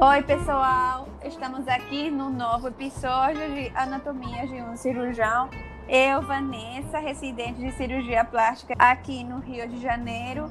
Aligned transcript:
Oi, 0.00 0.22
pessoal! 0.22 1.08
Estamos 1.24 1.66
aqui 1.66 2.08
no 2.08 2.30
novo 2.30 2.68
episódio 2.68 3.52
de 3.52 3.72
Anatomia 3.74 4.46
de 4.46 4.54
um 4.62 4.76
Cirurgião. 4.76 5.50
Eu, 5.88 6.22
Vanessa, 6.22 7.00
residente 7.00 7.58
de 7.58 7.72
cirurgia 7.72 8.24
plástica 8.24 8.76
aqui 8.78 9.24
no 9.24 9.40
Rio 9.40 9.66
de 9.66 9.80
Janeiro. 9.80 10.48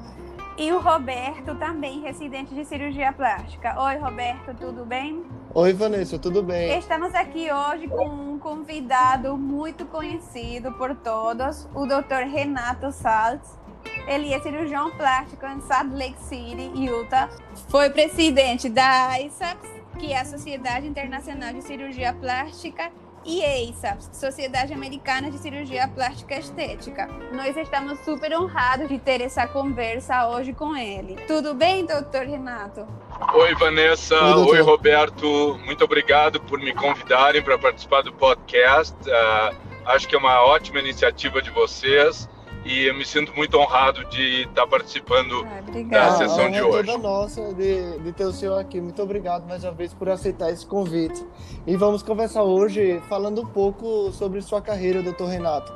E 0.58 0.70
o 0.70 0.78
Roberto, 0.78 1.54
também 1.54 2.02
residente 2.02 2.54
de 2.54 2.62
cirurgia 2.66 3.10
plástica. 3.10 3.74
Oi, 3.80 3.96
Roberto, 3.96 4.54
tudo 4.54 4.84
bem? 4.84 5.24
Oi, 5.54 5.72
Vanessa, 5.72 6.18
tudo 6.18 6.42
bem? 6.42 6.78
Estamos 6.78 7.14
aqui 7.14 7.48
hoje 7.50 7.88
com 7.88 8.06
um 8.06 8.38
convidado 8.38 9.34
muito 9.38 9.86
conhecido 9.86 10.72
por 10.72 10.94
todos, 10.94 11.66
o 11.74 11.86
Dr. 11.86 12.28
Renato 12.30 12.92
Saltz. 12.92 13.58
Ele 14.06 14.32
é 14.32 14.40
cirurgião 14.40 14.90
plástico 14.90 15.46
em 15.46 15.60
Salt 15.62 15.90
Lake 15.92 16.20
City, 16.20 16.70
Utah. 16.74 17.30
Foi 17.68 17.90
presidente 17.90 18.68
da 18.68 19.20
ISAPS, 19.20 19.68
que 19.98 20.12
é 20.12 20.20
a 20.20 20.24
Sociedade 20.24 20.86
Internacional 20.86 21.52
de 21.52 21.62
Cirurgia 21.62 22.14
Plástica, 22.14 22.90
e 23.24 23.42
EISAPS, 23.42 24.10
Sociedade 24.12 24.72
Americana 24.72 25.30
de 25.30 25.38
Cirurgia 25.38 25.86
Plástica 25.88 26.36
Estética. 26.36 27.08
Nós 27.32 27.56
estamos 27.56 27.98
super 28.00 28.32
honrados 28.32 28.88
de 28.88 28.98
ter 28.98 29.20
essa 29.20 29.46
conversa 29.46 30.28
hoje 30.28 30.54
com 30.54 30.74
ele. 30.74 31.16
Tudo 31.26 31.52
bem, 31.54 31.84
doutor 31.84 32.22
Renato? 32.22 32.86
Oi, 33.34 33.54
Vanessa. 33.56 34.18
Oi, 34.36 34.52
Oi 34.52 34.60
Roberto. 34.62 35.58
Muito 35.64 35.84
obrigado 35.84 36.40
por 36.40 36.58
me 36.58 36.72
convidarem 36.72 37.42
para 37.42 37.58
participar 37.58 38.02
do 38.02 38.12
podcast. 38.12 38.96
Uh, 39.06 39.56
acho 39.84 40.08
que 40.08 40.14
é 40.14 40.18
uma 40.18 40.42
ótima 40.46 40.78
iniciativa 40.78 41.42
de 41.42 41.50
vocês 41.50 42.28
e 42.68 42.86
eu 42.86 42.94
me 42.94 43.04
sinto 43.04 43.34
muito 43.34 43.58
honrado 43.58 44.04
de 44.04 44.42
estar 44.42 44.66
participando 44.66 45.42
ah, 45.46 45.62
da 45.88 46.12
sessão 46.18 46.44
ah, 46.44 46.50
de 46.50 46.60
hoje. 46.60 46.86
toda 46.86 46.98
nossa 46.98 47.54
de, 47.54 47.98
de 47.98 48.12
ter 48.12 48.26
o 48.26 48.32
senhor 48.32 48.58
aqui. 48.58 48.78
Muito 48.78 49.02
obrigado 49.02 49.48
mais 49.48 49.64
uma 49.64 49.72
vez 49.72 49.94
por 49.94 50.08
aceitar 50.10 50.50
esse 50.50 50.66
convite. 50.66 51.24
E 51.66 51.76
vamos 51.76 52.02
conversar 52.02 52.42
hoje 52.42 53.02
falando 53.08 53.40
um 53.40 53.46
pouco 53.46 54.12
sobre 54.12 54.42
sua 54.42 54.60
carreira, 54.60 55.02
doutor 55.02 55.28
Renato. 55.28 55.72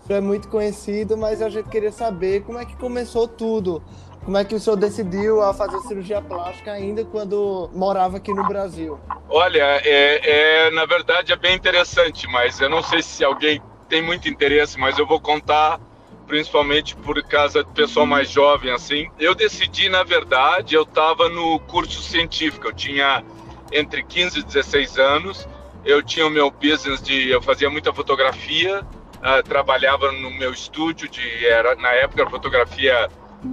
Você 0.00 0.14
é 0.14 0.20
muito 0.20 0.48
conhecido, 0.48 1.16
mas 1.16 1.40
a 1.40 1.48
gente 1.48 1.68
queria 1.68 1.92
saber 1.92 2.42
como 2.42 2.58
é 2.58 2.64
que 2.64 2.76
começou 2.76 3.28
tudo. 3.28 3.80
Como 4.24 4.36
é 4.36 4.44
que 4.44 4.54
o 4.54 4.60
senhor 4.60 4.76
decidiu 4.76 5.42
a 5.42 5.54
fazer 5.54 5.78
cirurgia 5.80 6.20
plástica 6.20 6.72
ainda 6.72 7.04
quando 7.04 7.70
morava 7.72 8.16
aqui 8.16 8.32
no 8.34 8.46
Brasil? 8.46 8.98
Olha, 9.28 9.80
é, 9.84 10.66
é, 10.66 10.70
na 10.72 10.86
verdade 10.86 11.32
é 11.32 11.36
bem 11.36 11.54
interessante, 11.54 12.26
mas 12.26 12.60
eu 12.60 12.68
não 12.68 12.82
sei 12.82 13.00
se 13.00 13.24
alguém 13.24 13.62
tem 13.88 14.02
muito 14.02 14.28
interesse, 14.28 14.78
mas 14.78 14.98
eu 14.98 15.06
vou 15.06 15.20
contar 15.20 15.80
principalmente 16.26 16.96
por 16.96 17.22
causa 17.22 17.62
do 17.62 17.70
pessoal 17.70 18.06
mais 18.06 18.30
jovem 18.30 18.72
assim. 18.72 19.08
Eu 19.18 19.34
decidi, 19.34 19.88
na 19.88 20.02
verdade, 20.02 20.74
eu 20.74 20.82
estava 20.82 21.28
no 21.28 21.58
curso 21.60 22.00
científico, 22.02 22.68
eu 22.68 22.72
tinha 22.72 23.24
entre 23.72 24.02
15 24.02 24.40
e 24.40 24.42
16 24.42 24.98
anos, 24.98 25.48
eu 25.84 26.02
tinha 26.02 26.26
o 26.26 26.30
meu 26.30 26.50
business 26.50 27.02
de, 27.02 27.30
eu 27.30 27.42
fazia 27.42 27.68
muita 27.68 27.92
fotografia, 27.92 28.82
uh, 28.82 29.42
trabalhava 29.42 30.12
no 30.12 30.30
meu 30.30 30.52
estúdio 30.52 31.08
de, 31.08 31.46
era, 31.46 31.74
na 31.76 31.90
época, 31.90 32.28
fotografia 32.28 33.08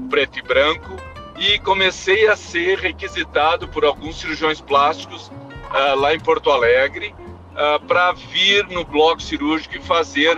preto 0.10 0.38
e 0.38 0.42
branco, 0.42 0.96
e 1.38 1.58
comecei 1.60 2.28
a 2.28 2.36
ser 2.36 2.78
requisitado 2.78 3.68
por 3.70 3.86
alguns 3.86 4.20
cirurgiões 4.20 4.60
plásticos 4.60 5.28
uh, 5.28 5.96
lá 5.96 6.14
em 6.14 6.20
Porto 6.20 6.52
Alegre 6.52 7.16
uh, 7.54 7.84
para 7.86 8.12
vir 8.12 8.68
no 8.68 8.84
bloco 8.84 9.22
cirúrgico 9.22 9.76
e 9.76 9.82
fazer 9.82 10.38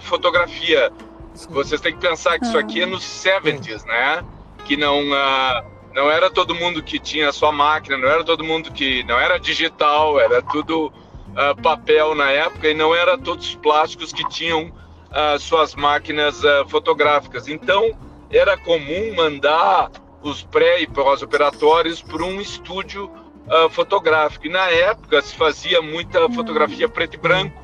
fotografia 0.00 0.90
vocês 1.46 1.80
têm 1.80 1.92
que 1.92 2.00
pensar 2.00 2.38
que 2.38 2.46
isso 2.46 2.58
aqui 2.58 2.82
é 2.82 2.86
nos 2.86 3.04
70s, 3.04 3.84
né? 3.84 4.24
Que 4.64 4.76
não, 4.76 5.00
uh, 5.00 5.64
não 5.94 6.10
era 6.10 6.30
todo 6.30 6.54
mundo 6.54 6.82
que 6.82 6.98
tinha 6.98 7.30
sua 7.32 7.52
máquina, 7.52 7.96
não 7.96 8.08
era 8.08 8.24
todo 8.24 8.42
mundo 8.42 8.72
que. 8.72 9.04
Não 9.04 9.18
era 9.18 9.38
digital, 9.38 10.18
era 10.18 10.42
tudo 10.42 10.86
uh, 10.86 11.62
papel 11.62 12.14
na 12.14 12.30
época 12.30 12.68
e 12.68 12.74
não 12.74 12.94
era 12.94 13.16
todos 13.16 13.48
os 13.48 13.54
plásticos 13.54 14.12
que 14.12 14.26
tinham 14.28 14.64
uh, 14.64 15.38
suas 15.38 15.74
máquinas 15.74 16.42
fotográficas. 16.68 17.46
Então, 17.46 17.96
era 18.30 18.56
comum 18.56 19.14
mandar 19.14 19.90
os 20.22 20.42
pré 20.42 20.80
e 20.80 20.86
pós-operatórios 20.86 22.02
para 22.02 22.24
um 22.24 22.40
estúdio 22.40 23.10
fotográfico. 23.70 24.46
E 24.46 24.50
na 24.50 24.68
época 24.68 25.22
se 25.22 25.34
fazia 25.34 25.80
muita 25.80 26.28
fotografia 26.28 26.86
preto 26.86 27.14
e 27.14 27.16
branco, 27.16 27.62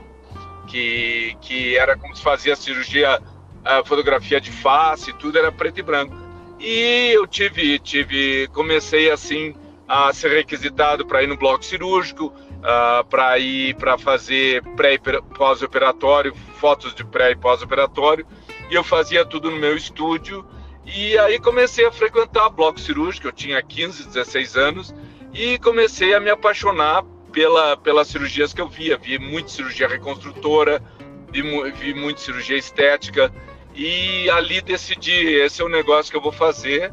que, 0.66 1.37
que 1.43 1.76
era 1.76 1.94
como 1.94 2.16
se 2.16 2.22
fazia 2.22 2.54
a 2.54 2.56
cirurgia 2.56 3.20
a 3.64 3.84
fotografia 3.84 4.41
de 4.41 4.52
face, 4.52 5.12
tudo 5.14 5.38
era 5.38 5.50
preto 5.50 5.80
e 5.80 5.82
branco. 5.82 6.14
E 6.60 7.10
eu 7.12 7.26
tive, 7.26 7.78
tive, 7.78 8.48
comecei 8.48 9.10
assim 9.10 9.54
a 9.88 10.12
ser 10.12 10.30
requisitado 10.30 11.06
para 11.06 11.22
ir 11.22 11.26
no 11.26 11.36
bloco 11.36 11.64
cirúrgico, 11.64 12.26
uh, 12.26 13.04
para 13.08 13.38
ir 13.38 13.75
para 13.76 13.98
fazer 13.98 14.62
pré 14.76 14.94
e 14.94 14.98
pós-operatório, 14.98 16.34
fotos 16.58 16.94
de 16.94 17.04
pré 17.04 17.32
e 17.32 17.36
pós-operatório, 17.36 18.26
e 18.70 18.75
eu 18.75 18.84
fazia 18.84 19.25
tudo 19.25 19.50
no 19.50 19.56
meu 19.56 19.76
estúdio. 19.76 20.44
E 20.86 21.16
aí 21.19 21.38
comecei 21.38 21.86
a 21.86 21.92
frequentar 21.92 22.48
bloco 22.50 22.78
cirúrgico, 22.78 23.28
eu 23.28 23.32
tinha 23.32 23.62
15, 23.62 24.06
16 24.08 24.56
anos, 24.56 24.94
e 25.32 25.58
comecei 25.58 26.14
a 26.14 26.20
me 26.20 26.31
apaixonar 26.31 27.02
pela, 27.32 27.76
pelas 27.76 28.08
cirurgias 28.08 28.54
que 28.54 28.60
eu 28.60 28.69
via. 28.69 28.96
Vi 28.96 29.19
muita 29.19 29.48
cirurgia 29.48 29.88
reconstrutora, 29.88 30.82
vi, 31.31 31.42
vi 31.72 31.94
muita 31.94 32.20
cirurgia 32.20 32.56
estética, 32.56 33.32
e 33.75 34.31
ali 34.31 34.61
decidi, 34.61 35.35
esse 35.35 35.61
é 35.61 35.65
o 35.65 35.69
negócio 35.69 36.11
que 36.11 36.17
eu 36.17 36.23
vou 36.23 36.33
fazer. 36.33 36.93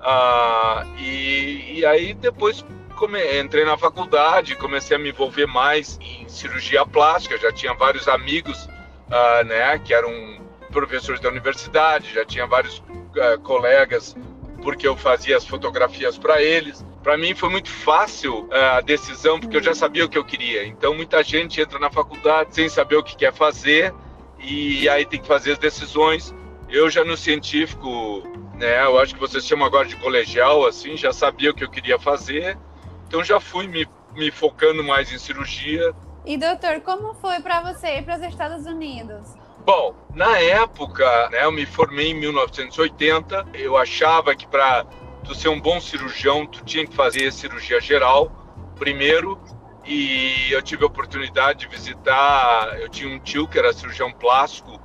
Ah, 0.00 0.86
e, 0.98 1.78
e 1.78 1.86
aí 1.86 2.14
depois 2.14 2.64
come, 2.96 3.20
entrei 3.38 3.64
na 3.64 3.76
faculdade, 3.76 4.56
comecei 4.56 4.96
a 4.96 4.98
me 4.98 5.10
envolver 5.10 5.46
mais 5.46 5.98
em 6.00 6.26
cirurgia 6.28 6.86
plástica. 6.86 7.36
Já 7.36 7.52
tinha 7.52 7.74
vários 7.74 8.08
amigos, 8.08 8.66
ah, 9.10 9.44
né, 9.44 9.78
que 9.78 9.92
eram 9.92 10.40
professores 10.72 11.20
da 11.20 11.28
universidade, 11.28 12.14
já 12.14 12.24
tinha 12.24 12.46
vários 12.46 12.82
ah, 13.18 13.36
colegas, 13.42 14.16
porque 14.62 14.88
eu 14.88 14.96
fazia 14.96 15.36
as 15.36 15.46
fotografias 15.46 16.16
para 16.16 16.42
eles. 16.42 16.82
Para 17.02 17.18
mim 17.18 17.34
foi 17.34 17.50
muito 17.50 17.68
fácil 17.68 18.48
ah, 18.50 18.78
a 18.78 18.80
decisão, 18.80 19.38
porque 19.38 19.58
eu 19.58 19.62
já 19.62 19.74
sabia 19.74 20.06
o 20.06 20.08
que 20.08 20.16
eu 20.16 20.24
queria. 20.24 20.64
Então 20.64 20.94
muita 20.94 21.22
gente 21.22 21.60
entra 21.60 21.78
na 21.78 21.90
faculdade 21.90 22.54
sem 22.54 22.70
saber 22.70 22.96
o 22.96 23.02
que 23.02 23.16
quer 23.16 23.34
fazer 23.34 23.92
e 24.42 24.88
aí 24.88 25.06
tem 25.06 25.20
que 25.20 25.26
fazer 25.26 25.52
as 25.52 25.58
decisões. 25.58 26.34
Eu 26.68 26.90
já 26.90 27.04
no 27.04 27.16
científico, 27.16 28.22
né, 28.54 28.82
eu 28.84 28.98
acho 28.98 29.14
que 29.14 29.20
vocês 29.20 29.46
chamam 29.46 29.66
agora 29.66 29.86
de 29.86 29.96
colegial, 29.96 30.66
assim, 30.66 30.96
já 30.96 31.12
sabia 31.12 31.50
o 31.50 31.54
que 31.54 31.64
eu 31.64 31.70
queria 31.70 31.98
fazer, 31.98 32.58
então 33.06 33.22
já 33.22 33.38
fui 33.38 33.66
me, 33.66 33.86
me 34.14 34.30
focando 34.30 34.82
mais 34.82 35.12
em 35.12 35.18
cirurgia. 35.18 35.94
E 36.24 36.36
doutor, 36.36 36.80
como 36.80 37.14
foi 37.14 37.40
para 37.40 37.72
você 37.72 37.98
ir 37.98 38.04
para 38.04 38.16
os 38.16 38.22
Estados 38.22 38.66
Unidos? 38.66 39.34
Bom, 39.64 39.94
na 40.14 40.38
época, 40.38 41.28
né, 41.30 41.44
eu 41.44 41.52
me 41.52 41.66
formei 41.66 42.10
em 42.10 42.14
1980, 42.14 43.46
eu 43.54 43.76
achava 43.76 44.34
que 44.34 44.46
para 44.46 44.84
tu 45.24 45.34
ser 45.34 45.48
um 45.48 45.60
bom 45.60 45.80
cirurgião, 45.80 46.46
tu 46.46 46.64
tinha 46.64 46.86
que 46.86 46.94
fazer 46.94 47.30
cirurgia 47.32 47.80
geral 47.80 48.42
primeiro, 48.76 49.38
e 49.84 50.52
eu 50.52 50.62
tive 50.62 50.84
a 50.84 50.86
oportunidade 50.86 51.60
de 51.60 51.68
visitar. 51.68 52.78
Eu 52.80 52.88
tinha 52.88 53.12
um 53.12 53.18
tio 53.18 53.48
que 53.48 53.58
era 53.58 53.72
cirurgião 53.72 54.12
plástico 54.12 54.80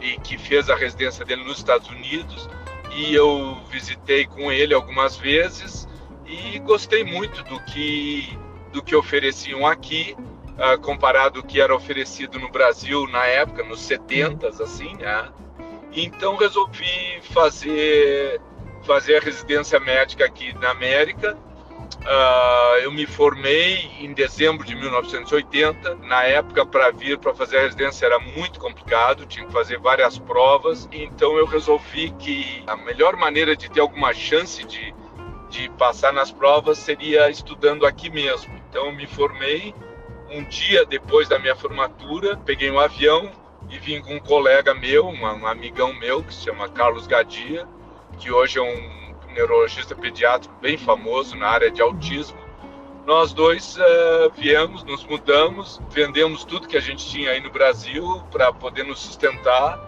e 0.00 0.18
que 0.20 0.38
fez 0.38 0.68
a 0.70 0.76
residência 0.76 1.24
dele 1.24 1.44
nos 1.44 1.58
Estados 1.58 1.88
Unidos 1.88 2.48
e 2.92 3.14
eu 3.14 3.56
visitei 3.70 4.26
com 4.26 4.50
ele 4.50 4.74
algumas 4.74 5.16
vezes 5.16 5.88
e 6.26 6.58
gostei 6.60 7.04
muito 7.04 7.42
do 7.44 7.60
que 7.64 8.38
do 8.72 8.82
que 8.82 8.94
ofereciam 8.94 9.66
aqui 9.66 10.16
uh, 10.58 10.80
comparado 10.80 11.40
ao 11.40 11.44
que 11.44 11.60
era 11.60 11.74
oferecido 11.74 12.38
no 12.38 12.50
Brasil 12.50 13.06
na 13.08 13.24
época 13.26 13.62
nos 13.64 13.80
70 13.80 14.48
assim 14.48 14.94
né? 14.96 15.28
então 15.92 16.36
resolvi 16.36 17.20
fazer 17.22 18.40
fazer 18.82 19.18
a 19.18 19.20
residência 19.20 19.78
médica 19.78 20.24
aqui 20.24 20.52
na 20.54 20.70
América 20.70 21.36
Uh, 21.98 22.78
eu 22.82 22.90
me 22.90 23.06
formei 23.06 23.90
em 24.00 24.12
dezembro 24.12 24.64
de 24.64 24.74
1980. 24.74 25.96
Na 25.96 26.22
época, 26.24 26.64
para 26.64 26.90
vir 26.90 27.18
para 27.18 27.34
fazer 27.34 27.58
a 27.58 27.62
residência 27.62 28.06
era 28.06 28.18
muito 28.18 28.58
complicado, 28.58 29.26
tinha 29.26 29.44
que 29.44 29.52
fazer 29.52 29.78
várias 29.78 30.18
provas. 30.18 30.88
Então, 30.92 31.36
eu 31.36 31.46
resolvi 31.46 32.10
que 32.12 32.62
a 32.66 32.76
melhor 32.76 33.16
maneira 33.16 33.56
de 33.56 33.70
ter 33.70 33.80
alguma 33.80 34.14
chance 34.14 34.64
de, 34.64 34.94
de 35.50 35.68
passar 35.70 36.12
nas 36.12 36.30
provas 36.30 36.78
seria 36.78 37.28
estudando 37.28 37.84
aqui 37.84 38.08
mesmo. 38.08 38.52
Então, 38.68 38.86
eu 38.86 38.92
me 38.92 39.06
formei. 39.06 39.74
Um 40.30 40.44
dia 40.44 40.86
depois 40.86 41.28
da 41.28 41.40
minha 41.40 41.56
formatura, 41.56 42.36
peguei 42.36 42.70
um 42.70 42.78
avião 42.78 43.32
e 43.68 43.78
vim 43.78 44.00
com 44.00 44.14
um 44.14 44.20
colega 44.20 44.72
meu, 44.74 45.06
um 45.06 45.46
amigão 45.46 45.92
meu, 45.92 46.22
que 46.22 46.32
se 46.32 46.44
chama 46.44 46.68
Carlos 46.68 47.08
Gadia, 47.08 47.66
que 48.16 48.30
hoje 48.30 48.58
é 48.58 48.62
um 48.62 49.09
neurologista 49.34 49.94
pediátrico 49.94 50.54
bem 50.60 50.76
famoso 50.76 51.36
na 51.36 51.48
área 51.48 51.70
de 51.70 51.80
autismo. 51.80 52.38
Nós 53.06 53.32
dois 53.32 53.76
uh, 53.76 54.30
viemos, 54.36 54.84
nos 54.84 55.04
mudamos, 55.04 55.80
vendemos 55.90 56.44
tudo 56.44 56.68
que 56.68 56.76
a 56.76 56.80
gente 56.80 57.08
tinha 57.08 57.30
aí 57.30 57.40
no 57.40 57.50
Brasil 57.50 58.22
para 58.30 58.52
poder 58.52 58.84
nos 58.84 59.00
sustentar 59.00 59.78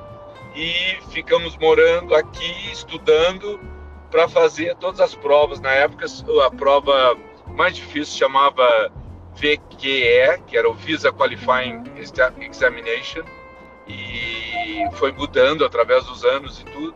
e 0.54 0.98
ficamos 1.10 1.56
morando 1.56 2.14
aqui, 2.14 2.72
estudando 2.72 3.60
para 4.10 4.28
fazer 4.28 4.76
todas 4.76 5.00
as 5.00 5.14
provas. 5.14 5.60
Na 5.60 5.70
época, 5.70 6.06
a 6.44 6.50
prova 6.50 7.16
mais 7.48 7.76
difícil 7.76 8.18
chamava 8.18 8.92
VQE, 9.34 10.42
que 10.46 10.56
era 10.56 10.68
o 10.68 10.74
Visa 10.74 11.12
Qualifying 11.12 11.84
Examination, 11.96 13.22
e 13.88 14.86
foi 14.94 15.12
mudando 15.12 15.64
através 15.64 16.04
dos 16.04 16.24
anos 16.24 16.60
e 16.60 16.64
tudo. 16.64 16.94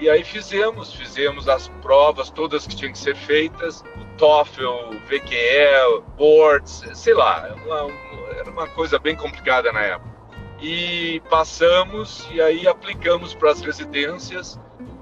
E 0.00 0.08
aí 0.08 0.22
fizemos, 0.22 0.94
fizemos 0.94 1.48
as 1.48 1.68
provas 1.82 2.30
todas 2.30 2.66
que 2.66 2.76
tinham 2.76 2.92
que 2.92 2.98
ser 2.98 3.16
feitas, 3.16 3.82
o 3.96 4.04
TOEFL, 4.16 4.94
VQE, 5.06 6.02
boards, 6.16 6.84
sei 6.94 7.14
lá, 7.14 7.52
uma, 7.64 7.90
era 8.38 8.50
uma 8.50 8.68
coisa 8.68 8.98
bem 8.98 9.16
complicada 9.16 9.72
na 9.72 9.80
época. 9.80 10.18
E 10.60 11.20
passamos 11.28 12.28
e 12.30 12.40
aí 12.40 12.66
aplicamos 12.66 13.34
para 13.34 13.50
as 13.50 13.60
residências 13.60 14.58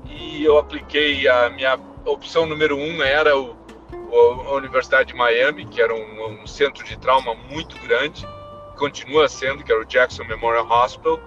e 0.07 0.45
eu 0.45 0.59
apliquei 0.59 1.29
a 1.29 1.51
minha 1.51 1.79
opção 2.05 2.47
número 2.47 2.77
um 2.77 3.03
era 3.03 3.39
o, 3.39 3.57
a 4.47 4.53
Universidade 4.53 5.13
de 5.13 5.15
Miami, 5.15 5.67
que 5.67 5.81
era 5.81 5.95
um, 5.95 6.43
um 6.43 6.47
centro 6.47 6.85
de 6.85 6.97
trauma 6.97 7.35
muito 7.35 7.79
grande, 7.81 8.27
continua 8.77 9.29
sendo, 9.29 9.65
que 9.65 9.73
era 9.73 9.81
o 9.81 9.85
Jackson 9.85 10.25
Memorial 10.25 10.67
Hospital. 10.71 11.21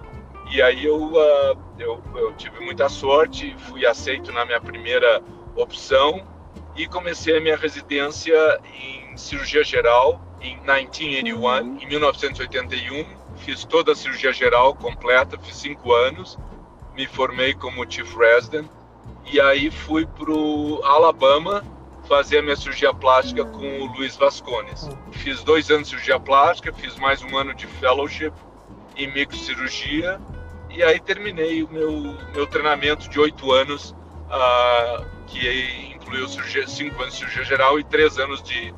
E 0.50 0.60
aí 0.60 0.84
eu, 0.84 0.96
uh, 0.96 1.58
eu, 1.78 2.02
eu, 2.16 2.32
tive 2.32 2.58
muita 2.58 2.88
sorte, 2.88 3.54
fui 3.56 3.86
aceito 3.86 4.32
na 4.32 4.44
minha 4.44 4.60
primeira 4.60 5.22
opção 5.54 6.26
e 6.74 6.88
comecei 6.88 7.36
a 7.36 7.40
minha 7.40 7.56
residência 7.56 8.60
em 8.74 9.16
cirurgia 9.16 9.62
geral 9.62 10.20
em 10.40 10.56
1981, 10.56 11.40
uhum. 11.40 11.78
em 11.80 11.86
1981. 11.86 13.06
Fiz 13.36 13.64
toda 13.64 13.92
a 13.92 13.94
cirurgia 13.94 14.32
geral 14.32 14.74
completa, 14.74 15.38
fiz 15.38 15.54
cinco 15.54 15.92
anos, 15.92 16.36
me 16.96 17.06
formei 17.06 17.54
como 17.54 17.88
chief 17.88 18.12
resident 18.16 18.66
e 19.32 19.40
aí 19.40 19.70
fui 19.70 20.04
para 20.04 20.32
o 20.32 20.82
Alabama 20.82 21.64
fazer 22.08 22.38
a 22.38 22.42
minha 22.42 22.56
cirurgia 22.56 22.92
plástica 22.92 23.44
com 23.44 23.82
o 23.82 23.86
Luiz 23.92 24.16
Vascones. 24.16 24.90
Fiz 25.12 25.44
dois 25.44 25.70
anos 25.70 25.84
de 25.84 25.90
cirurgia 25.90 26.18
plástica, 26.18 26.72
fiz 26.72 26.96
mais 26.96 27.22
um 27.22 27.36
ano 27.36 27.54
de 27.54 27.68
fellowship 27.68 28.32
em 28.96 29.06
microcirurgia 29.14 30.20
e 30.74 30.82
aí 30.82 31.00
terminei 31.00 31.62
o 31.62 31.68
meu, 31.70 32.14
meu 32.34 32.46
treinamento 32.46 33.08
de 33.08 33.18
oito 33.18 33.52
anos, 33.52 33.94
uh, 34.28 35.04
que 35.26 35.94
incluiu 35.94 36.28
cinco 36.28 37.02
anos 37.02 37.14
de 37.14 37.18
cirurgia 37.18 37.44
geral 37.44 37.78
e 37.78 37.84
três 37.84 38.18
anos 38.18 38.42
de 38.42 38.74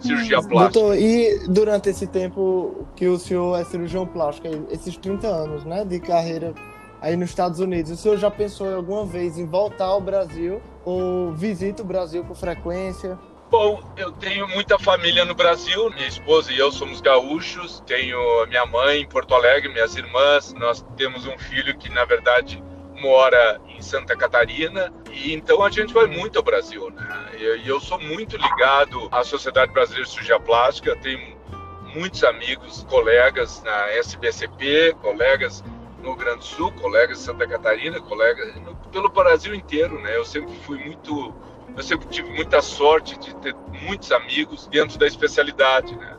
cirurgia 0.00 0.42
plástica. 0.42 0.80
Doutor, 0.80 0.98
e 0.98 1.46
durante 1.48 1.88
esse 1.88 2.06
tempo 2.06 2.86
que 2.94 3.06
o 3.08 3.18
senhor 3.18 3.58
é 3.58 3.64
cirurgião 3.64 4.06
plástico, 4.06 4.48
esses 4.70 4.96
30 4.96 5.26
anos 5.26 5.64
né, 5.64 5.84
de 5.84 6.00
carreira 6.00 6.54
aí 7.00 7.16
nos 7.16 7.30
Estados 7.30 7.60
Unidos, 7.60 7.92
o 7.92 7.96
senhor 7.96 8.16
já 8.16 8.30
pensou 8.30 8.74
alguma 8.74 9.04
vez 9.04 9.38
em 9.38 9.46
voltar 9.46 9.86
ao 9.86 10.00
Brasil 10.00 10.60
ou 10.84 11.32
visita 11.32 11.82
o 11.82 11.86
Brasil 11.86 12.24
com 12.24 12.34
frequência? 12.34 13.18
Bom, 13.48 13.80
eu 13.96 14.10
tenho 14.10 14.48
muita 14.48 14.78
família 14.78 15.24
no 15.24 15.34
Brasil. 15.34 15.88
Minha 15.90 16.08
esposa 16.08 16.52
e 16.52 16.58
eu 16.58 16.72
somos 16.72 17.00
gaúchos. 17.00 17.80
Tenho 17.86 18.18
minha 18.48 18.66
mãe 18.66 19.00
em 19.00 19.06
Porto 19.06 19.34
Alegre, 19.34 19.72
minhas 19.72 19.94
irmãs. 19.94 20.52
Nós 20.54 20.84
temos 20.96 21.26
um 21.26 21.38
filho 21.38 21.76
que, 21.78 21.88
na 21.88 22.04
verdade, 22.04 22.62
mora 23.00 23.60
em 23.68 23.80
Santa 23.80 24.16
Catarina. 24.16 24.92
E 25.12 25.32
então 25.32 25.62
a 25.62 25.70
gente 25.70 25.94
vai 25.94 26.06
muito 26.06 26.38
ao 26.38 26.42
Brasil, 26.42 26.90
né? 26.90 27.30
E 27.38 27.68
eu 27.68 27.80
sou 27.80 28.00
muito 28.00 28.36
ligado 28.36 29.08
à 29.12 29.22
Sociedade 29.22 29.72
Brasileira 29.72 30.04
de 30.04 30.10
Cirurgia 30.10 30.40
Plástica. 30.40 30.96
Tenho 30.96 31.36
muitos 31.94 32.24
amigos, 32.24 32.84
colegas 32.88 33.62
na 33.62 33.90
SBCP, 33.92 34.96
colegas 35.00 35.62
no 35.98 36.10
Rio 36.10 36.16
Grande 36.16 36.38
do 36.38 36.44
Sul, 36.44 36.72
colegas 36.72 37.18
de 37.18 37.24
Santa 37.24 37.46
Catarina, 37.46 38.00
colegas 38.00 38.54
pelo 38.90 39.08
Brasil 39.08 39.54
inteiro, 39.54 40.00
né? 40.00 40.16
Eu 40.16 40.24
sempre 40.24 40.54
fui 40.58 40.78
muito, 40.78 41.34
eu 41.76 41.82
sempre 41.82 42.08
tive 42.08 42.30
muita 42.30 42.62
sorte 42.62 43.18
de 43.18 43.34
ter 43.36 43.54
muitos 43.82 44.10
amigos 44.10 44.66
dentro 44.68 44.98
da 44.98 45.06
especialidade, 45.06 45.94
né? 45.94 46.16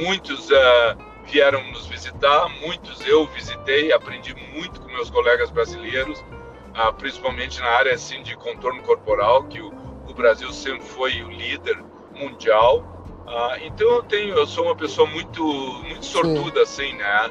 Muitos 0.00 0.48
uh, 0.50 0.96
vieram 1.24 1.62
nos 1.72 1.86
visitar, 1.86 2.48
muitos 2.60 3.04
eu 3.06 3.26
visitei, 3.26 3.92
aprendi 3.92 4.34
muito 4.54 4.80
com 4.80 4.86
meus 4.88 5.10
colegas 5.10 5.50
brasileiros, 5.50 6.20
uh, 6.20 6.92
principalmente 6.96 7.60
na 7.60 7.66
área 7.66 7.92
assim 7.92 8.22
de 8.22 8.36
contorno 8.36 8.82
corporal, 8.82 9.44
que 9.44 9.60
o, 9.60 9.72
o 10.08 10.14
Brasil 10.14 10.52
sempre 10.52 10.86
foi 10.86 11.22
o 11.22 11.30
líder 11.30 11.76
mundial. 12.14 12.78
Uh, 13.26 13.64
então 13.64 13.88
eu 13.88 14.02
tenho, 14.04 14.34
eu 14.36 14.46
sou 14.46 14.66
uma 14.66 14.76
pessoa 14.76 15.08
muito, 15.08 15.42
muito 15.42 16.04
sortuda 16.04 16.64
Sim. 16.64 16.84
assim, 16.84 16.96
né? 16.96 17.30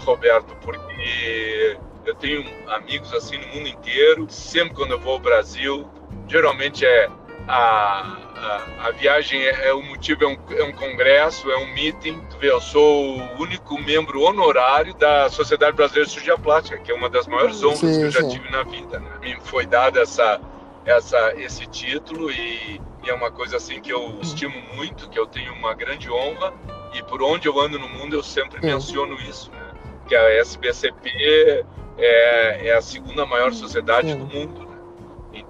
Roberto, 0.00 0.56
porque 0.56 1.78
eu 2.04 2.14
tenho 2.16 2.44
amigos 2.68 3.12
assim 3.14 3.38
no 3.38 3.46
mundo 3.48 3.68
inteiro. 3.68 4.26
Sempre 4.28 4.74
quando 4.74 4.92
eu 4.92 4.98
vou 4.98 5.14
ao 5.14 5.18
Brasil, 5.18 5.88
geralmente 6.28 6.84
é 6.84 7.08
a, 7.46 8.16
a, 8.36 8.86
a 8.86 8.90
viagem 8.92 9.40
é, 9.40 9.68
é, 9.68 9.74
o 9.74 9.82
motivo 9.82 10.24
é 10.24 10.28
um, 10.28 10.38
é 10.56 10.64
um 10.64 10.72
congresso, 10.72 11.50
é 11.50 11.58
um 11.58 11.72
meeting. 11.74 12.20
Tu 12.30 12.38
vê, 12.38 12.50
eu 12.50 12.60
sou 12.60 13.18
o 13.18 13.42
único 13.42 13.78
membro 13.80 14.22
honorário 14.22 14.94
da 14.94 15.28
Sociedade 15.28 15.76
Brasileira 15.76 16.06
de 16.06 16.12
Cirurgia 16.12 16.38
Plástica, 16.38 16.78
que 16.78 16.90
é 16.90 16.94
uma 16.94 17.08
das 17.10 17.26
maiores 17.26 17.62
honras 17.62 17.78
sim, 17.78 17.98
que 17.98 18.06
eu 18.06 18.10
já 18.10 18.20
sim. 18.20 18.28
tive 18.28 18.50
na 18.50 18.62
vida. 18.62 18.98
Né? 18.98 19.10
Me 19.20 19.36
foi 19.42 19.66
dada 19.66 20.00
essa, 20.00 20.40
essa, 20.84 21.34
esse 21.36 21.66
título 21.66 22.30
e, 22.30 22.80
e 23.04 23.10
é 23.10 23.14
uma 23.14 23.30
coisa 23.30 23.56
assim 23.56 23.80
que 23.80 23.92
eu 23.92 24.18
estimo 24.22 24.60
muito, 24.74 25.08
que 25.10 25.18
eu 25.18 25.26
tenho 25.26 25.52
uma 25.52 25.74
grande 25.74 26.10
honra 26.10 26.52
e 26.94 27.02
por 27.02 27.22
onde 27.22 27.48
eu 27.48 27.60
ando 27.60 27.78
no 27.78 27.88
mundo 27.88 28.14
eu 28.14 28.22
sempre 28.22 28.64
menciono 28.64 29.14
isso. 29.20 29.50
Né? 29.50 29.64
que 30.06 30.14
a 30.14 30.40
SBCP 30.40 31.64
é, 31.98 32.68
é 32.68 32.74
a 32.74 32.82
segunda 32.82 33.24
maior 33.26 33.52
sociedade 33.52 34.14
do 34.14 34.26
mundo. 34.26 34.63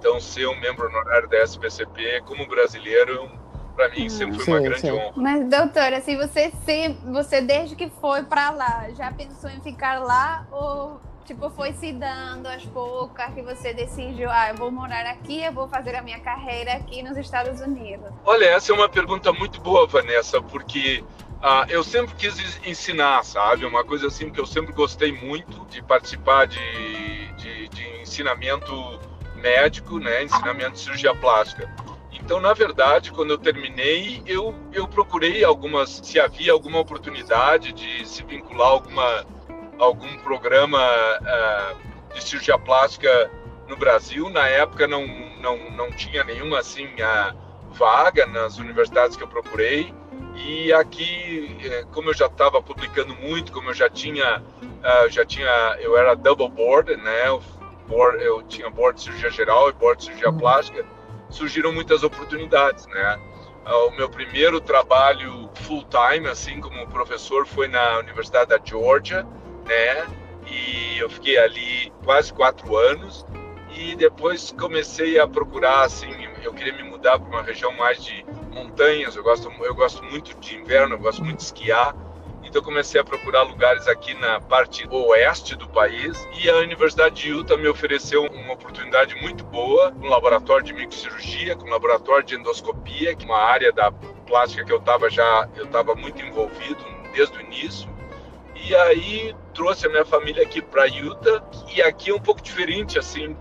Então, 0.05 0.21
ser 0.21 0.47
um 0.47 0.59
membro 0.59 0.87
honorário 0.87 1.27
da 1.27 1.37
SBCP 1.37 2.21
como 2.27 2.45
brasileiro, 2.45 3.27
para 3.75 3.89
mim, 3.89 4.07
sempre 4.07 4.37
foi 4.37 4.53
uma 4.53 4.61
grande 4.61 4.81
sim. 4.81 4.91
honra. 4.91 5.13
Mas, 5.15 5.49
doutora, 5.49 5.97
assim, 5.97 6.15
você, 6.15 6.53
se, 6.63 6.89
você 7.11 7.41
desde 7.41 7.75
que 7.75 7.89
foi 7.89 8.21
para 8.21 8.51
lá, 8.51 8.85
já 8.95 9.11
pensou 9.11 9.49
em 9.49 9.59
ficar 9.61 9.97
lá 9.97 10.45
ou 10.51 11.01
tipo, 11.25 11.49
foi 11.49 11.73
se 11.73 11.91
dando 11.91 12.45
às 12.45 12.63
poucas 12.67 13.33
que 13.33 13.41
você 13.41 13.73
decidiu, 13.73 14.29
ah, 14.29 14.49
eu 14.49 14.55
vou 14.55 14.69
morar 14.69 15.07
aqui, 15.07 15.41
eu 15.41 15.51
vou 15.51 15.67
fazer 15.67 15.95
a 15.95 16.03
minha 16.03 16.19
carreira 16.19 16.73
aqui 16.73 17.01
nos 17.01 17.17
Estados 17.17 17.59
Unidos? 17.59 18.11
Olha, 18.23 18.45
essa 18.45 18.71
é 18.71 18.75
uma 18.75 18.87
pergunta 18.87 19.33
muito 19.33 19.59
boa, 19.59 19.87
Vanessa, 19.87 20.39
porque 20.39 21.03
ah, 21.41 21.65
eu 21.67 21.83
sempre 21.83 22.13
quis 22.13 22.63
ensinar, 22.63 23.23
sabe? 23.25 23.65
Uma 23.65 23.83
coisa 23.83 24.05
assim 24.05 24.29
que 24.29 24.39
eu 24.39 24.45
sempre 24.45 24.71
gostei 24.71 25.11
muito 25.11 25.65
de 25.65 25.81
participar 25.81 26.45
de, 26.45 27.33
de, 27.37 27.69
de 27.69 28.01
ensinamento 28.01 28.71
médico, 29.35 29.99
né? 29.99 30.23
Ensinamento 30.23 30.71
de 30.71 30.79
cirurgia 30.79 31.15
plástica. 31.15 31.69
Então, 32.25 32.39
na 32.39 32.53
verdade, 32.53 33.11
quando 33.11 33.31
eu 33.31 33.37
terminei, 33.37 34.23
eu, 34.25 34.55
eu 34.73 34.87
procurei 34.87 35.43
algumas, 35.43 36.01
se 36.03 36.19
havia 36.19 36.53
alguma 36.53 36.79
oportunidade 36.79 37.71
de 37.71 38.07
se 38.07 38.23
vincular 38.23 38.67
a 38.67 38.71
alguma, 38.71 39.25
algum 39.77 40.17
programa 40.17 40.79
uh, 40.79 42.13
de 42.13 42.23
cirurgia 42.23 42.57
plástica 42.57 43.29
no 43.67 43.77
Brasil. 43.77 44.27
Na 44.29 44.47
época 44.47 44.87
não, 44.87 45.05
não, 45.39 45.69
não 45.71 45.91
tinha 45.91 46.23
nenhuma 46.23 46.59
assim, 46.59 46.87
uh, 46.87 47.35
vaga 47.73 48.25
nas 48.25 48.57
universidades 48.57 49.15
que 49.15 49.23
eu 49.23 49.27
procurei. 49.27 49.93
E 50.35 50.73
aqui, 50.73 51.57
é, 51.63 51.85
como 51.93 52.09
eu 52.09 52.13
já 52.13 52.25
estava 52.25 52.61
publicando 52.61 53.15
muito, 53.15 53.51
como 53.51 53.69
eu 53.69 53.73
já 53.73 53.89
tinha, 53.89 54.41
uh, 54.41 55.09
já 55.09 55.23
tinha, 55.25 55.77
eu 55.79 55.97
era 55.97 56.15
double 56.15 56.49
board, 56.49 56.95
né? 56.97 57.27
Eu, 57.27 57.41
board, 57.87 58.23
eu 58.23 58.41
tinha 58.43 58.69
board 58.69 58.97
de 58.97 59.05
cirurgia 59.05 59.29
geral 59.29 59.69
e 59.69 59.73
board 59.73 59.99
de 59.99 60.05
cirurgia 60.05 60.29
uhum. 60.29 60.37
plástica. 60.37 60.85
Surgiram 61.29 61.73
muitas 61.73 62.03
oportunidades, 62.03 62.85
né? 62.87 63.19
Uh, 63.65 63.87
o 63.87 63.95
meu 63.95 64.09
primeiro 64.09 64.61
trabalho 64.61 65.49
full 65.55 65.85
time, 65.85 66.27
assim 66.27 66.61
como 66.61 66.87
professor, 66.87 67.47
foi 67.47 67.67
na 67.67 67.97
Universidade 67.99 68.49
da 68.49 68.59
Georgia, 68.63 69.25
né? 69.65 70.07
E 70.47 70.99
eu 70.99 71.09
fiquei 71.09 71.37
ali 71.37 71.91
quase 72.03 72.31
quatro 72.31 72.77
anos 72.77 73.25
e 73.75 73.95
depois 73.95 74.51
comecei 74.57 75.19
a 75.19 75.27
procurar, 75.27 75.83
assim, 75.83 76.09
eu 76.43 76.53
queria 76.53 76.73
me 76.73 76.83
mudar 76.83 77.19
para 77.19 77.27
uma 77.27 77.41
região 77.41 77.71
mais 77.73 78.03
de 78.03 78.25
montanhas, 78.53 79.15
eu 79.15 79.23
gosto, 79.23 79.51
eu 79.63 79.75
gosto 79.75 80.03
muito 80.03 80.33
de 80.39 80.55
inverno, 80.55 80.95
eu 80.95 80.99
gosto 80.99 81.23
muito 81.23 81.37
de 81.37 81.43
esquiar. 81.43 81.95
Então 82.55 82.63
comecei 82.63 83.01
a 83.01 83.03
procurar 83.03 83.41
lugares 83.41 83.85
aqui 83.85 84.13
na 84.13 84.39
parte 84.39 84.87
oeste 84.89 85.57
do 85.57 85.67
país 85.67 86.25
e 86.41 86.49
a 86.49 86.55
Universidade 86.59 87.23
de 87.23 87.27
Utah 87.27 87.57
me 87.57 87.67
ofereceu 87.67 88.23
uma 88.27 88.53
oportunidade 88.53 89.13
muito 89.15 89.43
boa, 89.43 89.93
um 90.01 90.07
laboratório 90.07 90.63
de 90.63 90.71
microcirurgia, 90.71 91.57
com 91.57 91.67
um 91.67 91.69
laboratório 91.69 92.25
de 92.25 92.35
endoscopia, 92.35 93.13
que 93.13 93.25
é 93.25 93.27
uma 93.27 93.41
área 93.41 93.73
da 93.73 93.91
plástica 93.91 94.63
que 94.63 94.71
eu 94.71 94.77
estava 94.77 95.09
já 95.09 95.49
eu 95.57 95.65
estava 95.65 95.95
muito 95.95 96.21
envolvido 96.25 96.81
desde 97.11 97.37
o 97.37 97.41
início. 97.41 97.89
E 98.55 98.73
aí 98.73 99.35
trouxe 99.53 99.87
a 99.87 99.89
minha 99.89 100.05
família 100.05 100.41
aqui 100.41 100.61
para 100.61 100.85
Utah 100.85 101.43
e 101.75 101.81
aqui 101.81 102.09
é 102.09 102.15
um 102.15 102.21
pouco 102.21 102.41
diferente 102.41 102.97
assim, 102.97 103.35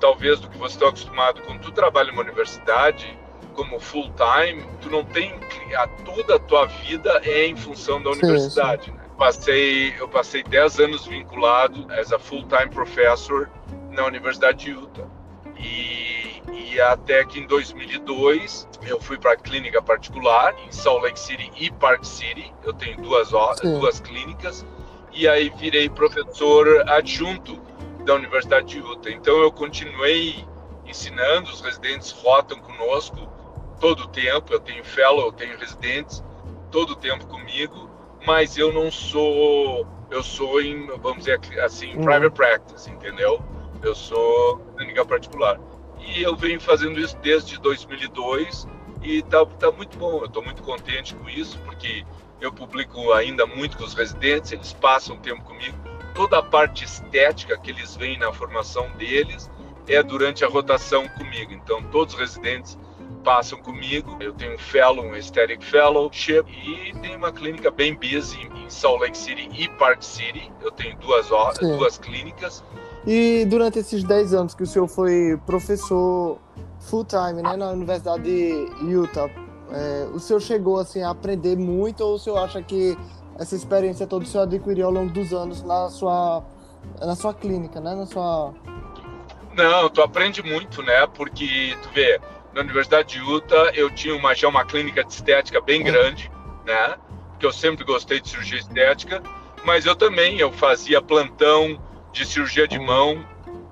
talvez 0.00 0.40
do 0.40 0.50
que 0.50 0.58
você 0.58 0.74
está 0.74 0.88
acostumado 0.88 1.40
quando 1.42 1.60
tu 1.60 1.70
trabalha 1.70 2.10
numa 2.10 2.22
universidade 2.22 3.16
como 3.56 3.80
full 3.80 4.12
time, 4.12 4.62
tu 4.80 4.90
não 4.90 5.02
tem 5.02 5.34
a, 5.74 5.88
toda 5.88 6.36
a 6.36 6.38
tua 6.38 6.66
vida 6.66 7.20
é 7.24 7.46
em 7.46 7.56
função 7.56 8.00
da 8.00 8.10
universidade. 8.10 8.84
Sim, 8.84 8.90
sim. 8.92 8.96
Né? 8.96 9.04
Passei, 9.18 9.94
eu 9.98 10.08
passei 10.08 10.42
10 10.42 10.78
anos 10.80 11.06
vinculado 11.06 11.86
as 11.90 12.12
a 12.12 12.18
full 12.18 12.46
time 12.46 12.68
professor 12.68 13.50
na 13.90 14.04
Universidade 14.04 14.66
de 14.66 14.70
Utah. 14.72 15.08
E, 15.58 16.42
e 16.52 16.80
até 16.80 17.24
que 17.24 17.40
em 17.40 17.46
2002 17.46 18.68
eu 18.86 19.00
fui 19.00 19.16
para 19.16 19.32
a 19.32 19.36
clínica 19.36 19.80
particular 19.80 20.54
em 20.66 20.70
Salt 20.70 21.02
Lake 21.02 21.18
City 21.18 21.50
e 21.56 21.70
Park 21.70 22.04
City. 22.04 22.52
Eu 22.62 22.74
tenho 22.74 22.98
duas, 22.98 23.30
duas 23.62 23.98
clínicas. 24.00 24.66
E 25.12 25.26
aí 25.26 25.48
virei 25.48 25.88
professor 25.88 26.86
adjunto 26.90 27.58
da 28.04 28.14
Universidade 28.14 28.66
de 28.66 28.78
Utah. 28.78 29.10
Então 29.10 29.38
eu 29.38 29.50
continuei 29.50 30.46
ensinando, 30.86 31.50
os 31.50 31.62
residentes 31.62 32.10
rotam 32.12 32.60
conosco 32.60 33.35
todo 33.80 34.04
o 34.04 34.08
tempo. 34.08 34.52
Eu 34.52 34.60
tenho 34.60 34.84
fellow, 34.84 35.26
eu 35.26 35.32
tenho 35.32 35.58
residentes 35.58 36.22
todo 36.70 36.90
o 36.90 36.96
tempo 36.96 37.26
comigo, 37.26 37.90
mas 38.26 38.56
eu 38.56 38.72
não 38.72 38.90
sou, 38.90 39.86
eu 40.10 40.22
sou 40.22 40.60
em, 40.60 40.86
vamos 40.98 41.24
dizer 41.24 41.40
assim, 41.60 41.94
uhum. 41.94 42.04
private 42.04 42.34
practice, 42.34 42.90
entendeu? 42.90 43.40
Eu 43.82 43.94
sou 43.94 44.58
clínica 44.76 45.04
particular. 45.04 45.60
E 45.98 46.22
eu 46.22 46.36
venho 46.36 46.60
fazendo 46.60 46.98
isso 47.00 47.16
desde 47.18 47.58
2002 47.60 48.66
e 49.02 49.22
tá, 49.22 49.44
tá 49.46 49.70
muito 49.70 49.96
bom. 49.96 50.18
Eu 50.18 50.26
estou 50.26 50.42
muito 50.42 50.62
contente 50.62 51.14
com 51.14 51.28
isso, 51.28 51.58
porque 51.60 52.04
eu 52.40 52.52
publico 52.52 53.12
ainda 53.12 53.46
muito 53.46 53.76
com 53.76 53.84
os 53.84 53.94
residentes, 53.94 54.52
eles 54.52 54.72
passam 54.72 55.16
tempo 55.16 55.42
comigo. 55.42 55.76
Toda 56.14 56.38
a 56.38 56.42
parte 56.42 56.84
estética 56.84 57.58
que 57.58 57.70
eles 57.70 57.96
veem 57.96 58.18
na 58.18 58.32
formação 58.32 58.90
deles 58.92 59.50
é 59.86 60.02
durante 60.02 60.44
a 60.44 60.48
rotação 60.48 61.06
comigo. 61.08 61.52
Então, 61.52 61.82
todos 61.84 62.14
os 62.14 62.20
residentes 62.20 62.78
passam 63.26 63.58
comigo. 63.58 64.16
Eu 64.20 64.32
tenho 64.32 64.54
um 64.54 64.58
fellow, 64.58 65.04
um 65.04 65.12
aesthetic 65.14 65.60
fellowship 65.60 66.44
e 66.48 66.94
tenho 67.00 67.18
uma 67.18 67.32
clínica 67.32 67.72
bem 67.72 67.92
busy 67.92 68.38
em 68.54 68.70
Salt 68.70 69.00
Lake 69.00 69.18
City 69.18 69.50
e 69.52 69.68
Park 69.70 70.00
City. 70.00 70.52
Eu 70.62 70.70
tenho 70.70 70.96
duas, 70.98 71.26
duas 71.60 71.98
clínicas. 71.98 72.62
E 73.04 73.44
durante 73.46 73.80
esses 73.80 74.04
10 74.04 74.32
anos 74.32 74.54
que 74.54 74.62
o 74.62 74.66
senhor 74.66 74.86
foi 74.86 75.36
professor 75.44 76.38
full-time 76.78 77.42
né, 77.42 77.56
na 77.56 77.70
Universidade 77.70 78.22
de 78.22 78.68
Utah, 78.84 79.28
é, 79.72 80.08
o 80.14 80.20
senhor 80.20 80.40
chegou 80.40 80.78
assim, 80.78 81.02
a 81.02 81.10
aprender 81.10 81.56
muito 81.56 82.02
ou 82.04 82.14
o 82.14 82.18
senhor 82.20 82.38
acha 82.38 82.62
que 82.62 82.96
essa 83.36 83.56
experiência 83.56 84.06
toda 84.06 84.24
o 84.24 84.28
senhor 84.28 84.44
adquiriu 84.44 84.86
ao 84.86 84.92
longo 84.92 85.12
dos 85.12 85.32
anos 85.32 85.62
na 85.64 85.90
sua, 85.90 86.44
na 87.00 87.16
sua 87.16 87.34
clínica, 87.34 87.80
né? 87.80 87.92
Na 87.96 88.06
sua... 88.06 88.54
Não, 89.52 89.88
tu 89.88 90.00
aprende 90.02 90.42
muito, 90.42 90.82
né? 90.82 91.06
Porque, 91.06 91.76
tu 91.82 91.88
vê, 91.94 92.20
na 92.56 92.62
Universidade 92.62 93.14
de 93.14 93.18
Utah 93.18 93.70
eu 93.74 93.90
tinha 93.90 94.16
uma, 94.16 94.34
já 94.34 94.48
uma 94.48 94.64
clínica 94.64 95.04
de 95.04 95.12
estética 95.12 95.60
bem 95.60 95.82
grande, 95.82 96.30
né? 96.64 96.96
Porque 97.30 97.44
eu 97.44 97.52
sempre 97.52 97.84
gostei 97.84 98.18
de 98.18 98.30
cirurgia 98.30 98.58
estética, 98.58 99.22
mas 99.62 99.84
eu 99.84 99.94
também, 99.94 100.38
eu 100.38 100.50
fazia 100.50 101.02
plantão, 101.02 101.78
de 102.12 102.24
cirurgia 102.24 102.66
de 102.66 102.78
mão 102.78 103.26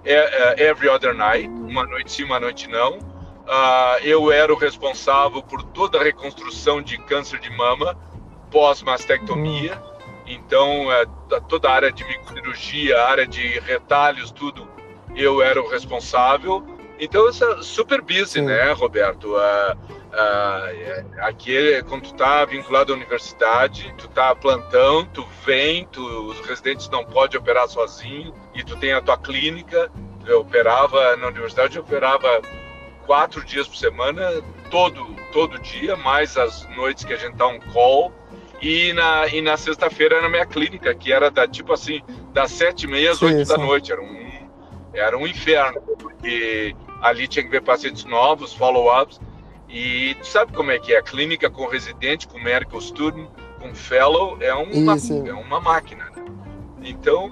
é, 0.04 0.12
é, 0.12 0.68
every 0.68 0.86
other 0.86 1.14
night, 1.14 1.48
uma 1.48 1.84
noite 1.86 2.12
sim, 2.12 2.24
uma 2.24 2.38
noite 2.38 2.68
não. 2.68 2.98
Uh, 2.98 3.98
eu 4.02 4.30
era 4.30 4.52
o 4.52 4.56
responsável 4.56 5.42
por 5.42 5.62
toda 5.62 5.98
a 5.98 6.02
reconstrução 6.02 6.82
de 6.82 6.98
câncer 6.98 7.40
de 7.40 7.50
mama 7.56 7.96
pós-mastectomia. 8.50 9.82
Então, 10.26 10.92
é, 10.92 11.06
toda 11.48 11.70
a 11.70 11.74
área 11.74 11.92
de 11.92 12.04
microcirurgia, 12.04 13.02
área 13.02 13.26
de 13.26 13.58
retalhos, 13.60 14.30
tudo, 14.30 14.68
eu 15.16 15.40
era 15.40 15.60
o 15.60 15.68
responsável. 15.68 16.73
Então, 17.04 17.28
é 17.28 17.32
super 17.62 18.00
busy, 18.00 18.40
né, 18.40 18.72
Roberto? 18.72 19.34
Aqui, 21.20 21.82
quando 21.88 22.04
tu 22.04 22.14
tá 22.14 22.44
vinculado 22.44 22.92
à 22.92 22.96
universidade, 22.96 23.94
tu 23.98 24.08
tá 24.08 24.34
plantão, 24.34 25.04
tu 25.06 25.26
vem, 25.44 25.86
tu, 25.92 26.02
os 26.28 26.40
residentes 26.46 26.88
não 26.88 27.04
podem 27.04 27.38
operar 27.38 27.68
sozinho, 27.68 28.34
e 28.54 28.64
tu 28.64 28.76
tem 28.76 28.92
a 28.92 29.00
tua 29.00 29.18
clínica. 29.18 29.90
Eu 30.26 30.40
operava 30.40 31.16
na 31.16 31.26
universidade, 31.26 31.76
eu 31.76 31.82
operava 31.82 32.40
quatro 33.06 33.44
dias 33.44 33.68
por 33.68 33.76
semana, 33.76 34.42
todo, 34.70 35.04
todo 35.32 35.58
dia, 35.58 35.96
mais 35.96 36.36
as 36.38 36.66
noites 36.74 37.04
que 37.04 37.12
a 37.12 37.16
gente 37.16 37.36
tá 37.36 37.46
um 37.46 37.60
call. 37.60 38.12
E 38.62 38.94
na, 38.94 39.26
e 39.26 39.42
na 39.42 39.58
sexta-feira 39.58 40.22
na 40.22 40.28
minha 40.30 40.46
clínica, 40.46 40.94
que 40.94 41.12
era 41.12 41.30
da 41.30 41.46
tipo 41.46 41.74
assim, 41.74 42.00
das 42.32 42.50
sete 42.50 42.84
e 42.84 42.86
meia 42.86 43.10
às 43.10 43.20
oito 43.20 43.46
da 43.46 43.58
noite. 43.58 43.92
Era 43.92 44.00
um, 44.00 44.48
era 44.94 45.18
um 45.18 45.26
inferno, 45.26 45.82
porque 45.82 46.74
ali 47.04 47.28
tinha 47.28 47.44
que 47.44 47.50
ver 47.50 47.60
pacientes 47.60 48.04
novos, 48.04 48.54
follow-ups. 48.54 49.20
E 49.68 50.14
tu 50.20 50.26
sabe 50.26 50.52
como 50.52 50.70
é 50.70 50.78
que 50.78 50.94
é? 50.94 50.98
A 50.98 51.02
clínica 51.02 51.50
com 51.50 51.66
residente, 51.66 52.26
com 52.26 52.38
medical 52.38 52.80
student, 52.80 53.28
com 53.60 53.74
fellow, 53.74 54.38
é 54.40 54.54
uma, 54.54 54.96
é 55.26 55.32
uma 55.32 55.60
máquina. 55.60 56.04
Né? 56.16 56.24
Então, 56.82 57.30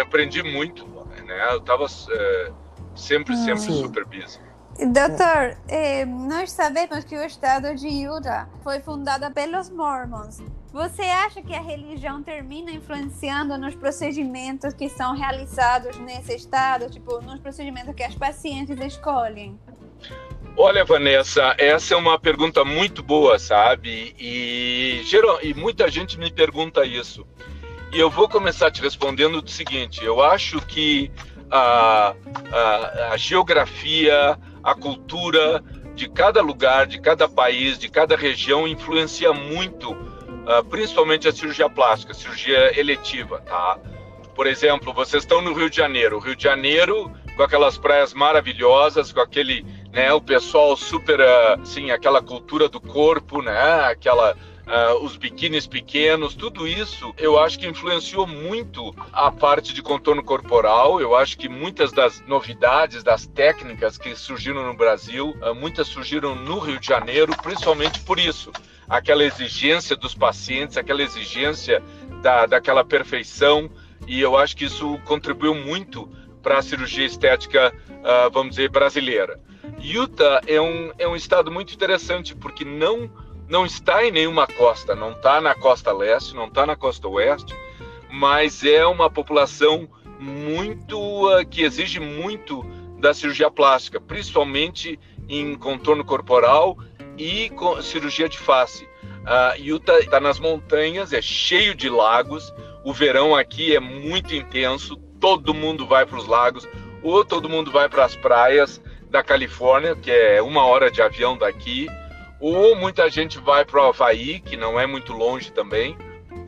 aprendi 0.00 0.42
muito. 0.42 0.84
Né? 1.24 1.52
Eu 1.52 1.58
estava 1.58 1.84
é, 1.84 2.52
sempre, 2.96 3.34
ah, 3.34 3.36
sempre 3.36 3.60
sim. 3.60 3.80
super 3.80 4.04
busy. 4.04 4.40
Doutor, 4.78 5.56
eh, 5.68 6.04
nós 6.04 6.52
sabemos 6.52 7.04
que 7.04 7.16
o 7.16 7.24
estado 7.24 7.74
de 7.74 7.88
Utah 7.88 8.46
foi 8.62 8.80
fundado 8.80 9.32
pelos 9.32 9.70
Mormons. 9.70 10.42
Você 10.76 11.04
acha 11.04 11.40
que 11.40 11.54
a 11.54 11.60
religião 11.62 12.22
termina 12.22 12.70
influenciando 12.70 13.56
nos 13.56 13.74
procedimentos 13.74 14.74
que 14.74 14.90
são 14.90 15.16
realizados 15.16 15.96
nesse 16.00 16.34
estado, 16.34 16.90
tipo, 16.90 17.18
nos 17.22 17.40
procedimentos 17.40 17.94
que 17.94 18.02
as 18.02 18.14
pacientes 18.14 18.78
escolhem? 18.78 19.58
Olha, 20.54 20.84
Vanessa, 20.84 21.54
essa 21.56 21.94
é 21.94 21.96
uma 21.96 22.18
pergunta 22.18 22.62
muito 22.62 23.02
boa, 23.02 23.38
sabe? 23.38 24.14
E, 24.18 25.00
geral, 25.04 25.38
e 25.42 25.54
muita 25.54 25.90
gente 25.90 26.18
me 26.18 26.30
pergunta 26.30 26.84
isso. 26.84 27.26
E 27.90 27.98
eu 27.98 28.10
vou 28.10 28.28
começar 28.28 28.70
te 28.70 28.82
respondendo 28.82 29.40
do 29.40 29.48
seguinte: 29.48 30.04
eu 30.04 30.22
acho 30.22 30.60
que 30.60 31.10
a, 31.50 32.14
a, 32.52 33.12
a 33.12 33.16
geografia, 33.16 34.38
a 34.62 34.74
cultura 34.74 35.64
de 35.94 36.06
cada 36.06 36.42
lugar, 36.42 36.86
de 36.86 37.00
cada 37.00 37.26
país, 37.26 37.78
de 37.78 37.88
cada 37.88 38.14
região 38.14 38.68
influencia 38.68 39.32
muito, 39.32 39.96
uh, 40.46 40.64
principalmente 40.64 41.28
a 41.28 41.32
cirurgia 41.32 41.68
plástica, 41.68 42.14
cirurgia 42.14 42.78
eletiva, 42.78 43.40
tá? 43.40 43.78
Por 44.34 44.46
exemplo, 44.46 44.92
vocês 44.92 45.22
estão 45.22 45.40
no 45.40 45.52
Rio 45.52 45.68
de 45.68 45.76
Janeiro, 45.76 46.16
o 46.16 46.20
Rio 46.20 46.36
de 46.36 46.44
Janeiro 46.44 47.10
com 47.36 47.42
aquelas 47.42 47.76
praias 47.76 48.14
maravilhosas, 48.14 49.12
com 49.12 49.20
aquele, 49.20 49.64
né, 49.92 50.12
o 50.12 50.20
pessoal 50.20 50.74
super, 50.76 51.20
assim, 51.20 51.90
aquela 51.90 52.22
cultura 52.22 52.68
do 52.68 52.80
corpo, 52.80 53.42
né, 53.42 53.80
aquela 53.84 54.34
uh, 54.66 55.04
os 55.04 55.16
biquínis 55.16 55.66
pequenos, 55.66 56.34
tudo 56.34 56.66
isso 56.66 57.14
eu 57.16 57.38
acho 57.38 57.58
que 57.58 57.66
influenciou 57.66 58.26
muito 58.26 58.94
a 59.12 59.30
parte 59.30 59.72
de 59.72 59.82
contorno 59.82 60.22
corporal. 60.22 61.00
Eu 61.00 61.16
acho 61.16 61.38
que 61.38 61.48
muitas 61.48 61.92
das 61.92 62.20
novidades, 62.26 63.02
das 63.02 63.26
técnicas 63.26 63.96
que 63.96 64.14
surgiram 64.16 64.66
no 64.66 64.74
Brasil, 64.74 65.36
uh, 65.42 65.54
muitas 65.54 65.86
surgiram 65.88 66.34
no 66.34 66.58
Rio 66.58 66.78
de 66.78 66.86
Janeiro, 66.86 67.32
principalmente 67.42 68.00
por 68.00 68.18
isso. 68.18 68.50
Aquela 68.88 69.24
exigência 69.24 69.96
dos 69.96 70.14
pacientes, 70.14 70.76
aquela 70.76 71.02
exigência 71.02 71.82
da, 72.22 72.46
daquela 72.46 72.84
perfeição, 72.84 73.70
e 74.06 74.20
eu 74.20 74.36
acho 74.36 74.56
que 74.56 74.64
isso 74.64 74.98
contribuiu 75.04 75.54
muito 75.54 76.08
para 76.42 76.58
a 76.58 76.62
cirurgia 76.62 77.04
estética, 77.04 77.74
uh, 77.90 78.30
vamos 78.30 78.50
dizer, 78.50 78.70
brasileira. 78.70 79.40
Utah 79.80 80.40
é 80.46 80.60
um, 80.60 80.92
é 80.98 81.08
um 81.08 81.16
estado 81.16 81.50
muito 81.50 81.74
interessante 81.74 82.34
porque 82.34 82.64
não 82.64 83.10
não 83.48 83.64
está 83.64 84.04
em 84.04 84.10
nenhuma 84.10 84.44
costa, 84.46 84.96
não 84.96 85.12
está 85.12 85.40
na 85.40 85.54
costa 85.54 85.92
leste, 85.92 86.34
não 86.34 86.46
está 86.46 86.66
na 86.66 86.74
costa 86.74 87.06
oeste, 87.06 87.54
mas 88.10 88.64
é 88.64 88.84
uma 88.84 89.08
população 89.08 89.88
muito 90.18 90.98
uh, 90.98 91.46
que 91.46 91.62
exige 91.62 92.00
muito 92.00 92.64
da 92.98 93.14
cirurgia 93.14 93.50
plástica, 93.50 94.00
principalmente 94.00 94.98
em 95.28 95.54
contorno 95.54 96.04
corporal 96.04 96.76
e 97.16 97.50
com 97.50 97.80
cirurgia 97.82 98.28
de 98.28 98.38
face. 98.38 98.84
Uh, 99.04 99.60
Utah 99.60 99.98
está 99.98 100.20
nas 100.20 100.38
montanhas, 100.38 101.12
é 101.12 101.20
cheio 101.20 101.74
de 101.74 101.88
lagos. 101.88 102.52
O 102.84 102.92
verão 102.92 103.34
aqui 103.34 103.74
é 103.74 103.80
muito 103.80 104.34
intenso. 104.34 104.96
Todo 105.20 105.54
mundo 105.54 105.86
vai 105.86 106.06
para 106.06 106.18
os 106.18 106.26
lagos 106.26 106.68
ou 107.02 107.24
todo 107.24 107.48
mundo 107.48 107.70
vai 107.70 107.88
para 107.88 108.04
as 108.04 108.14
praias 108.14 108.80
da 109.10 109.22
Califórnia, 109.22 109.96
que 109.96 110.10
é 110.10 110.42
uma 110.42 110.64
hora 110.64 110.90
de 110.90 111.00
avião 111.00 111.36
daqui 111.36 111.88
ou 112.40 112.76
muita 112.76 113.08
gente 113.08 113.38
vai 113.38 113.64
para 113.64 113.82
o 113.82 113.88
Havaí, 113.88 114.40
que 114.40 114.56
não 114.56 114.78
é 114.78 114.86
muito 114.86 115.12
longe 115.12 115.50
também. 115.50 115.96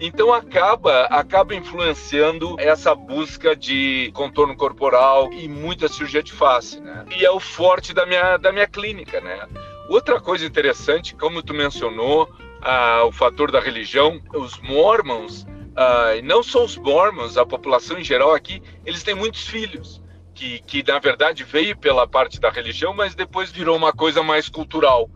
Então 0.00 0.32
acaba 0.32 1.06
acaba 1.06 1.54
influenciando 1.54 2.54
essa 2.58 2.94
busca 2.94 3.56
de 3.56 4.12
contorno 4.14 4.56
corporal 4.56 5.32
e 5.32 5.48
muita 5.48 5.88
cirurgia 5.88 6.22
de 6.22 6.32
face, 6.32 6.80
né? 6.80 7.04
E 7.16 7.24
é 7.24 7.30
o 7.30 7.40
forte 7.40 7.92
da 7.92 8.06
minha 8.06 8.36
da 8.36 8.52
minha 8.52 8.68
clínica, 8.68 9.20
né? 9.20 9.48
Outra 9.88 10.20
coisa 10.20 10.44
interessante, 10.44 11.14
como 11.14 11.42
tu 11.42 11.54
mencionou, 11.54 12.28
ah, 12.60 13.04
o 13.06 13.12
fator 13.12 13.50
da 13.50 13.58
religião, 13.58 14.20
os 14.34 14.58
mormons, 14.60 15.46
ah, 15.74 16.10
não 16.22 16.42
só 16.42 16.62
os 16.62 16.76
mormons, 16.76 17.38
a 17.38 17.46
população 17.46 17.98
em 17.98 18.04
geral 18.04 18.34
aqui, 18.34 18.62
eles 18.84 19.02
têm 19.02 19.14
muitos 19.14 19.46
filhos. 19.46 20.02
Que, 20.34 20.60
que 20.60 20.84
na 20.86 21.00
verdade 21.00 21.42
veio 21.42 21.76
pela 21.76 22.06
parte 22.06 22.38
da 22.38 22.48
religião, 22.48 22.94
mas 22.94 23.12
depois 23.12 23.50
virou 23.50 23.76
uma 23.76 23.92
coisa 23.92 24.22
mais 24.22 24.48
cultural. 24.48 25.10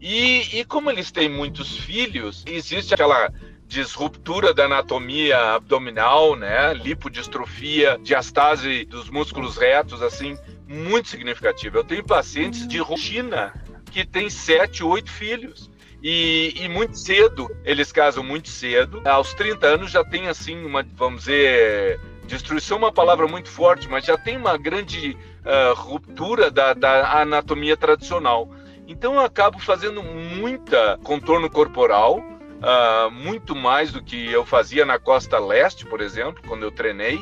E, 0.00 0.60
e 0.60 0.64
como 0.64 0.90
eles 0.90 1.10
têm 1.10 1.28
muitos 1.28 1.76
filhos, 1.76 2.44
existe 2.46 2.94
aquela 2.94 3.32
disruptura 3.66 4.54
da 4.54 4.66
anatomia 4.66 5.54
abdominal, 5.54 6.36
né? 6.36 6.72
Lipodistrofia, 6.74 7.98
diastase 8.00 8.84
dos 8.84 9.10
músculos 9.10 9.56
retos, 9.56 10.02
assim, 10.02 10.38
muito 10.68 11.08
significativa. 11.08 11.78
Eu 11.78 11.84
tenho 11.84 12.04
pacientes 12.04 12.66
de 12.68 12.78
rotina 12.78 13.52
que 13.90 14.06
têm 14.06 14.30
sete, 14.30 14.82
oito 14.82 15.10
filhos. 15.10 15.70
E, 16.02 16.54
e, 16.56 16.68
muito 16.68 16.96
cedo, 16.96 17.54
eles 17.62 17.92
casam 17.92 18.24
muito 18.24 18.48
cedo. 18.48 19.02
Aos 19.06 19.34
30 19.34 19.66
anos 19.66 19.90
já 19.90 20.02
tem, 20.02 20.28
assim, 20.28 20.64
uma, 20.64 20.82
vamos 20.96 21.24
dizer, 21.24 22.00
destruição 22.30 22.76
é 22.76 22.80
uma 22.80 22.92
palavra 22.92 23.26
muito 23.26 23.50
forte, 23.50 23.88
mas 23.88 24.04
já 24.04 24.16
tem 24.16 24.36
uma 24.36 24.56
grande 24.56 25.16
uh, 25.44 25.74
ruptura 25.74 26.50
da, 26.50 26.72
da, 26.72 27.20
anatomia 27.20 27.76
tradicional. 27.76 28.48
Então 28.86 29.14
eu 29.14 29.20
acabo 29.20 29.58
fazendo 29.58 30.02
muita 30.02 30.98
contorno 31.02 31.50
corporal, 31.50 32.18
uh, 32.18 33.10
muito 33.10 33.54
mais 33.54 33.92
do 33.92 34.02
que 34.02 34.30
eu 34.30 34.46
fazia 34.46 34.86
na 34.86 34.98
costa 34.98 35.38
leste, 35.38 35.84
por 35.84 36.00
exemplo, 36.00 36.42
quando 36.46 36.62
eu 36.62 36.70
treinei. 36.70 37.20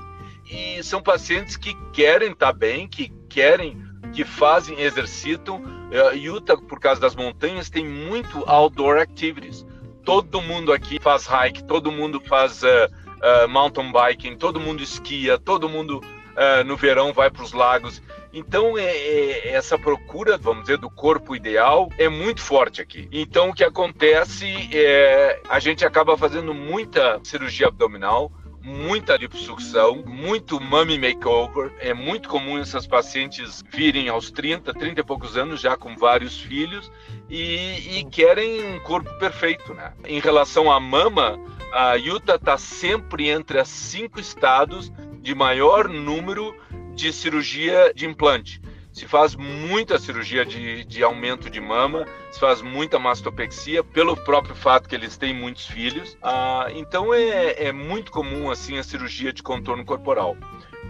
E 0.50 0.82
são 0.82 1.02
pacientes 1.02 1.56
que 1.56 1.74
querem 1.92 2.32
estar 2.32 2.52
bem, 2.52 2.88
que 2.88 3.12
querem, 3.28 3.82
que 4.12 4.24
fazem, 4.24 4.80
exercitam. 4.80 5.62
Uh, 5.90 6.14
Utah, 6.14 6.56
por 6.56 6.78
causa 6.78 7.00
das 7.00 7.14
montanhas, 7.14 7.70
tem 7.70 7.84
muito 7.84 8.44
outdoor 8.46 8.98
activities. 8.98 9.66
Todo 10.04 10.40
mundo 10.40 10.72
aqui 10.72 10.98
faz 11.00 11.26
hike, 11.26 11.64
todo 11.64 11.90
mundo 11.90 12.20
faz 12.20 12.62
uh, 12.62 12.66
uh, 12.66 13.48
mountain 13.48 13.92
biking, 13.92 14.36
todo 14.36 14.60
mundo 14.60 14.82
esquia, 14.82 15.38
todo 15.38 15.68
mundo 15.68 15.98
uh, 15.98 16.64
no 16.64 16.76
verão 16.76 17.12
vai 17.12 17.30
para 17.30 17.42
os 17.42 17.52
lagos. 17.52 18.02
Então, 18.32 18.76
é, 18.76 18.84
é, 18.84 19.48
essa 19.48 19.78
procura, 19.78 20.36
vamos 20.36 20.62
dizer, 20.62 20.78
do 20.78 20.90
corpo 20.90 21.34
ideal 21.34 21.90
é 21.98 22.08
muito 22.08 22.40
forte 22.40 22.80
aqui. 22.80 23.08
Então, 23.10 23.50
o 23.50 23.54
que 23.54 23.64
acontece 23.64 24.46
é 24.72 25.40
a 25.48 25.58
gente 25.58 25.84
acaba 25.84 26.16
fazendo 26.16 26.52
muita 26.52 27.20
cirurgia 27.24 27.68
abdominal, 27.68 28.30
muita 28.62 29.16
liposucção, 29.16 30.02
muito 30.06 30.60
mummy 30.60 30.98
makeover. 30.98 31.72
É 31.78 31.94
muito 31.94 32.28
comum 32.28 32.58
essas 32.58 32.86
pacientes 32.86 33.62
virem 33.70 34.08
aos 34.08 34.30
30, 34.30 34.72
30 34.74 35.00
e 35.00 35.04
poucos 35.04 35.36
anos 35.36 35.60
já 35.60 35.76
com 35.76 35.96
vários 35.96 36.40
filhos 36.40 36.90
e, 37.28 37.98
e 37.98 38.04
querem 38.04 38.74
um 38.74 38.80
corpo 38.80 39.10
perfeito, 39.18 39.74
né? 39.74 39.92
Em 40.04 40.20
relação 40.20 40.70
à 40.70 40.78
mama, 40.80 41.38
a 41.72 41.94
Utah 41.94 42.36
está 42.36 42.58
sempre 42.58 43.28
entre 43.28 43.58
as 43.58 43.68
cinco 43.68 44.20
estados 44.20 44.92
de 45.20 45.34
maior 45.34 45.88
número 45.88 46.54
de 46.94 47.12
cirurgia 47.12 47.92
de 47.94 48.06
implante 48.06 48.60
se 48.98 49.06
faz 49.06 49.36
muita 49.36 49.96
cirurgia 49.96 50.44
de, 50.44 50.84
de 50.84 51.04
aumento 51.04 51.48
de 51.48 51.60
mama, 51.60 52.04
se 52.32 52.40
faz 52.40 52.60
muita 52.60 52.98
mastopexia, 52.98 53.84
pelo 53.84 54.16
próprio 54.16 54.56
fato 54.56 54.88
que 54.88 54.94
eles 54.94 55.16
têm 55.16 55.32
muitos 55.32 55.66
filhos. 55.68 56.18
Ah, 56.20 56.66
então 56.74 57.14
é, 57.14 57.68
é 57.68 57.72
muito 57.72 58.10
comum 58.10 58.50
assim 58.50 58.76
a 58.76 58.82
cirurgia 58.82 59.32
de 59.32 59.40
contorno 59.40 59.84
corporal. 59.84 60.36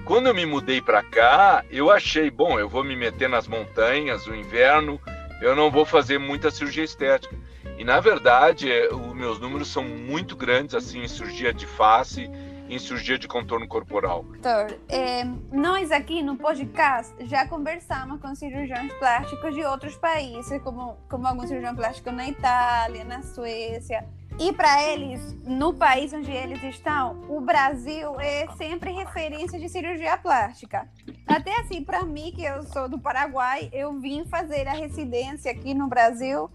Quando 0.07 0.29
eu 0.29 0.35
me 0.35 0.47
mudei 0.47 0.81
para 0.81 1.03
cá, 1.03 1.63
eu 1.71 1.91
achei, 1.91 2.31
bom, 2.31 2.59
eu 2.59 2.67
vou 2.67 2.83
me 2.83 2.97
meter 2.97 3.29
nas 3.29 3.47
montanhas, 3.47 4.27
o 4.27 4.35
inverno, 4.35 4.99
eu 5.43 5.55
não 5.55 5.71
vou 5.71 5.85
fazer 5.85 6.19
muita 6.19 6.51
cirurgia 6.51 6.85
estética. 6.85 7.37
E 7.77 7.85
na 7.85 8.01
verdade, 8.01 8.73
é, 8.73 8.89
os 8.93 9.15
meus 9.15 9.39
números 9.39 9.69
são 9.69 9.85
muito 9.85 10.35
grandes 10.35 10.75
assim 10.75 11.03
em 11.03 11.09
cirurgia 11.09 11.53
de 11.53 11.67
face, 11.67 12.31
em 12.69 12.79
cirurgia 12.79 13.19
de 13.19 13.27
contorno 13.27 13.67
corporal? 13.67 14.25
Doutor, 14.25 14.79
é, 14.89 15.25
nós 15.53 15.91
aqui 15.91 16.23
no 16.23 16.37
podcast 16.37 17.15
já 17.27 17.47
conversamos 17.47 18.21
com 18.21 18.35
cirurgiões 18.35 18.93
plásticos 18.95 19.55
de 19.55 19.65
outros 19.65 19.97
países, 19.97 20.61
como, 20.63 20.97
como 21.09 21.27
alguns 21.27 21.49
cirurgiões 21.49 21.77
plásticos 21.77 22.13
na 22.13 22.29
Itália, 22.29 23.05
na 23.05 23.23
Suécia. 23.23 24.07
E 24.41 24.53
para 24.53 24.85
eles, 24.85 25.35
no 25.45 25.75
país 25.75 26.13
onde 26.13 26.31
eles 26.31 26.63
estão, 26.63 27.25
o 27.29 27.41
Brasil 27.41 28.21
é 28.21 28.47
sempre 28.57 28.93
referência 28.93 29.59
de 29.59 29.69
cirurgia 29.69 30.17
plástica. 30.17 30.89
Até 31.27 31.59
assim, 31.59 31.83
para 31.83 32.05
mim, 32.05 32.31
que 32.33 32.45
eu 32.45 32.63
sou 32.63 32.89
do 32.89 33.01
Paraguai, 33.01 33.69
eu 33.73 33.99
vim 33.99 34.25
fazer 34.27 34.69
a 34.69 34.73
residência 34.73 35.51
aqui 35.51 35.75
no 35.75 35.89
Brasil 35.89 36.49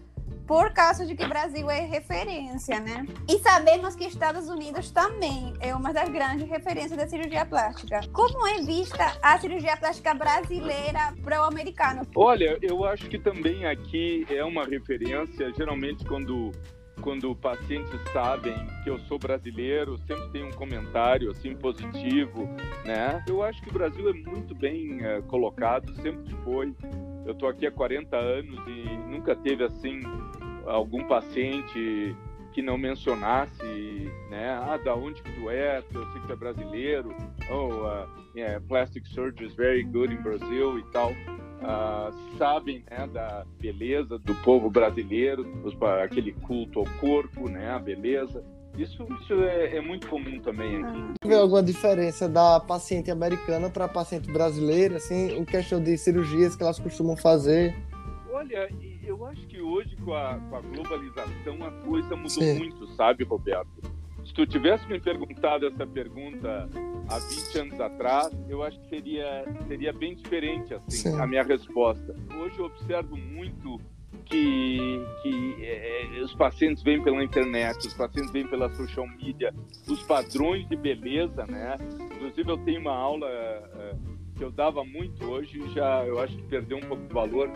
por 0.46 0.72
causa 0.72 1.06
de 1.06 1.14
que 1.14 1.24
o 1.24 1.28
Brasil 1.28 1.70
é 1.70 1.80
referência, 1.80 2.80
né? 2.80 3.06
E 3.28 3.38
sabemos 3.38 3.94
que 3.94 4.04
Estados 4.04 4.48
Unidos 4.48 4.90
também 4.90 5.54
é 5.60 5.74
uma 5.74 5.92
das 5.92 6.08
grandes 6.08 6.48
referências 6.48 6.96
da 6.96 7.08
cirurgia 7.08 7.44
plástica. 7.46 8.00
Como 8.12 8.46
é 8.46 8.62
vista 8.62 9.16
a 9.22 9.38
cirurgia 9.38 9.76
plástica 9.76 10.14
brasileira 10.14 11.14
para 11.22 11.40
o 11.40 11.44
americano? 11.44 12.02
Olha, 12.14 12.58
eu 12.60 12.84
acho 12.84 13.08
que 13.08 13.18
também 13.18 13.64
aqui 13.64 14.26
é 14.28 14.44
uma 14.44 14.64
referência, 14.64 15.52
geralmente 15.56 16.04
quando 16.04 16.52
quando 17.00 17.34
pacientes 17.34 18.00
sabem 18.12 18.54
que 18.82 18.88
eu 18.88 18.98
sou 19.00 19.18
brasileiro, 19.18 19.98
sempre 20.06 20.28
tem 20.30 20.44
um 20.44 20.52
comentário 20.52 21.30
assim 21.30 21.54
positivo, 21.54 22.48
né? 22.84 23.22
Eu 23.28 23.42
acho 23.42 23.60
que 23.62 23.68
o 23.68 23.72
Brasil 23.72 24.08
é 24.08 24.12
muito 24.12 24.54
bem 24.54 25.00
uh, 25.04 25.22
colocado, 25.24 25.94
sempre 26.00 26.34
foi. 26.44 26.74
Eu 27.24 27.32
estou 27.32 27.48
aqui 27.48 27.66
há 27.66 27.70
40 27.70 28.16
anos 28.16 28.58
e 28.66 28.96
nunca 29.10 29.34
teve 29.34 29.64
assim 29.64 30.02
algum 30.66 31.06
paciente 31.06 32.14
que 32.52 32.62
não 32.62 32.78
mencionasse, 32.78 34.10
né, 34.30 34.50
ah, 34.50 34.76
da 34.76 34.94
onde 34.94 35.20
que 35.20 35.32
tu 35.32 35.50
é, 35.50 35.82
eu 35.92 36.06
sei 36.12 36.20
que 36.20 36.26
tu 36.28 36.32
é 36.32 36.36
brasileiro, 36.36 37.14
oh, 37.50 37.66
uh, 37.66 38.08
yeah, 38.36 38.60
plastic 38.68 39.04
surgery 39.08 39.46
is 39.46 39.54
very 39.54 39.82
good 39.82 40.14
in 40.14 40.22
Brazil 40.22 40.78
e 40.78 40.84
tal, 40.92 41.10
uh, 41.10 42.36
sabem, 42.38 42.84
né, 42.88 43.08
da 43.08 43.44
beleza 43.58 44.20
do 44.20 44.34
povo 44.36 44.70
brasileiro, 44.70 45.44
aquele 46.00 46.32
culto 46.32 46.78
ao 46.78 46.86
corpo, 47.00 47.48
né, 47.48 47.72
a 47.72 47.78
beleza, 47.80 48.44
isso, 48.76 49.06
isso 49.20 49.34
é, 49.34 49.76
é, 49.76 49.80
muito 49.80 50.06
comum 50.08 50.40
também 50.40 50.82
aqui. 50.82 50.98
Ah. 50.98 51.14
Vê 51.26 51.34
alguma 51.34 51.62
diferença 51.62 52.28
da 52.28 52.60
paciente 52.60 53.10
americana 53.10 53.70
para 53.70 53.84
a 53.84 53.88
paciente 53.88 54.30
brasileira, 54.30 54.96
assim, 54.96 55.36
em 55.36 55.44
questão 55.44 55.82
de 55.82 55.96
cirurgias 55.96 56.56
que 56.56 56.62
elas 56.62 56.78
costumam 56.78 57.16
fazer? 57.16 57.74
Olha, 58.32 58.68
eu 59.04 59.24
acho 59.26 59.46
que 59.46 59.60
hoje 59.60 59.96
com 59.96 60.12
a, 60.14 60.38
com 60.50 60.56
a 60.56 60.60
globalização 60.60 61.64
a 61.64 61.70
coisa 61.86 62.16
mudou 62.16 62.28
Sim. 62.30 62.58
muito, 62.58 62.86
sabe, 62.94 63.24
Roberto? 63.24 63.68
Se 64.24 64.32
tu 64.32 64.46
tivesse 64.46 64.86
me 64.88 64.98
perguntado 64.98 65.66
essa 65.66 65.86
pergunta 65.86 66.68
há 67.08 67.18
20 67.18 67.58
anos 67.58 67.80
atrás, 67.80 68.32
eu 68.48 68.62
acho 68.62 68.80
que 68.80 68.88
seria, 68.88 69.44
seria 69.68 69.92
bem 69.92 70.14
diferente 70.14 70.74
assim, 70.74 71.10
Sim. 71.10 71.20
a 71.20 71.26
minha 71.26 71.42
resposta. 71.42 72.16
Hoje 72.38 72.58
eu 72.58 72.64
observo 72.64 73.16
muito 73.16 73.78
que, 74.24 75.04
que 75.22 75.64
é, 75.64 76.20
os 76.22 76.34
pacientes 76.34 76.82
vêm 76.82 77.02
pela 77.02 77.22
internet, 77.22 77.86
os 77.86 77.94
pacientes 77.94 78.30
vêm 78.32 78.46
pela 78.46 78.72
social 78.74 79.06
media, 79.06 79.54
os 79.88 80.02
padrões 80.02 80.68
de 80.68 80.76
beleza, 80.76 81.46
né? 81.46 81.76
Inclusive 82.16 82.50
eu 82.50 82.58
tenho 82.58 82.80
uma 82.80 82.96
aula 82.96 83.26
uh, 83.26 84.34
que 84.36 84.42
eu 84.42 84.50
dava 84.50 84.84
muito 84.84 85.24
hoje, 85.24 85.60
já 85.74 86.04
eu 86.04 86.18
acho 86.20 86.36
que 86.36 86.42
perdeu 86.44 86.78
um 86.78 86.82
pouco 86.82 87.06
de 87.06 87.14
valor, 87.14 87.50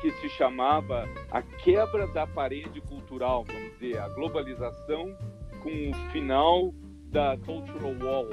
que 0.00 0.10
se 0.12 0.28
chamava 0.30 1.08
a 1.30 1.42
quebra 1.42 2.06
da 2.08 2.26
parede 2.26 2.80
cultural, 2.82 3.44
vamos 3.44 3.78
dizer, 3.78 3.98
a 3.98 4.08
globalização 4.08 5.16
com 5.62 5.90
o 5.90 5.94
final 6.10 6.74
da 7.10 7.36
cultural 7.38 7.94
wall. 8.00 8.28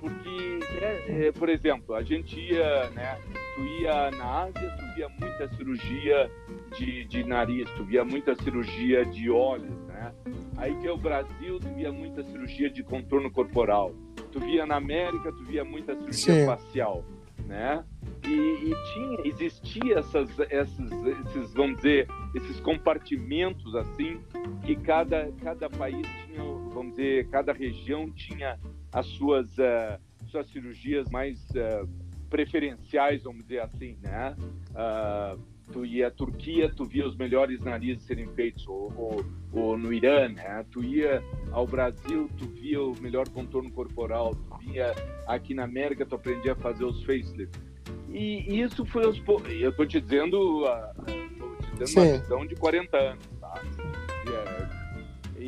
Porque, 0.00 0.60
é, 0.80 1.26
é, 1.26 1.32
por 1.32 1.48
exemplo, 1.48 1.94
a 1.94 2.02
gente 2.02 2.40
ia, 2.40 2.88
né, 2.90 3.18
tu 3.54 3.62
ia 3.82 4.10
na 4.12 4.42
Ásia, 4.44 4.76
tu 4.78 4.94
via 4.94 5.08
muita 5.08 5.48
cirurgia 5.56 6.30
de, 6.78 7.04
de 7.04 7.24
nariz, 7.24 7.68
tu 7.76 7.84
via 7.84 8.04
muita 8.04 8.34
cirurgia 8.36 9.04
de 9.04 9.28
olhos, 9.30 9.76
né? 9.86 10.12
Aí 10.56 10.74
que 10.76 10.86
é 10.86 10.92
o 10.92 10.96
Brasil, 10.96 11.60
tu 11.60 11.68
via 11.74 11.92
muita 11.92 12.22
cirurgia 12.24 12.70
de 12.70 12.82
contorno 12.82 13.30
corporal. 13.30 13.92
Tu 14.32 14.40
via 14.40 14.64
na 14.64 14.76
América, 14.76 15.32
tu 15.32 15.44
via 15.44 15.64
muita 15.64 15.94
cirurgia 15.94 16.34
Sim. 16.34 16.46
facial, 16.46 17.04
né? 17.46 17.84
E, 18.24 18.30
e, 18.30 18.74
tinha, 18.92 19.18
existia 19.24 19.98
essas, 19.98 20.38
essas, 20.38 20.90
esses, 20.92 21.52
vamos 21.52 21.76
dizer, 21.76 22.06
esses 22.34 22.60
compartimentos 22.60 23.74
assim, 23.74 24.20
que 24.64 24.76
cada, 24.76 25.30
cada 25.42 25.68
país 25.68 26.06
tinha, 26.26 26.42
vamos 26.72 26.94
dizer, 26.94 27.28
cada 27.28 27.52
região 27.52 28.10
tinha 28.10 28.58
as 28.92 29.06
suas, 29.06 29.50
uh, 29.58 29.98
suas 30.28 30.48
cirurgias 30.48 31.08
mais 31.10 31.40
uh, 31.50 31.88
preferenciais, 32.28 33.22
vamos 33.22 33.42
dizer 33.42 33.60
assim, 33.60 33.96
né? 34.02 34.36
Uh, 34.70 35.40
tu 35.72 35.84
ia 35.84 36.08
à 36.08 36.10
Turquia, 36.10 36.68
tu 36.68 36.84
via 36.84 37.06
os 37.06 37.16
melhores 37.16 37.60
narizes 37.60 38.02
serem 38.04 38.26
feitos, 38.28 38.66
ou, 38.66 38.92
ou, 38.96 39.24
ou, 39.52 39.78
no 39.78 39.92
Irã, 39.92 40.28
né? 40.28 40.64
Tu 40.70 40.82
ia 40.82 41.22
ao 41.52 41.66
Brasil, 41.66 42.28
tu 42.36 42.46
via 42.48 42.82
o 42.82 42.94
melhor 43.00 43.28
contorno 43.28 43.70
corporal, 43.70 44.34
tu 44.34 44.58
via 44.58 44.92
aqui 45.26 45.54
na 45.54 45.64
América, 45.64 46.04
tu 46.04 46.16
aprendia 46.16 46.52
a 46.52 46.56
fazer 46.56 46.84
os 46.84 47.02
facelifts. 47.04 47.60
E 48.08 48.60
isso 48.60 48.84
foi 48.84 49.04
aos 49.04 49.20
poucos. 49.20 49.52
Eu 49.52 49.70
estou 49.70 49.86
te 49.86 50.00
dizendo, 50.00 50.64
tô 50.98 51.76
te 51.76 51.84
dizendo 51.84 52.08
uma 52.08 52.18
visão 52.18 52.46
de 52.46 52.56
40 52.56 52.96
anos, 52.96 53.26
tá? 53.40 53.62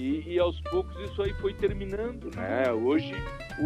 E, 0.03 0.35
e, 0.35 0.39
aos 0.41 0.61
poucos 0.63 0.97
isso 0.99 1.23
aí 1.23 1.33
foi 1.35 1.55
terminando, 1.55 2.29
né? 2.35 2.73
Hoje, 2.73 3.15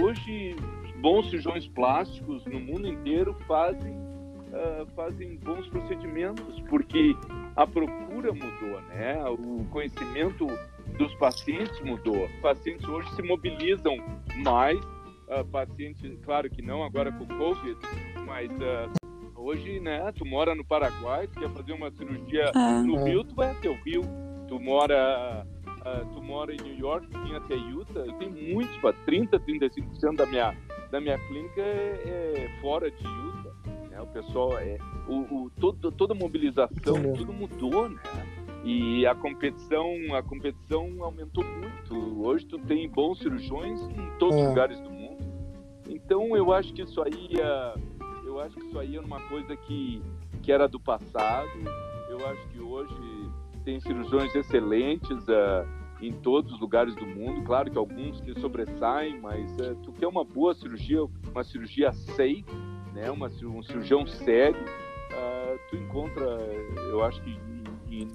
hoje 0.03 0.55
bons 1.01 1.31
cirurgiões 1.31 1.67
plásticos 1.69 2.45
no 2.45 2.61
mundo 2.61 2.87
inteiro 2.87 3.35
fazem, 3.49 3.97
uh, 3.97 4.87
fazem 4.95 5.37
bons 5.37 5.67
procedimentos, 5.69 6.61
porque 6.69 7.17
a 7.57 7.67
procura 7.67 8.35
mudou, 8.35 8.83
né? 8.91 9.17
O 9.31 9.65
conhecimento 9.71 10.47
dos 10.99 11.15
pacientes 11.15 11.81
mudou. 11.81 12.29
Pacientes 12.43 12.87
hoje 12.87 13.09
se 13.15 13.23
mobilizam 13.23 13.97
mais 14.45 14.79
uh, 14.79 15.43
pacientes, 15.51 16.19
claro 16.23 16.51
que 16.51 16.61
não 16.61 16.83
agora 16.85 17.11
com 17.13 17.27
Covid, 17.27 17.79
mas 18.27 18.51
uh, 18.51 19.07
Hoje, 19.39 19.79
né, 19.79 20.11
tu 20.13 20.25
mora 20.25 20.57
no 20.57 20.65
Paraguai, 20.65 21.29
tu 21.29 21.39
quer 21.39 21.49
fazer 21.51 21.73
uma 21.73 21.89
cirurgia 21.93 22.51
é. 22.53 22.83
no 22.83 23.05
Rio, 23.05 23.23
tu 23.23 23.33
vai 23.37 23.53
até 23.53 23.69
o 23.69 23.81
Rio. 23.85 24.03
Tu 24.49 24.59
mora, 24.59 25.47
uh, 25.87 26.07
tu 26.13 26.23
mora 26.23 26.53
em 26.53 26.61
New 26.61 26.79
York, 26.79 27.07
vem 27.07 27.37
até 27.37 27.55
Utah. 27.55 28.01
Eu 28.01 28.13
tenho 28.15 28.55
muitos, 28.55 28.77
30, 29.05 29.39
35% 29.39 30.17
da 30.17 30.27
minha, 30.27 30.57
da 30.91 31.01
minha 31.01 31.19
clínica 31.27 31.61
é, 31.61 32.35
é 32.37 32.61
fora 32.61 32.91
de 32.91 33.05
Utah. 33.05 33.71
Né? 33.91 34.01
O 34.01 34.07
pessoal, 34.07 34.59
é, 34.59 34.79
o, 35.09 35.45
o, 35.45 35.51
todo, 35.51 35.93
toda 35.93 36.13
a 36.13 36.17
mobilização, 36.17 37.15
tudo 37.15 37.33
mudou, 37.33 37.89
né? 37.89 38.01
E 38.65 39.07
a 39.07 39.15
competição, 39.15 39.95
a 40.13 40.23
competição 40.25 40.93
aumentou 41.01 41.45
muito. 41.45 42.27
Hoje 42.27 42.45
tu 42.47 42.59
tem 42.59 42.89
bons 42.89 43.21
cirurgiões 43.21 43.81
em 43.81 44.19
todos 44.19 44.35
os 44.35 44.43
é. 44.43 44.49
lugares 44.49 44.81
do 44.81 44.91
mundo. 44.91 45.25
Então 45.89 46.37
eu 46.37 46.53
acho 46.53 46.75
que 46.75 46.83
isso 46.83 47.01
aí, 47.01 47.31
eu 48.25 48.41
acho 48.41 48.57
que 48.57 48.67
isso 48.67 48.77
aí 48.77 48.97
é 48.97 49.01
uma 49.01 49.21
coisa 49.29 49.57
que, 49.57 50.03
que 50.43 50.51
era 50.51 50.67
do 50.67 50.81
passado. 50.81 51.49
Eu 52.11 52.27
acho 52.27 52.49
que 52.49 52.59
hoje 52.59 53.31
tem 53.65 53.79
cirurgiões 53.79 54.35
excelentes 54.35 55.29
uh, 55.29 55.67
em 56.01 56.13
todos 56.13 56.53
os 56.53 56.61
lugares 56.61 56.95
do 56.95 57.07
mundo. 57.07 57.43
Claro 57.43 57.71
que 57.71 57.79
alguns 57.79 58.21
que 58.21 58.39
sobressaem, 58.41 59.21
mas 59.21 59.51
uh, 59.59 59.75
tu 59.83 59.93
quer 59.93 60.07
uma 60.07 60.25
boa 60.25 60.55
cirurgia, 60.55 61.05
uma 61.31 61.45
cirurgia 61.45 61.93
safe, 61.93 62.45
né? 62.95 63.11
Uma, 63.11 63.29
um 63.29 63.63
cirurgião 63.63 64.07
sério, 64.07 64.61
uh, 64.61 65.59
tu 65.71 65.77
encontra, 65.77 66.25
eu 66.91 67.03
acho 67.05 67.21
que 67.23 67.39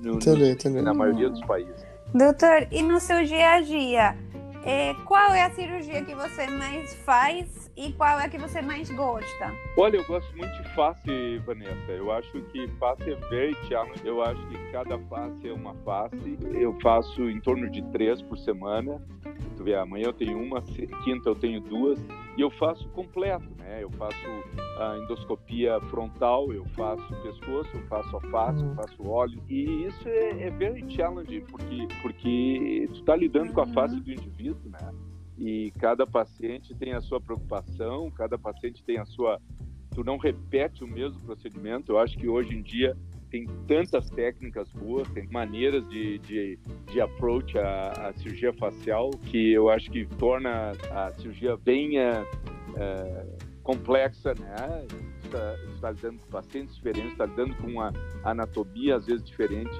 no, 0.02 0.16
entendi, 0.16 0.52
entendi. 0.52 0.82
na 0.82 0.94
maioria 0.94 1.30
dos 1.30 1.42
países. 1.42 1.86
Doutor, 2.14 2.68
e 2.72 2.82
no 2.82 3.00
seu 3.00 3.24
dia 3.24 3.54
a 3.54 3.62
dia, 3.62 4.18
é, 4.66 4.94
qual 5.06 5.34
é 5.34 5.44
a 5.44 5.50
cirurgia 5.52 6.04
que 6.04 6.14
você 6.14 6.48
mais 6.48 6.94
faz 7.04 7.72
e 7.76 7.94
qual 7.94 8.20
é 8.20 8.26
a 8.26 8.30
que 8.30 8.38
você 8.38 8.62
mais 8.62 8.90
gosta? 8.92 9.54
Olha, 9.78 9.98
eu 9.98 10.06
gosto 10.06 10.36
muito 10.36 10.52
de 10.62 10.70
face, 10.76 11.38
Vanessa. 11.46 11.92
Eu 11.92 12.12
acho 12.12 12.32
que 12.52 12.68
face 12.80 13.12
é 13.12 13.68
challenge. 13.68 14.06
Eu 14.06 14.22
acho 14.22 14.48
que 14.48 14.72
cada 14.72 15.00
face 15.00 15.50
é 15.50 15.54
uma 15.54 15.74
face. 15.86 16.38
Eu 16.54 16.78
faço 16.82 17.30
em 17.30 17.40
torno 17.40 17.70
de 17.70 17.82
três 17.92 18.22
por 18.22 18.38
semana. 18.38 19.02
Tu 19.62 19.66
vê, 19.66 19.76
amanhã 19.76 20.06
eu 20.06 20.14
tenho 20.14 20.42
uma, 20.42 20.60
quinta 21.04 21.30
eu 21.30 21.36
tenho 21.36 21.62
duas 21.62 22.00
e 22.36 22.42
eu 22.42 22.50
faço 22.50 22.90
completo, 22.90 23.48
né? 23.60 23.84
Eu 23.84 23.92
faço 23.92 24.18
a 24.80 24.98
endoscopia 24.98 25.80
frontal, 25.82 26.52
eu 26.52 26.66
faço 26.70 27.08
pescoço, 27.22 27.70
eu 27.72 27.84
faço 27.84 28.18
a 28.18 28.22
face, 28.22 28.60
eu 28.60 28.70
uhum. 28.70 28.76
faço 28.76 29.08
óleo. 29.08 29.40
E 29.48 29.86
isso 29.86 30.08
é, 30.08 30.48
é 30.48 30.50
very 30.50 30.84
challenging, 30.90 31.42
porque, 31.42 31.88
porque 32.02 32.88
tu 32.88 33.02
está 33.02 33.16
lidando 33.16 33.54
com 33.54 33.62
a 33.62 33.68
face 33.68 34.00
do 34.00 34.12
indivíduo, 34.12 34.72
né? 34.72 34.92
E 35.38 35.72
cada 35.78 36.08
paciente 36.08 36.74
tem 36.74 36.94
a 36.94 37.02
sua 37.02 37.22
preocupação, 37.22 38.10
cada 38.10 38.40
paciente 38.40 38.84
tem 38.84 38.98
a 38.98 39.06
sua. 39.06 39.40
Tu 39.94 40.04
não 40.04 40.18
repete 40.18 40.84
o 40.84 40.88
mesmo 40.88 41.20
procedimento. 41.20 41.92
Eu 41.92 42.00
acho 42.00 42.18
que 42.18 42.28
hoje 42.28 42.56
em 42.56 42.64
dia 42.64 42.98
tem 43.32 43.48
tantas 43.66 44.10
técnicas 44.10 44.70
boas, 44.74 45.08
tem 45.10 45.28
maneiras 45.32 45.88
de, 45.88 46.20
de, 46.20 46.60
de 46.92 47.02
approach 47.02 47.58
à, 47.58 48.10
à, 48.10 48.14
cirurgia 48.14 48.54
facial 48.54 49.10
que 49.12 49.54
eu 49.54 49.70
acho 49.70 49.90
que 49.90 50.06
torna 50.18 50.74
a 50.92 51.12
cirurgia 51.14 51.56
bem 51.56 51.98
é, 51.98 52.24
é, 52.76 53.26
complexa, 53.64 54.34
né? 54.38 54.86
Está, 55.24 55.56
está, 55.74 55.92
lidando 55.92 56.20
com 56.20 56.28
pacientes 56.28 56.76
diferentes, 56.76 57.12
está 57.14 57.26
lidando 57.26 57.56
com 57.56 57.68
uma 57.68 57.94
anatomia 58.26 58.98
às 58.98 59.06
vezes 59.06 59.24
diferente, 59.24 59.72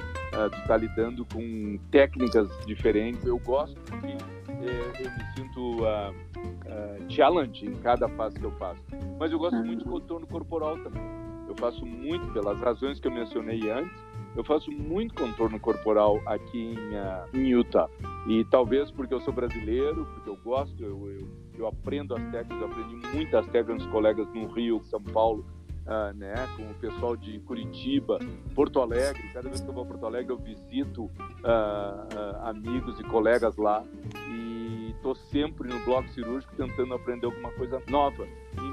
está 0.62 0.78
lidando 0.78 1.26
com 1.26 1.78
técnicas 1.92 2.48
diferentes. 2.66 3.26
Eu 3.26 3.38
gosto 3.38 3.78
porque 3.82 4.08
é, 4.08 5.06
eu 5.06 5.12
me 5.12 5.34
sinto 5.36 5.82
uh, 5.82 6.12
uh, 6.12 7.12
challenge 7.12 7.66
em 7.66 7.76
cada 7.82 8.08
fase 8.08 8.40
que 8.40 8.46
eu 8.46 8.52
faço. 8.52 8.82
Mas 9.20 9.30
eu 9.30 9.40
gosto 9.40 9.58
muito 9.58 9.84
de 9.84 9.90
contorno 9.90 10.26
corporal 10.26 10.78
também 10.78 11.31
eu 11.52 11.56
faço 11.56 11.86
muito, 11.86 12.32
pelas 12.32 12.60
razões 12.60 13.00
que 13.00 13.08
eu 13.08 13.12
mencionei 13.12 13.70
antes, 13.70 14.02
eu 14.36 14.44
faço 14.44 14.72
muito 14.72 15.14
contorno 15.14 15.60
corporal 15.60 16.22
aqui 16.26 16.74
em, 16.74 16.96
uh, 16.96 17.38
em 17.38 17.50
Utah. 17.50 17.90
E 18.28 18.46
talvez 18.46 18.90
porque 18.92 19.14
eu 19.14 19.20
sou 19.22 19.34
brasileiro, 19.34 20.06
porque 20.06 20.30
eu 20.30 20.38
gosto, 20.38 20.82
eu, 20.82 21.10
eu, 21.10 21.28
eu 21.60 21.68
aprendo 21.68 22.16
as 22.16 22.24
técnicas, 22.32 22.62
eu 22.62 22.68
aprendi 22.68 23.08
muitas 23.14 23.46
técnicas 23.48 23.84
dos 23.84 23.92
colegas 23.92 24.28
no 24.34 24.48
Rio, 24.48 24.82
São 24.86 25.02
Paulo, 25.02 25.46
uh, 25.86 26.16
né, 26.16 26.36
com 26.56 26.64
o 26.64 26.74
pessoal 26.76 27.18
de 27.18 27.40
Curitiba, 27.40 28.20
Porto 28.56 28.80
Alegre. 28.80 29.24
Cada 29.34 29.50
vez 29.50 29.60
que 29.60 29.68
eu 29.68 29.74
vou 29.74 29.84
a 29.84 29.88
Porto 29.88 30.06
Alegre, 30.06 30.32
eu 30.32 30.38
visito 30.38 31.04
uh, 31.04 32.46
amigos 32.46 33.00
e 33.00 33.04
colegas 33.04 33.58
lá. 33.58 33.84
E 34.30 34.94
estou 34.96 35.16
sempre 35.16 35.68
no 35.68 35.80
bloco 35.84 36.08
cirúrgico 36.10 36.56
tentando 36.56 36.94
aprender 36.94 37.26
alguma 37.26 37.52
coisa 37.52 37.82
nova. 37.90 38.26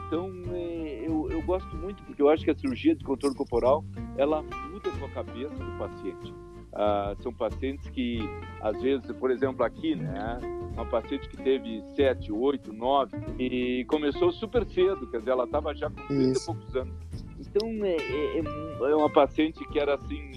Então, 0.08 0.32
é, 0.52 1.06
eu, 1.06 1.30
eu 1.30 1.42
gosto 1.42 1.76
muito, 1.76 2.02
porque 2.02 2.20
eu 2.20 2.30
acho 2.30 2.42
que 2.42 2.50
a 2.50 2.54
cirurgia 2.54 2.94
de 2.94 3.04
controle 3.04 3.34
corporal, 3.36 3.84
ela 4.16 4.42
muda 4.42 4.90
com 4.98 5.04
a 5.04 5.08
cabeça 5.10 5.54
do 5.54 5.78
paciente. 5.78 6.34
Ah, 6.72 7.14
são 7.20 7.32
pacientes 7.32 7.88
que, 7.90 8.18
às 8.62 8.80
vezes, 8.80 9.10
por 9.12 9.30
exemplo, 9.30 9.64
aqui, 9.64 9.94
né, 9.94 10.40
uma 10.72 10.86
paciente 10.86 11.28
que 11.28 11.36
teve 11.36 11.82
7, 11.94 12.32
8, 12.32 12.72
9 12.72 13.16
e 13.38 13.84
começou 13.86 14.32
super 14.32 14.64
cedo, 14.66 15.06
quer 15.10 15.18
dizer, 15.18 15.30
ela 15.32 15.44
estava 15.44 15.74
já 15.74 15.90
com 15.90 16.06
30 16.06 16.38
e 16.38 16.44
poucos 16.44 16.76
anos. 16.76 16.94
Então, 17.38 17.68
é, 17.84 17.96
é, 17.96 18.38
é, 18.38 18.94
uma 18.94 19.10
paciente 19.10 19.62
que 19.68 19.78
era 19.78 19.94
assim, 19.94 20.30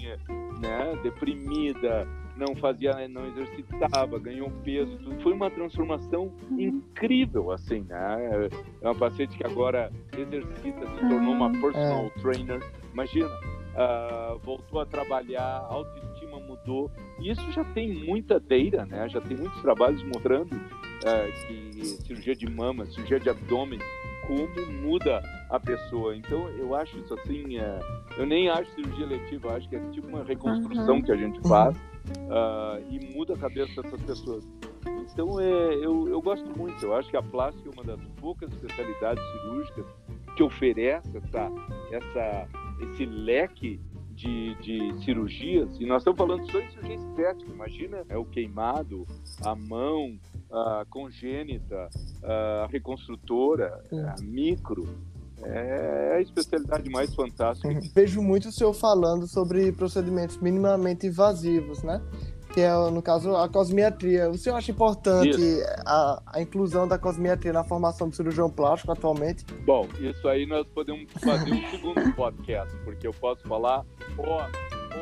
né, 0.60 0.98
deprimida, 1.02 2.06
não 2.36 2.54
fazia, 2.56 3.08
não 3.08 3.26
exercitava, 3.26 4.18
ganhou 4.18 4.50
peso, 4.64 4.96
tudo. 4.98 5.20
Foi 5.22 5.32
uma 5.32 5.50
transformação 5.50 6.32
uhum. 6.50 6.60
incrível, 6.60 7.50
assim, 7.50 7.84
né? 7.88 8.48
É 8.80 8.88
uma 8.88 8.94
paciente 8.94 9.36
que 9.36 9.44
agora 9.44 9.92
exercita, 10.16 10.86
se 10.86 11.08
tornou 11.08 11.34
uma 11.34 11.50
personal 11.50 12.06
é. 12.06 12.20
trainer. 12.20 12.62
Imagina, 12.92 13.28
uh, 13.28 14.38
voltou 14.42 14.80
a 14.80 14.86
trabalhar, 14.86 15.66
autoestima 15.68 16.40
mudou. 16.40 16.90
E 17.20 17.30
isso 17.30 17.52
já 17.52 17.64
tem 17.64 17.92
muita 18.04 18.40
data, 18.40 18.86
né? 18.86 19.08
Já 19.08 19.20
tem 19.20 19.36
muitos 19.36 19.60
trabalhos 19.60 20.02
mostrando 20.04 20.54
uh, 20.54 21.46
que 21.46 21.84
cirurgia 21.84 22.34
de 22.34 22.50
mama, 22.50 22.86
cirurgia 22.86 23.20
de 23.20 23.28
abdômen, 23.28 23.78
como 24.26 24.48
muda 24.82 25.22
a 25.50 25.60
pessoa. 25.60 26.16
Então, 26.16 26.48
eu 26.50 26.74
acho 26.74 26.96
isso 26.98 27.12
assim, 27.14 27.58
uh, 27.58 27.80
eu 28.16 28.24
nem 28.24 28.48
acho 28.48 28.70
cirurgia 28.72 29.06
letiva, 29.06 29.54
acho 29.54 29.68
que 29.68 29.76
é 29.76 29.80
tipo 29.90 30.06
uma 30.08 30.24
reconstrução 30.24 30.96
uhum. 30.96 31.02
que 31.02 31.12
a 31.12 31.16
gente 31.16 31.40
faz 31.46 31.76
uh, 32.28 32.84
e 32.90 33.14
muda 33.14 33.34
a 33.34 33.38
cabeça 33.38 33.82
dessas 33.82 34.02
pessoas. 34.02 34.48
Então, 35.12 35.38
é, 35.40 35.74
eu, 35.74 36.08
eu 36.08 36.20
gosto 36.20 36.46
muito. 36.58 36.84
Eu 36.84 36.94
acho 36.94 37.10
que 37.10 37.16
a 37.16 37.22
plástica 37.22 37.68
é 37.68 37.72
uma 37.72 37.84
das 37.84 38.00
poucas 38.20 38.52
especialidades 38.52 39.22
cirúrgicas 39.32 39.86
que 40.36 40.42
oferece 40.42 41.16
essa, 41.16 41.50
essa, 41.90 42.48
esse 42.80 43.04
leque 43.04 43.80
de, 44.14 44.54
de, 44.56 45.04
cirurgias, 45.04 45.80
e 45.80 45.86
nós 45.86 46.02
estamos 46.02 46.18
falando 46.18 46.50
só 46.50 46.60
em 46.60 46.70
cirurgia 46.70 46.94
estética, 46.94 47.50
imagina 47.50 48.04
é 48.08 48.16
o 48.16 48.24
queimado, 48.24 49.06
a 49.44 49.54
mão, 49.54 50.18
a 50.50 50.84
congênita, 50.88 51.88
a 52.22 52.68
reconstrutora, 52.70 53.82
a 53.90 54.22
micro, 54.22 54.86
é 55.44 56.16
a 56.16 56.20
especialidade 56.20 56.88
mais 56.90 57.14
fantástica. 57.14 57.80
Vejo 57.94 58.22
muito 58.22 58.48
o 58.48 58.52
senhor 58.52 58.72
falando 58.72 59.26
sobre 59.26 59.72
procedimentos 59.72 60.36
minimamente 60.38 61.06
invasivos, 61.06 61.82
né? 61.82 62.00
Que 62.52 62.60
é, 62.60 62.90
no 62.90 63.00
caso, 63.00 63.34
a 63.34 63.48
cosmiatria. 63.48 64.28
O 64.30 64.36
senhor 64.36 64.56
acha 64.56 64.70
importante 64.70 65.40
a, 65.86 66.22
a, 66.26 66.42
inclusão 66.42 66.86
da 66.86 66.98
cosmiatria 66.98 67.52
na 67.52 67.64
formação 67.64 68.10
do 68.10 68.14
cirurgião 68.14 68.50
plástico 68.50 68.92
atualmente? 68.92 69.44
Bom, 69.64 69.88
isso 69.98 70.28
aí 70.28 70.44
nós 70.44 70.66
podemos 70.68 71.10
fazer 71.12 71.50
um 71.50 71.70
segundo 71.70 72.14
podcast, 72.14 72.76
porque 72.84 73.06
eu 73.06 73.14
posso 73.14 73.42
falar 73.48 73.86
horas, 74.18 74.52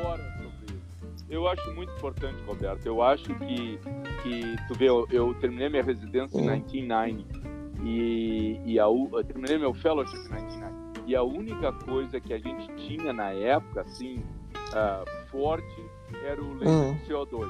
horas 0.01 0.25
sobre 0.37 0.75
isso. 0.75 1.25
Eu 1.29 1.47
acho 1.47 1.73
muito 1.73 1.91
importante, 1.91 2.41
Roberto. 2.47 2.85
Eu 2.85 3.01
acho 3.01 3.35
que, 3.35 3.77
que 4.23 4.55
tu 4.69 4.73
vê, 4.75 4.87
eu, 4.87 5.05
eu 5.11 5.33
terminei 5.33 5.67
minha 5.67 5.83
residência 5.83 6.37
em 6.37 6.41
1990 6.41 7.50
e, 7.83 8.59
e 8.65 8.79
a, 8.79 8.83
eu 8.83 9.23
terminei 9.25 9.57
meu 9.57 9.73
fellowship 9.73 10.17
1990. 10.29 10.81
E 11.07 11.15
a 11.15 11.23
única 11.23 11.73
coisa 11.73 12.19
que 12.19 12.33
a 12.33 12.37
gente 12.37 12.67
tinha 12.75 13.11
na 13.11 13.31
época, 13.31 13.81
assim, 13.81 14.23
uh, 14.69 15.29
forte, 15.29 15.83
era 16.23 16.41
o 16.41 16.53
laser 16.53 16.69
uhum. 16.69 16.97
CO2, 17.07 17.47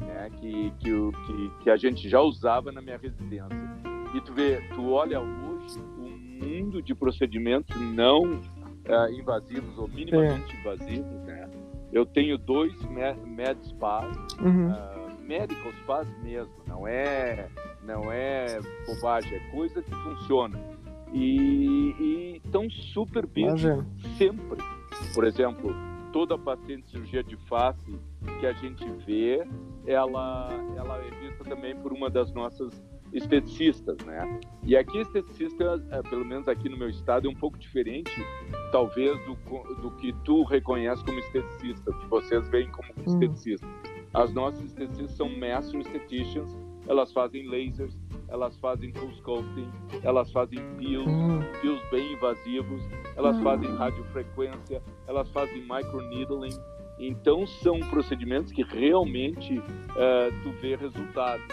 né? 0.00 0.30
Que, 0.40 0.72
que, 0.78 0.90
que, 0.90 1.50
que 1.62 1.70
a 1.70 1.76
gente 1.76 2.08
já 2.08 2.20
usava 2.20 2.72
na 2.72 2.82
minha 2.82 2.98
residência. 2.98 3.46
E 4.14 4.20
tu 4.20 4.32
vê, 4.32 4.60
tu 4.74 4.90
olha 4.90 5.20
hoje 5.20 5.78
o 5.96 6.44
mundo 6.44 6.82
de 6.82 6.94
procedimentos 6.94 7.78
não 7.80 8.22
uh, 8.22 9.12
invasivos 9.12 9.78
ou 9.78 9.88
minimamente 9.88 10.56
é. 10.56 10.60
invasivos, 10.60 11.22
né? 11.24 11.48
Eu 11.92 12.04
tenho 12.04 12.36
dois 12.36 12.74
med, 12.90 13.16
med 13.26 13.56
spas, 13.66 14.16
uhum. 14.40 14.70
uh, 14.70 14.97
medical 15.28 15.70
spas 15.82 16.08
mesmo, 16.22 16.52
não 16.66 16.88
é 16.88 17.48
não 17.82 18.10
é 18.10 18.58
bobagem, 18.86 19.34
é 19.34 19.50
coisa 19.50 19.82
que 19.82 19.90
funciona. 19.90 20.58
E 21.12 22.40
estão 22.44 22.68
super 22.68 23.26
bem 23.26 23.48
sempre. 24.16 24.58
Por 25.14 25.24
exemplo, 25.24 25.74
toda 26.12 26.36
paciente 26.38 26.84
de 26.84 26.90
cirurgia 26.90 27.22
de 27.22 27.36
face 27.46 27.98
que 28.40 28.46
a 28.46 28.52
gente 28.52 28.84
vê, 29.06 29.46
ela, 29.86 30.48
ela 30.76 30.98
é 30.98 31.10
vista 31.20 31.44
também 31.44 31.76
por 31.76 31.92
uma 31.92 32.10
das 32.10 32.32
nossas 32.32 32.82
esteticistas, 33.12 33.96
né? 34.04 34.40
E 34.62 34.76
aqui 34.76 34.98
esteticista, 34.98 35.82
é, 35.90 36.02
pelo 36.02 36.24
menos 36.24 36.46
aqui 36.46 36.68
no 36.68 36.76
meu 36.76 36.90
estado, 36.90 37.26
é 37.26 37.30
um 37.30 37.34
pouco 37.34 37.58
diferente, 37.58 38.12
talvez, 38.70 39.18
do, 39.24 39.34
do 39.80 39.90
que 39.92 40.12
tu 40.24 40.44
reconhece 40.44 41.02
como 41.04 41.18
esteticista, 41.20 41.90
que 41.90 42.06
vocês 42.06 42.46
veem 42.48 42.70
como 42.70 42.88
hum. 42.90 43.04
esteticista. 43.06 43.66
As 44.18 44.34
nossas 44.34 44.64
esteticistas 44.64 45.12
são 45.12 45.28
master 45.28 45.78
estheticians, 45.78 46.50
elas 46.88 47.12
fazem 47.12 47.46
lasers, 47.46 47.96
elas 48.26 48.56
fazem 48.56 48.92
full 48.94 49.12
sculpting, 49.12 49.70
elas 50.02 50.32
fazem 50.32 50.58
peels, 50.76 51.06
hum. 51.06 51.38
peels 51.62 51.80
bem 51.92 52.14
invasivos, 52.14 52.82
elas 53.14 53.36
hum. 53.36 53.42
fazem 53.44 53.72
radiofrequência, 53.76 54.82
elas 55.06 55.28
fazem 55.30 55.62
microneedling. 55.62 56.58
Então 56.98 57.46
são 57.46 57.78
procedimentos 57.90 58.50
que 58.50 58.64
realmente 58.64 59.56
uh, 59.56 60.42
tu 60.42 60.50
vê 60.60 60.74
resultados 60.74 61.46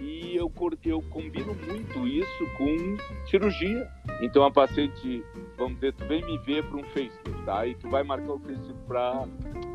e 0.00 0.36
eu, 0.36 0.52
eu 0.84 1.02
combino 1.10 1.54
muito 1.54 2.06
isso 2.06 2.46
com 2.56 2.96
cirurgia. 3.28 3.88
Então 4.20 4.44
a 4.44 4.50
paciente, 4.50 5.24
vamos 5.56 5.74
dizer, 5.74 5.92
tu 5.94 6.04
vem 6.06 6.24
me 6.24 6.38
ver 6.38 6.64
para 6.64 6.76
um 6.76 6.84
facelift, 6.84 7.44
tá? 7.44 7.66
E 7.66 7.74
tu 7.74 7.88
vai 7.88 8.02
marcar 8.02 8.32
o 8.32 8.38
facelift 8.38 8.74
para, 8.86 9.26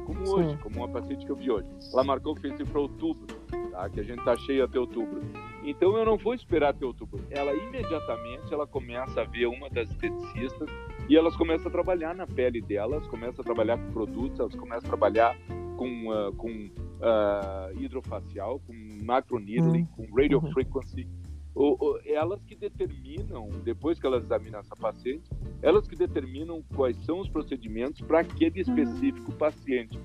como 0.05 0.25
Sim. 0.25 0.33
hoje, 0.33 0.57
como 0.57 0.77
uma 0.77 0.89
paciente 0.89 1.25
que 1.25 1.31
eu 1.31 1.35
vi 1.35 1.51
hoje. 1.51 1.67
Ela 1.91 2.03
marcou 2.03 2.33
o 2.33 2.35
facelift 2.35 2.65
para 2.65 2.81
outubro, 2.81 3.35
tá? 3.71 3.89
Que 3.89 3.99
a 3.99 4.03
gente 4.03 4.23
tá 4.23 4.35
cheio 4.37 4.63
até 4.63 4.79
outubro. 4.79 5.21
Então 5.63 5.95
eu 5.97 6.05
não 6.05 6.17
vou 6.17 6.33
esperar 6.33 6.69
até 6.69 6.85
outubro. 6.85 7.23
Ela 7.29 7.53
imediatamente 7.53 8.53
ela 8.53 8.65
começa 8.65 9.21
a 9.21 9.23
ver 9.23 9.45
uma 9.45 9.69
das 9.69 9.89
esteticistas 9.89 10.69
e 11.07 11.15
elas 11.15 11.35
começam 11.35 11.67
a 11.67 11.71
trabalhar 11.71 12.15
na 12.15 12.25
pele 12.25 12.61
delas, 12.61 13.05
começam 13.07 13.41
a 13.41 13.43
trabalhar 13.43 13.77
com 13.77 13.91
produtos, 13.91 14.39
elas 14.39 14.55
começam 14.55 14.87
a 14.87 14.89
trabalhar 14.89 15.35
com, 15.81 16.09
uh, 16.09 16.31
com 16.33 16.51
uh, 16.51 17.81
hidrofacial, 17.81 18.59
com 18.67 18.73
macroneedling, 19.03 19.87
uhum. 19.97 20.05
com 20.07 20.15
radio 20.15 20.37
uhum. 20.37 20.51
frequency. 20.51 21.07
Elas 22.05 22.39
que 22.43 22.55
determinam, 22.55 23.49
depois 23.63 23.99
que 23.99 24.05
elas 24.05 24.23
examinam 24.23 24.59
essa 24.59 24.75
paciente, 24.75 25.27
elas 25.59 25.87
que 25.87 25.95
determinam 25.95 26.63
quais 26.75 26.95
são 27.03 27.19
os 27.19 27.27
procedimentos 27.27 27.99
para 28.01 28.19
aquele 28.19 28.61
uhum. 28.61 28.77
específico 28.77 29.31
paciente. 29.33 29.99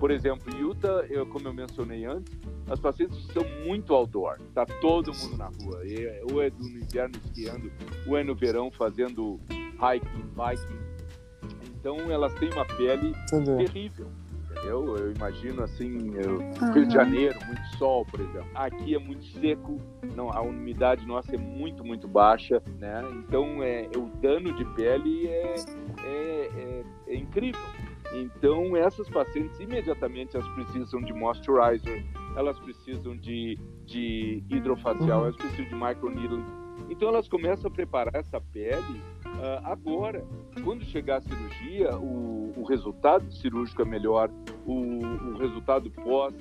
Por 0.00 0.10
exemplo, 0.10 0.50
Utah, 0.58 1.04
eu, 1.10 1.26
como 1.26 1.46
eu 1.46 1.52
mencionei 1.52 2.06
antes, 2.06 2.32
as 2.66 2.80
pacientes 2.80 3.22
são 3.26 3.44
muito 3.66 3.92
outdoor, 3.94 4.38
tá 4.54 4.64
todo 4.64 5.12
mundo 5.12 5.36
na 5.36 5.46
rua, 5.46 5.86
e, 5.86 6.22
ou 6.32 6.42
é 6.42 6.50
no 6.50 6.68
inverno 6.68 7.14
esquiando, 7.22 7.70
ou 8.06 8.16
é 8.16 8.24
no 8.24 8.34
verão 8.34 8.70
fazendo 8.70 9.38
hiking, 9.76 10.24
biking. 10.34 11.66
Então 11.78 11.98
elas 12.10 12.34
têm 12.34 12.50
uma 12.50 12.64
pele 12.64 13.14
Entendeu. 13.26 13.58
terrível 13.58 14.21
eu, 14.64 14.96
eu 14.96 15.12
imagino 15.12 15.62
assim, 15.62 16.14
eu, 16.16 16.38
uhum. 16.38 16.72
Rio 16.72 16.86
de 16.86 16.94
Janeiro, 16.94 17.38
muito 17.46 17.76
sol, 17.76 18.04
por 18.06 18.20
exemplo. 18.20 18.48
Aqui 18.54 18.94
é 18.94 18.98
muito 18.98 19.24
seco, 19.24 19.80
não, 20.14 20.30
a 20.30 20.40
umidade 20.40 21.06
nossa 21.06 21.34
é 21.34 21.38
muito, 21.38 21.84
muito 21.84 22.06
baixa, 22.06 22.62
né? 22.78 23.02
Então 23.16 23.62
é, 23.62 23.88
o 23.96 24.06
dano 24.20 24.52
de 24.54 24.64
pele 24.74 25.26
é, 25.28 25.54
é, 26.04 26.50
é, 26.56 26.84
é 27.08 27.16
incrível. 27.16 27.60
Então 28.14 28.76
essas 28.76 29.08
pacientes 29.08 29.58
imediatamente 29.58 30.36
elas 30.36 30.48
precisam 30.48 31.00
de 31.00 31.12
moisturizer, 31.12 32.04
elas 32.36 32.58
precisam 32.58 33.16
de, 33.16 33.58
de 33.86 34.44
hidrofacial, 34.50 35.20
uhum. 35.20 35.24
elas 35.26 35.36
precisam 35.36 35.64
de 35.64 35.74
microneedling. 35.74 36.44
Então 36.90 37.08
elas 37.08 37.28
começam 37.28 37.70
a 37.70 37.72
preparar 37.72 38.14
essa 38.14 38.40
pele 38.40 39.02
agora, 39.64 40.24
quando 40.64 40.84
chegar 40.84 41.16
a 41.16 41.20
cirurgia, 41.20 41.96
o, 41.96 42.52
o 42.56 42.64
resultado 42.64 43.30
cirúrgico 43.32 43.82
é 43.82 43.84
melhor, 43.84 44.30
o, 44.66 44.72
o 44.72 45.38
resultado 45.38 45.90
pós, 45.90 46.34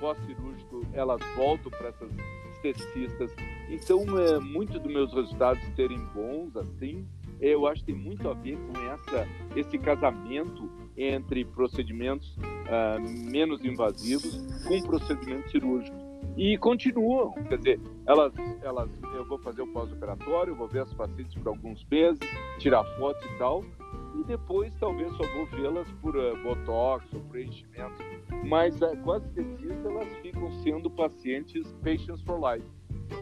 pós-cirúrgico, 0.00 0.86
elas 0.92 1.20
voltam 1.36 1.70
para 1.70 1.88
essas 1.88 2.10
esteticistas. 2.54 3.30
Então, 3.68 4.04
é, 4.18 4.38
muito 4.38 4.78
dos 4.78 4.92
meus 4.92 5.12
resultados 5.12 5.62
serem 5.74 5.98
bons, 6.14 6.56
assim, 6.56 7.06
eu 7.40 7.66
acho 7.66 7.84
que 7.84 7.92
tem 7.92 7.94
muito 7.94 8.28
a 8.28 8.34
ver 8.34 8.56
com 8.56 8.78
essa, 8.80 9.28
esse 9.54 9.78
casamento 9.78 10.70
entre 10.96 11.44
procedimentos 11.44 12.36
uh, 12.36 13.30
menos 13.30 13.62
invasivos 13.62 14.46
com 14.66 14.80
procedimentos 14.80 15.50
cirúrgicos 15.50 16.05
e 16.36 16.56
continuam. 16.58 17.32
Quer 17.48 17.58
dizer, 17.58 17.80
elas, 18.06 18.32
elas, 18.62 18.90
eu 19.14 19.24
vou 19.26 19.38
fazer 19.38 19.62
o 19.62 19.66
pós-operatório, 19.72 20.54
vou 20.54 20.68
ver 20.68 20.80
as 20.80 20.92
pacientes 20.94 21.34
por 21.34 21.48
alguns 21.48 21.84
meses, 21.90 22.20
tirar 22.58 22.84
fotos 22.96 23.24
e 23.24 23.38
tal, 23.38 23.64
e 24.18 24.24
depois 24.24 24.74
talvez 24.76 25.10
só 25.16 25.26
vou 25.34 25.46
vê-las 25.46 25.90
por 26.02 26.16
uh, 26.16 26.36
botox 26.42 27.06
ou 27.12 27.20
preenchimento. 27.22 28.02
Mas 28.44 28.80
uh, 28.80 28.96
com 29.02 29.12
as 29.12 29.24
esteticistas, 29.24 29.84
elas 29.84 30.16
ficam 30.16 30.50
sendo 30.62 30.90
pacientes 30.90 31.72
patients 31.82 32.22
for 32.22 32.38
life, 32.38 32.66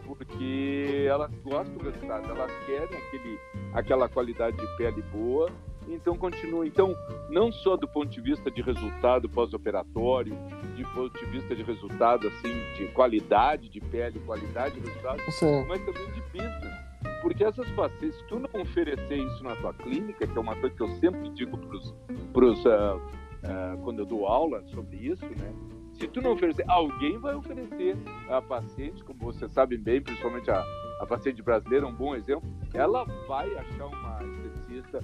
porque 0.05 1.05
elas 1.07 1.31
gostam 1.43 1.77
do 1.77 1.85
resultado, 1.85 2.29
elas 2.29 2.51
querem 2.65 2.97
aquele, 2.97 3.39
aquela 3.73 4.09
qualidade 4.09 4.57
de 4.57 4.77
pele 4.77 5.01
boa 5.11 5.49
então 5.87 6.17
continua. 6.17 6.65
Então, 6.65 6.95
não 7.29 7.51
só 7.51 7.75
do 7.75 7.87
ponto 7.87 8.09
de 8.09 8.21
vista 8.21 8.49
de 8.49 8.61
resultado 8.61 9.29
pós-operatório, 9.29 10.35
de 10.75 10.83
ponto 10.93 11.17
de 11.19 11.25
vista 11.25 11.55
de 11.55 11.63
resultado 11.63 12.27
assim, 12.27 12.53
de 12.75 12.87
qualidade 12.87 13.69
de 13.69 13.79
pele, 13.79 14.19
qualidade 14.19 14.79
de 14.79 14.87
resultado, 14.87 15.21
Sim. 15.31 15.65
mas 15.67 15.79
também 15.85 16.05
de 16.11 16.21
business. 16.21 16.85
Porque 17.21 17.43
essas 17.43 17.69
pacientes, 17.71 18.17
se 18.17 18.27
tu 18.27 18.39
não 18.39 18.61
oferecer 18.61 19.17
isso 19.17 19.43
na 19.43 19.55
tua 19.55 19.73
clínica, 19.73 20.27
que 20.27 20.37
é 20.37 20.41
uma 20.41 20.55
coisa 20.55 20.75
que 20.75 20.81
eu 20.81 20.89
sempre 20.95 21.29
digo 21.29 21.57
para 21.57 22.45
os, 22.45 22.65
uh, 22.65 22.97
uh, 22.97 23.77
quando 23.83 23.99
eu 23.99 24.05
dou 24.05 24.27
aula 24.27 24.63
sobre 24.67 24.97
isso, 24.97 25.25
né? 25.25 25.53
Se 25.93 26.07
tu 26.07 26.21
não 26.21 26.33
oferecer, 26.33 26.65
alguém 26.67 27.17
vai 27.17 27.35
oferecer 27.35 27.95
a 28.29 28.41
paciente, 28.41 29.03
como 29.03 29.19
vocês 29.19 29.49
sabem 29.53 29.79
bem, 29.79 30.01
principalmente 30.01 30.51
a, 30.51 30.61
a 30.99 31.05
paciente 31.05 31.41
brasileira, 31.41 31.87
um 31.87 31.93
bom 31.93 32.13
exemplo, 32.13 32.43
ela 32.73 33.05
vai 33.27 33.49
achar 33.55 33.85
uma 33.85 34.19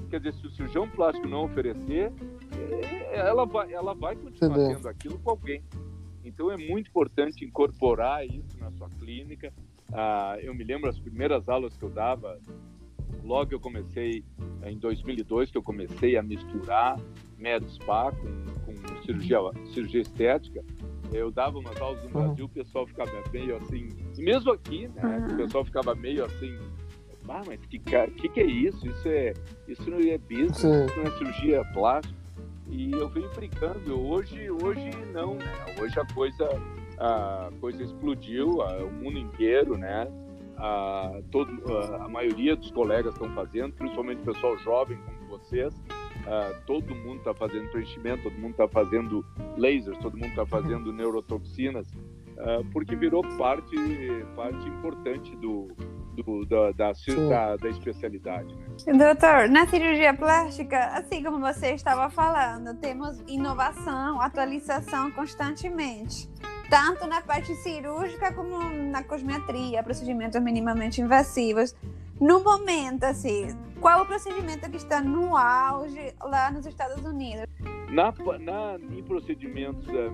Quer 0.10 0.20
dizer, 0.20 0.34
se 0.34 0.48
o 0.48 0.52
cirurgião 0.52 0.90
plástico 0.90 1.28
não 1.28 1.46
oferecer, 1.46 2.12
é, 2.52 3.18
ela 3.18 3.46
vai, 3.46 3.72
ela 3.74 3.94
vai 3.94 4.16
continuar 4.16 4.58
Entendeu? 4.58 4.76
tendo 4.78 4.88
aquilo 4.88 5.20
com 5.20 5.30
alguém. 5.30 5.64
Então 6.24 6.52
é 6.52 6.58
muito 6.58 6.90
importante 6.90 7.44
incorporar 7.44 8.26
isso 8.26 8.60
na 8.60 8.72
sua 8.72 8.90
clínica. 8.90 9.52
Ah, 9.92 10.38
eu 10.42 10.54
me 10.54 10.64
lembro 10.64 10.90
as 10.90 11.00
primeiras 11.00 11.50
aulas 11.50 11.76
que 11.76 11.84
eu 11.84 11.90
dava, 11.90 12.40
logo 13.24 13.54
eu 13.54 13.60
comecei, 13.60 14.24
em 14.64 14.78
2002, 14.78 15.52
que 15.52 15.58
eu 15.58 15.64
comecei 15.64 16.18
a 16.18 16.24
misturar 16.24 17.00
med 17.38 17.68
spa 17.72 18.12
com, 18.12 18.46
com 18.66 19.02
cirurgia, 19.04 19.40
cirurgia 19.74 20.02
estética, 20.02 20.64
eu 21.12 21.32
dava 21.32 21.58
umas 21.60 21.80
aulas 21.82 22.02
no 22.04 22.08
uhum. 22.08 22.26
Brasil, 22.26 22.46
o 22.46 22.50
pessoal 22.50 22.88
ficava 22.88 23.12
meio 23.34 23.58
assim, 23.58 23.90
e 24.18 24.22
mesmo 24.22 24.52
aqui, 24.52 24.88
né, 24.88 25.26
uhum. 25.28 25.34
o 25.34 25.38
pessoal 25.38 25.66
ficava 25.66 25.94
meio 25.96 26.24
assim, 26.24 26.58
ah, 27.28 27.42
mas 27.46 27.60
que, 27.66 27.80
que 27.80 28.30
que 28.30 28.40
é 28.40 28.46
isso? 28.46 28.88
Isso 28.88 29.08
é, 29.08 29.34
isso 29.68 29.90
não 29.90 30.00
é 30.00 30.18
business, 30.18 30.58
Sim. 30.58 30.86
isso 30.86 30.98
não 30.98 31.04
é 31.04 31.12
cirurgia 31.18 31.66
plástica. 31.74 32.22
E 32.70 32.92
eu 32.92 33.10
venho 33.10 33.30
brincando, 33.32 34.00
hoje, 34.00 34.50
hoje 34.50 34.90
não, 35.14 35.36
né? 35.36 35.76
Hoje 35.80 36.00
a 36.00 36.06
coisa, 36.14 36.50
a 36.98 37.50
coisa 37.60 37.84
explodiu, 37.84 38.62
a, 38.62 38.78
o 38.78 38.92
mundo 38.92 39.18
inteiro, 39.18 39.78
né? 39.78 40.08
A, 40.58 41.22
todo, 41.32 41.52
a, 41.76 42.06
a 42.06 42.08
maioria 42.08 42.56
dos 42.56 42.72
colegas 42.72 43.14
estão 43.14 43.34
fazendo, 43.34 43.74
principalmente 43.74 44.22
o 44.22 44.34
pessoal 44.34 44.58
jovem 44.60 44.98
como 44.98 45.38
vocês, 45.38 45.74
Uh, 46.22 46.54
todo 46.68 46.94
mundo 46.94 47.18
está 47.18 47.34
fazendo 47.34 47.72
preenchimento, 47.72 48.24
todo 48.24 48.34
mundo 48.38 48.52
está 48.52 48.68
fazendo 48.68 49.26
lasers, 49.58 49.98
todo 49.98 50.14
mundo 50.16 50.30
está 50.30 50.46
fazendo 50.46 50.94
neurotoxinas, 50.94 51.88
uh, 51.92 52.64
porque 52.72 52.96
virou 52.96 53.24
parte, 53.38 53.76
parte 54.36 54.70
importante 54.70 55.36
do, 55.38 55.70
do 56.22 56.46
da, 56.46 56.72
da, 56.72 56.92
da, 57.30 57.58
da, 57.58 57.70
especialidade. 57.70 58.54
Né? 58.56 58.94
Doutor, 58.94 59.50
na 59.50 59.68
cirurgia 59.68 60.14
plástica, 60.14 60.78
assim 60.88 61.24
como 61.24 61.40
você 61.40 61.74
estava 61.74 62.10
falando, 62.10 62.76
temos 62.80 63.22
inovação, 63.28 64.22
atualização 64.22 65.12
constantemente. 65.12 66.30
Tanto 66.70 67.06
na 67.06 67.22
parte 67.22 67.54
cirúrgica 67.56 68.34
como 68.34 68.58
na 68.70 69.04
cosmetria, 69.04 69.84
procedimentos 69.84 70.42
minimamente 70.42 71.02
invasivos. 71.02 71.76
No 72.20 72.44
momento, 72.44 73.04
assim, 73.04 73.48
qual 73.82 74.04
o 74.04 74.06
procedimento 74.06 74.70
que 74.70 74.78
está 74.78 75.02
no 75.02 75.36
auge 75.36 76.14
lá 76.22 76.52
nos 76.52 76.66
Estados 76.66 77.04
Unidos? 77.04 77.46
Na, 77.90 78.14
na, 78.40 78.80
em 78.96 79.04
procedimentos 79.04 79.86
é, 79.90 80.10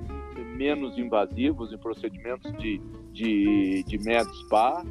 menos 0.56 0.98
invasivos, 0.98 1.72
em 1.72 1.78
procedimentos 1.78 2.52
de, 2.54 2.82
de, 3.12 3.84
de 3.84 3.98
med 4.00 4.26
spa, 4.46 4.84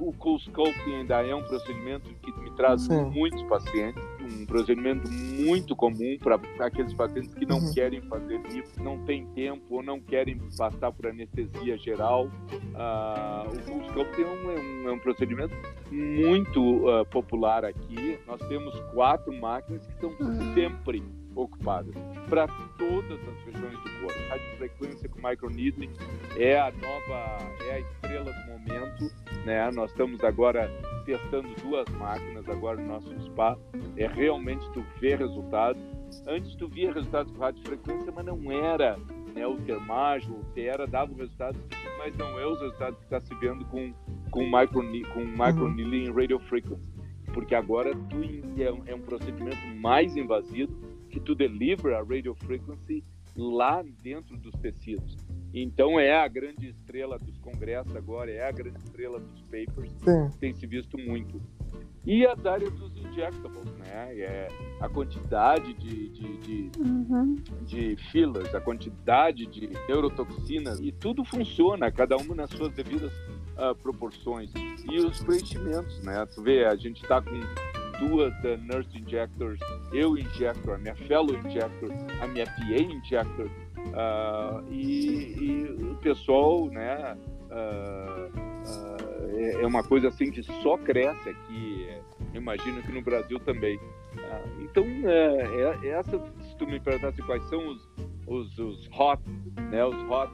o 0.00 0.12
cool 0.14 0.38
sculpting 0.38 0.94
ainda 0.94 1.22
é 1.22 1.34
um 1.34 1.42
procedimento 1.42 2.12
que 2.22 2.32
me 2.40 2.50
traz 2.52 2.82
Sim. 2.82 3.04
muitos 3.10 3.42
pacientes, 3.44 4.02
um 4.20 4.46
procedimento 4.46 5.10
muito 5.10 5.74
comum 5.76 6.16
para 6.20 6.40
aqueles 6.66 6.92
pacientes 6.94 7.34
que 7.34 7.46
não 7.46 7.58
uhum. 7.58 7.72
querem 7.72 8.00
fazer 8.02 8.40
isso, 8.48 8.82
não 8.82 8.98
tem 9.04 9.26
tempo 9.28 9.62
ou 9.70 9.82
não 9.82 10.00
querem 10.00 10.38
passar 10.56 10.92
por 10.92 11.06
anestesia 11.06 11.76
geral. 11.78 12.26
Uh, 12.26 13.48
o 13.48 13.62
cool 13.70 13.82
sculpting 13.88 14.22
é 14.22 14.26
um, 14.26 14.88
é 14.88 14.92
um 14.92 14.98
procedimento 14.98 15.54
muito 15.90 16.60
uh, 16.60 17.04
popular 17.06 17.64
aqui. 17.64 18.18
Nós 18.26 18.40
temos 18.48 18.78
quatro 18.92 19.32
máquinas 19.32 19.86
que 19.86 19.92
estão 19.92 20.10
uhum. 20.20 20.54
sempre 20.54 21.02
ocupadas 21.34 21.94
para 22.28 22.46
todas 22.78 23.18
as 23.28 23.44
regiões 23.44 23.78
do 23.78 24.00
corpo. 24.00 24.20
A 24.30 24.56
frequência 24.56 25.08
com 25.08 25.28
microneedling 25.28 25.90
é 26.36 26.58
a 26.58 26.70
nova, 26.70 27.38
é 27.66 27.74
a 27.74 27.80
estrela 27.80 28.32
do 28.32 28.52
momento, 28.52 29.12
né? 29.44 29.70
Nós 29.72 29.90
estamos 29.90 30.22
agora 30.24 30.70
testando 31.04 31.48
duas 31.62 31.88
máquinas 31.98 32.48
agora 32.48 32.80
no 32.80 32.88
nosso 32.88 33.08
spa. 33.22 33.58
É 33.96 34.06
realmente 34.06 34.68
tu 34.72 34.84
ver 35.00 35.18
resultados. 35.18 35.82
Antes 36.26 36.54
tu 36.56 36.68
via 36.68 36.92
resultados 36.92 37.32
com 37.32 37.38
radiofrequência, 37.38 38.12
mas 38.12 38.24
não 38.24 38.52
era 38.52 38.98
né, 39.34 39.46
o 39.46 39.56
termágio, 39.56 40.34
o 40.34 40.44
Tera 40.54 40.86
dava 40.86 41.14
resultados, 41.14 41.60
mas 41.98 42.16
não 42.16 42.38
é 42.38 42.46
os 42.46 42.60
resultados 42.60 42.98
que 42.98 43.04
está 43.04 43.20
se 43.20 43.34
vendo 43.36 43.64
com 43.66 43.92
com 44.32 44.44
micro 44.44 44.82
com 45.12 45.24
microneedling 45.24 46.08
uhum. 46.08 46.16
radio 46.16 46.38
frequency, 46.40 46.82
porque 47.34 47.54
agora 47.54 47.94
tu 47.94 48.22
é, 48.58 48.90
é 48.90 48.94
um 48.94 49.00
procedimento 49.02 49.64
mais 49.76 50.16
invasivo 50.16 50.72
que 51.12 51.20
tu 51.20 51.34
delivra 51.34 51.98
a 51.98 52.02
radio 52.02 52.34
frequency 52.34 53.04
lá 53.36 53.84
dentro 54.02 54.36
dos 54.36 54.52
tecidos. 54.60 55.16
Então 55.54 56.00
é 56.00 56.12
a 56.16 56.26
grande 56.26 56.68
estrela 56.68 57.18
dos 57.18 57.38
congressos 57.38 57.94
agora, 57.94 58.30
é 58.30 58.48
a 58.48 58.50
grande 58.50 58.78
estrela 58.78 59.20
dos 59.20 59.42
papers, 59.42 59.92
Sim. 60.02 60.38
tem 60.40 60.54
se 60.54 60.66
visto 60.66 60.98
muito. 60.98 61.40
E 62.04 62.26
as 62.26 62.44
áreas 62.44 62.72
dos 62.72 62.96
injectables, 62.96 63.70
né? 63.76 64.18
É 64.18 64.48
a 64.80 64.88
quantidade 64.88 65.72
de, 65.74 66.08
de, 66.08 66.36
de, 66.38 66.80
uhum. 66.80 67.36
de 67.64 67.96
fillers, 68.10 68.52
a 68.54 68.60
quantidade 68.60 69.46
de 69.46 69.68
neurotoxinas, 69.86 70.80
e 70.80 70.90
tudo 70.90 71.24
funciona, 71.24 71.92
cada 71.92 72.16
uma 72.16 72.34
nas 72.34 72.50
suas 72.50 72.72
devidas 72.72 73.12
uh, 73.12 73.74
proporções. 73.80 74.50
E 74.90 74.98
os 74.98 75.22
preenchimentos, 75.22 76.02
né? 76.02 76.26
Tu 76.34 76.42
vê, 76.42 76.64
a 76.64 76.74
gente 76.74 77.02
está 77.02 77.22
com 77.22 77.30
duas 78.02 78.34
uh, 78.44 78.56
nurse 78.62 78.98
injectors, 78.98 79.60
eu 79.92 80.18
injector, 80.18 80.74
a 80.74 80.78
minha 80.78 80.94
fellow 80.94 81.34
injector, 81.34 81.90
a 82.20 82.26
minha 82.26 82.46
PA 82.46 82.82
injector, 82.82 83.46
uh, 83.46 84.64
e, 84.70 85.36
e, 85.38 85.92
o 85.92 85.96
pessoal, 85.96 86.66
né? 86.66 87.16
É, 89.34 89.62
é, 89.62 89.66
uma 89.66 89.82
coisa 89.82 90.08
assim 90.08 90.30
que 90.30 90.42
só 90.42 90.78
cresce 90.78 91.28
aqui. 91.28 91.88
imagino 92.32 92.82
que 92.82 92.92
no 92.92 93.02
Brasil 93.02 93.38
também. 93.40 93.78
então, 94.60 94.84
é, 95.04 95.86
é, 95.86 95.88
essa, 95.90 96.18
se 96.42 96.56
tu 96.56 96.66
me 96.66 96.80
perguntasse 96.80 97.20
quais 97.22 97.42
são 97.44 97.68
os, 97.68 97.88
os, 98.26 98.58
os 98.58 98.88
hot, 98.92 99.22
né? 99.70 99.84
Os 99.84 99.96
hot 100.08 100.32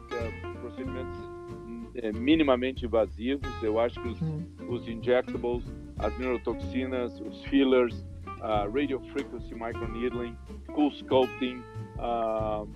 procedimentos 0.61 1.19
é, 1.97 2.13
minimamente 2.13 2.85
invasivos. 2.87 3.51
Eu 3.63 3.79
acho 3.79 4.01
que 4.01 4.09
os, 4.09 4.23
hum. 4.23 4.45
os 4.69 4.89
injectables, 4.89 5.65
as 5.99 6.17
neurotoxinas, 6.19 7.21
os 7.21 7.43
fillers, 7.45 7.95
uh, 8.41 8.71
radio 8.73 9.01
frequency 9.13 9.55
microneedling, 9.55 10.37
cool 10.75 10.91
sculpting, 10.93 11.63
uh, 11.99 12.69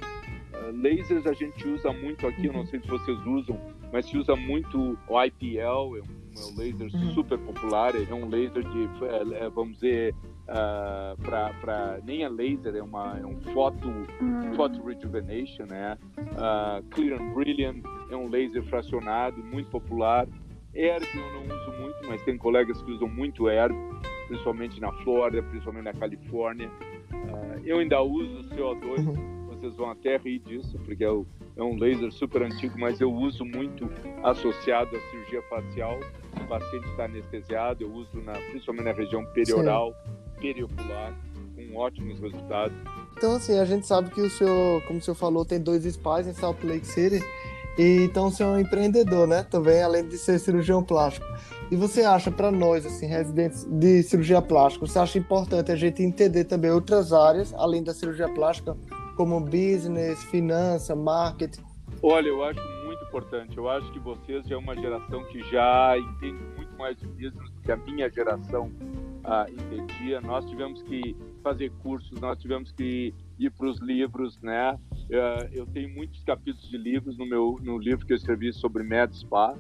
lasers 0.73 1.27
a 1.27 1.33
gente 1.33 1.67
usa 1.67 1.93
muito 1.93 2.27
aqui, 2.27 2.47
eu 2.47 2.53
não 2.53 2.61
uhum. 2.61 2.67
sei 2.67 2.81
se 2.81 2.89
vocês 2.89 3.19
usam, 3.27 3.59
mas 3.93 4.07
se 4.07 4.17
usa 4.17 4.37
muito 4.37 4.99
o 5.09 5.25
IPL, 5.25 5.59
é 5.59 5.67
um, 5.67 6.23
é 6.37 6.53
um 6.53 6.57
laser 6.57 6.89
uhum. 6.95 7.15
super 7.15 7.39
popular, 7.39 7.95
é 7.95 8.15
um 8.15 8.29
laser 8.29 8.63
de, 8.63 8.89
é, 9.05 9.45
é 9.45 9.49
vamos 9.49 9.75
dizer, 9.75 10.15
uh, 10.49 11.21
para 11.23 12.01
nem 12.05 12.25
a 12.25 12.29
laser, 12.29 12.75
é, 12.75 12.83
uma, 12.83 13.19
é 13.19 13.27
um 13.27 13.41
photo, 13.53 13.89
uhum. 13.89 14.55
photo 14.55 14.83
rejuvenation, 14.83 15.67
né? 15.67 15.99
Uh, 16.19 16.83
Clear 16.91 17.21
and 17.21 17.33
Brilliant 17.33 17.83
é 18.11 18.17
um 18.17 18.29
laser 18.29 18.63
fracionado, 18.65 19.43
muito 19.43 19.71
popular. 19.71 20.27
Erb 20.75 21.05
eu 21.15 21.33
não 21.33 21.57
uso 21.57 21.73
muito, 21.73 21.97
mas 22.07 22.23
tem 22.23 22.37
colegas 22.37 22.81
que 22.83 22.91
usam 22.91 23.09
muito 23.09 23.49
Erb, 23.49 23.75
principalmente 24.27 24.81
na 24.81 24.93
Flórida, 25.05 25.43
principalmente 25.43 25.85
na 25.85 25.93
Califórnia. 25.93 26.71
Uh, 27.13 27.61
eu 27.65 27.79
ainda 27.79 28.01
uso 28.01 28.49
CO2, 28.51 29.07
uhum. 29.07 29.47
vocês 29.49 29.77
vão 29.77 29.91
até 29.91 30.17
rir 30.17 30.39
disso, 30.41 30.79
porque 30.85 31.05
é, 31.05 31.09
é, 31.09 31.63
um 31.63 31.77
laser 31.77 32.11
super 32.11 32.43
antigo, 32.43 32.79
mas 32.79 33.01
eu 33.01 33.13
uso 33.13 33.45
muito 33.45 33.89
associado 34.23 34.97
à 34.97 35.01
cirurgia 35.11 35.43
facial. 35.43 36.01
O 36.43 36.49
paciente 36.49 36.89
está 36.89 37.05
anestesiado, 37.05 37.85
eu 37.85 37.93
uso 37.93 38.21
na, 38.23 38.33
principalmente 38.33 38.85
na 38.85 38.93
região 38.93 39.25
perioral, 39.27 39.93
Sim. 39.93 40.41
periocular, 40.41 41.15
com 41.55 41.77
ótimos 41.77 42.19
resultados. 42.19 42.77
Então, 43.17 43.37
assim, 43.37 43.59
a 43.59 43.65
gente 43.65 43.87
sabe 43.87 44.11
que 44.11 44.21
o 44.21 44.31
senhor, 44.31 44.83
como 44.85 44.99
o 44.99 45.03
senhor 45.03 45.15
falou, 45.15 45.45
tem 45.45 45.61
dois 45.61 45.85
spas 45.85 46.27
em 46.27 46.33
Salt 46.33 46.65
Lake 46.65 46.87
City. 46.87 47.21
E 47.79 48.05
então 48.05 48.31
você 48.31 48.43
é 48.43 48.47
um 48.47 48.59
empreendedor, 48.59 49.27
né? 49.27 49.43
Também, 49.45 49.83
além 49.83 50.07
de 50.07 50.19
ser 50.19 50.39
cirurgião 50.39 50.83
plástico. 50.83 51.27
E 51.71 51.77
você 51.77 52.03
acha, 52.03 52.31
para 52.31 52.51
nós, 52.51 52.85
assim, 52.85 53.07
residentes 53.07 53.65
de 53.65 54.03
cirurgia 54.03 54.43
plástica, 54.43 54.87
você 54.87 54.99
acha 54.99 55.19
importante 55.19 55.73
a 55.73 55.77
gente 55.77 56.03
entender 56.03 56.45
também 56.45 56.71
outras 56.71 57.15
áreas, 57.15 57.55
além 57.55 57.83
da 57.83 57.95
cirurgia 57.95 58.29
plástica, 58.29 58.77
como 59.17 59.41
business, 59.41 60.23
finança, 60.25 60.95
marketing? 60.95 61.63
Olha, 62.03 62.29
eu 62.29 62.45
acho 62.45 62.61
muito 62.85 63.03
importante. 63.05 63.57
Eu 63.57 63.71
acho 63.71 63.91
que 63.91 63.99
vocês 64.01 64.47
já 64.47 64.55
é 64.55 64.59
uma 64.59 64.75
geração 64.75 65.25
que 65.27 65.41
já 65.51 65.97
entende 65.97 66.43
muito 66.57 66.77
mais 66.77 66.97
de 66.97 67.07
business 67.07 67.51
do 67.51 67.61
que 67.63 67.73
a 67.73 67.77
minha 67.77 68.11
geração 68.11 68.71
ah, 69.25 69.47
entendia. 69.49 70.21
Nós 70.21 70.45
tivemos 70.45 70.83
que 70.83 71.17
fazer 71.43 71.71
cursos, 71.83 72.21
nós 72.21 72.39
tivemos 72.39 72.71
que 72.73 73.15
ir 73.39 73.51
para 73.51 73.69
os 73.69 73.81
livros, 73.81 74.39
né? 74.41 74.79
Uh, 74.93 75.49
eu 75.53 75.67
tenho 75.67 75.89
muitos 75.95 76.23
capítulos 76.25 76.69
de 76.69 76.77
livros 76.77 77.19
no 77.19 77.27
meu 77.27 77.59
no 77.63 77.79
livro 77.79 78.07
que 78.07 78.13
eu 78.13 78.17
escrevi 78.17 78.53
sobre 78.53 78.83
Med 78.83 79.15
Spa 79.17 79.55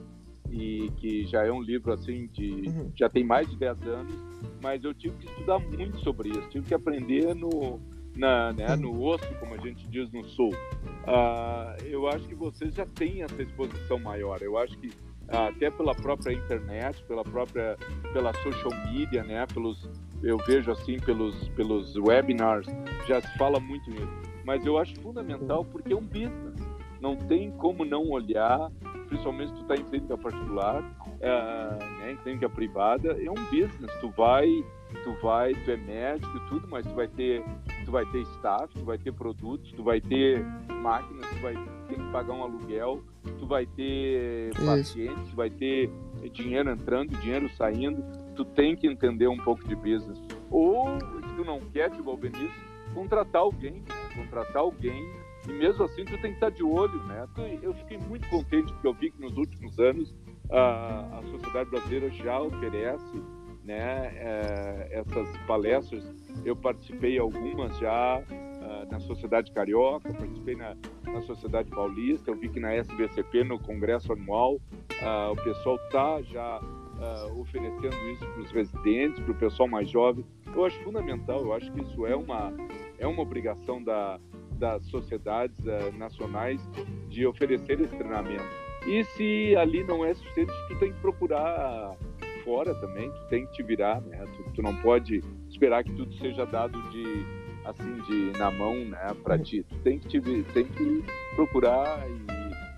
e 0.50 0.90
que 0.98 1.26
já 1.26 1.44
é 1.44 1.52
um 1.52 1.62
livro 1.62 1.92
assim 1.92 2.26
de 2.28 2.68
uhum. 2.68 2.92
já 2.94 3.08
tem 3.08 3.24
mais 3.24 3.48
de 3.48 3.56
10 3.56 3.82
anos, 3.82 4.14
mas 4.62 4.84
eu 4.84 4.92
tive 4.92 5.16
que 5.16 5.26
estudar 5.26 5.58
muito 5.58 5.98
sobre 6.00 6.28
isso, 6.28 6.48
tive 6.50 6.66
que 6.66 6.74
aprender 6.74 7.34
no 7.34 7.80
na, 8.14 8.52
né, 8.52 8.76
no 8.76 9.02
osso, 9.02 9.26
como 9.40 9.54
a 9.54 9.58
gente 9.58 9.88
diz 9.88 10.10
no 10.12 10.22
sul. 10.24 10.50
Uh, 10.50 11.82
eu 11.84 12.06
acho 12.08 12.28
que 12.28 12.34
vocês 12.34 12.74
já 12.74 12.84
têm 12.84 13.22
essa 13.22 13.40
exposição 13.42 13.98
maior. 13.98 14.42
Eu 14.42 14.58
acho 14.58 14.76
que 14.78 14.90
até 15.28 15.70
pela 15.70 15.94
própria 15.94 16.32
internet, 16.32 17.02
pela 17.04 17.24
própria 17.24 17.76
pela 18.12 18.32
social 18.34 18.70
media, 18.92 19.24
né, 19.24 19.46
pelos 19.46 19.88
eu 20.22 20.38
vejo 20.38 20.70
assim 20.70 20.98
pelos 21.00 21.48
pelos 21.50 21.96
webinars 21.96 22.66
já 23.06 23.20
se 23.20 23.38
fala 23.38 23.58
muito 23.58 23.90
nisso. 23.90 24.32
Mas 24.44 24.64
eu 24.66 24.78
acho 24.78 24.94
fundamental 25.00 25.64
porque 25.64 25.92
é 25.92 25.96
um 25.96 26.04
business. 26.04 26.60
Não 27.00 27.16
tem 27.16 27.50
como 27.50 27.84
não 27.84 28.10
olhar, 28.10 28.70
principalmente 29.08 29.48
se 29.48 29.54
tu 29.56 29.62
está 29.62 29.74
em 29.74 29.84
clínica 29.84 30.16
particular, 30.16 30.84
é, 31.20 31.78
né, 31.98 32.12
em 32.12 32.16
clínica 32.18 32.48
privada, 32.48 33.12
é 33.20 33.30
um 33.30 33.44
business. 33.44 33.92
Tu 34.00 34.08
vai, 34.10 34.46
tu 35.02 35.12
vai, 35.20 35.52
tu 35.52 35.70
é 35.70 35.76
médico 35.76 36.36
e 36.36 36.48
tudo, 36.48 36.68
mas 36.68 36.86
tu 36.86 36.94
vai 36.94 37.08
ter, 37.08 37.42
tu 37.84 37.90
vai 37.90 38.06
ter 38.06 38.22
staff, 38.22 38.72
tu 38.72 38.84
vai 38.84 38.98
ter 38.98 39.12
produtos, 39.12 39.72
tu 39.72 39.82
vai 39.82 40.00
ter 40.00 40.44
máquinas, 40.80 41.26
tu 41.28 41.42
vai 41.42 41.54
ter 41.88 41.96
que 41.96 42.12
pagar 42.12 42.34
um 42.34 42.42
aluguel, 42.44 43.02
tu 43.38 43.46
vai 43.46 43.66
ter 43.66 44.54
pacientes, 44.64 45.28
tu 45.30 45.36
vai 45.36 45.50
ter 45.50 45.90
dinheiro 46.32 46.70
entrando, 46.70 47.16
dinheiro 47.18 47.48
saindo. 47.56 48.02
Tu 48.34 48.44
tem 48.44 48.76
que 48.76 48.86
entender 48.86 49.28
um 49.28 49.36
pouco 49.36 49.66
de 49.66 49.74
business. 49.74 50.20
Ou 50.50 50.98
se 51.00 51.36
tu 51.36 51.44
não 51.44 51.60
quer 51.60 51.90
te 51.90 51.98
envolver 51.98 52.30
nisso, 52.30 52.54
contratar 52.94 53.42
alguém, 53.42 53.74
né? 53.74 54.14
contratar 54.14 54.62
alguém 54.62 55.22
e 55.48 55.52
mesmo 55.52 55.84
assim 55.84 56.04
tu 56.04 56.12
tem 56.20 56.30
que 56.30 56.34
estar 56.34 56.50
de 56.50 56.62
olho, 56.62 57.02
né? 57.04 57.26
Eu 57.62 57.74
fiquei 57.74 57.98
muito 57.98 58.28
contente 58.28 58.72
porque 58.72 58.86
eu 58.86 58.94
vi 58.94 59.10
que 59.10 59.20
nos 59.20 59.36
últimos 59.36 59.78
anos 59.78 60.14
a, 60.50 61.18
a 61.18 61.22
sociedade 61.22 61.70
brasileira 61.70 62.10
já 62.10 62.40
oferece, 62.40 63.22
né? 63.64 64.12
É, 64.16 64.88
essas 64.92 65.36
palestras. 65.46 66.04
Eu 66.44 66.54
participei 66.54 67.18
algumas 67.18 67.76
já 67.78 68.20
uh, 68.20 68.90
na 68.90 69.00
sociedade 69.00 69.50
carioca, 69.52 70.12
participei 70.12 70.54
na, 70.54 70.76
na 71.04 71.22
sociedade 71.22 71.70
paulista. 71.70 72.30
Eu 72.30 72.36
vi 72.36 72.48
que 72.48 72.60
na 72.60 72.72
SBCP 72.74 73.44
no 73.44 73.58
congresso 73.58 74.12
anual 74.12 74.54
uh, 74.54 75.32
o 75.32 75.36
pessoal 75.36 75.78
tá 75.90 76.22
já 76.22 76.60
uh, 77.02 77.40
oferecendo 77.40 78.10
isso 78.10 78.26
para 78.26 78.42
os 78.42 78.50
residentes, 78.52 79.20
para 79.20 79.32
o 79.32 79.34
pessoal 79.34 79.68
mais 79.68 79.90
jovem. 79.90 80.24
Eu 80.54 80.64
acho 80.64 80.78
fundamental. 80.82 81.40
Eu 81.40 81.52
acho 81.52 81.70
que 81.72 81.82
isso 81.82 82.06
é 82.06 82.14
uma 82.14 82.52
é 82.98 83.06
uma 83.06 83.22
obrigação 83.22 83.82
da, 83.82 84.20
das 84.52 84.86
sociedades 84.86 85.58
uh, 85.66 85.96
nacionais 85.98 86.60
de 87.08 87.26
oferecer 87.26 87.80
esse 87.80 87.96
treinamento. 87.96 88.44
E 88.86 89.04
se 89.04 89.56
ali 89.56 89.84
não 89.84 90.04
é 90.04 90.14
suficiente, 90.14 90.52
tu 90.68 90.78
tem 90.78 90.92
que 90.92 91.00
procurar 91.00 91.96
fora 92.44 92.74
também, 92.76 93.10
tu 93.10 93.28
tem 93.28 93.46
que 93.46 93.52
te 93.52 93.62
virar, 93.62 94.00
né? 94.00 94.24
Tu, 94.36 94.52
tu 94.54 94.62
não 94.62 94.74
pode 94.76 95.20
esperar 95.48 95.84
que 95.84 95.92
tudo 95.92 96.12
seja 96.14 96.44
dado 96.44 96.80
de 96.90 97.04
assim 97.64 97.94
de 98.02 98.36
na 98.38 98.50
mão, 98.50 98.74
né, 98.84 99.14
para 99.22 99.38
ti. 99.38 99.64
Tu 99.68 99.78
tem 99.78 99.98
que 99.98 100.08
te, 100.08 100.20
tem 100.52 100.64
que 100.64 101.04
procurar 101.36 102.04
e 102.08 102.31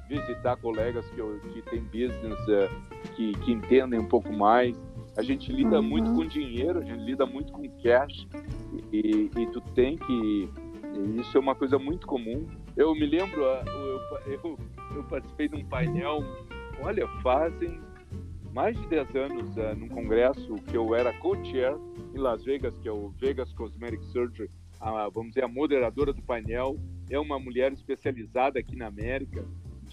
visitar 0.08 0.56
colegas 0.56 1.04
que, 1.10 1.50
que 1.50 1.62
têm 1.62 1.82
business, 1.84 2.38
uh, 2.48 3.10
que, 3.14 3.32
que 3.32 3.52
entendem 3.52 3.98
um 3.98 4.08
pouco 4.08 4.32
mais. 4.32 4.76
A 5.16 5.22
gente 5.22 5.52
lida 5.52 5.80
uhum. 5.80 5.82
muito 5.82 6.12
com 6.12 6.26
dinheiro, 6.26 6.80
a 6.80 6.82
gente 6.82 7.04
lida 7.04 7.24
muito 7.24 7.52
com 7.52 7.68
cash 7.82 8.26
e, 8.92 9.30
e 9.36 9.46
tu 9.52 9.60
tem 9.74 9.96
que. 9.96 10.48
Isso 11.18 11.36
é 11.36 11.40
uma 11.40 11.54
coisa 11.54 11.78
muito 11.78 12.06
comum. 12.06 12.46
Eu 12.76 12.94
me 12.94 13.06
lembro, 13.06 13.42
eu, 13.42 14.00
eu, 14.26 14.58
eu 14.96 15.04
participei 15.04 15.48
de 15.48 15.56
um 15.56 15.64
painel, 15.64 16.22
olha, 16.80 17.06
fazem 17.22 17.80
mais 18.52 18.80
de 18.80 18.86
10 18.86 19.16
anos 19.16 19.56
uh, 19.56 19.74
num 19.76 19.88
congresso 19.88 20.54
que 20.68 20.76
eu 20.76 20.94
era 20.94 21.12
co-chair 21.14 21.76
em 22.14 22.18
Las 22.18 22.44
Vegas, 22.44 22.78
que 22.78 22.88
é 22.88 22.92
o 22.92 23.08
Vegas 23.18 23.52
Cosmetic 23.52 24.02
Surgery 24.04 24.48
a, 24.84 25.08
vamos 25.08 25.30
dizer, 25.30 25.44
a 25.44 25.48
moderadora 25.48 26.12
do 26.12 26.22
painel 26.22 26.78
é 27.10 27.18
uma 27.18 27.38
mulher 27.38 27.72
especializada 27.72 28.58
aqui 28.58 28.76
na 28.76 28.86
América 28.86 29.44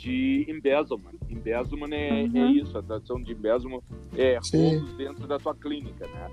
de 0.01 0.45
embezzlement. 0.49 1.13
Embezzlement 1.29 1.93
é, 1.93 2.21
é 2.21 2.23
uhum. 2.23 2.47
é 2.47 2.51
isso, 2.53 2.75
a 2.77 2.81
tradução 2.81 3.21
de 3.21 3.33
embezzlement 3.33 3.83
é 4.17 4.39
roubos 4.51 4.93
dentro 4.93 5.27
da 5.27 5.37
tua 5.37 5.53
clínica, 5.53 6.07
né? 6.07 6.31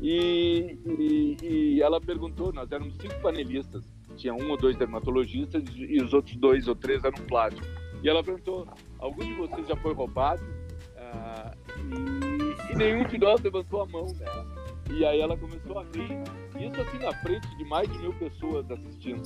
E, 0.00 0.78
e, 0.98 1.36
e, 1.42 1.82
ela 1.82 2.00
perguntou, 2.00 2.52
nós 2.52 2.72
éramos 2.72 2.94
cinco 2.96 3.20
panelistas, 3.20 3.84
tinha 4.16 4.34
um 4.34 4.50
ou 4.50 4.56
dois 4.56 4.76
dermatologistas 4.76 5.62
e 5.76 6.02
os 6.02 6.12
outros 6.12 6.34
dois 6.36 6.66
ou 6.66 6.74
três 6.74 7.04
eram 7.04 7.22
plásticos. 7.26 7.68
E 8.02 8.08
ela 8.08 8.24
perguntou, 8.24 8.66
algum 8.98 9.22
de 9.22 9.34
vocês 9.34 9.68
já 9.68 9.76
foi 9.76 9.94
roubado? 9.94 10.42
Ah, 10.96 11.54
e, 11.78 12.72
e, 12.72 12.76
nenhum 12.76 13.04
de 13.04 13.18
nós 13.18 13.40
levantou 13.42 13.82
a 13.82 13.86
mão, 13.86 14.06
né? 14.06 14.26
E 14.90 15.04
aí 15.04 15.20
ela 15.20 15.36
começou 15.36 15.78
a 15.78 15.84
rir, 15.84 16.18
isso 16.58 16.80
assim 16.80 16.98
na 16.98 17.12
frente 17.20 17.56
de 17.56 17.64
mais 17.64 17.90
de 17.92 17.98
mil 17.98 18.12
pessoas 18.14 18.68
assistindo. 18.70 19.22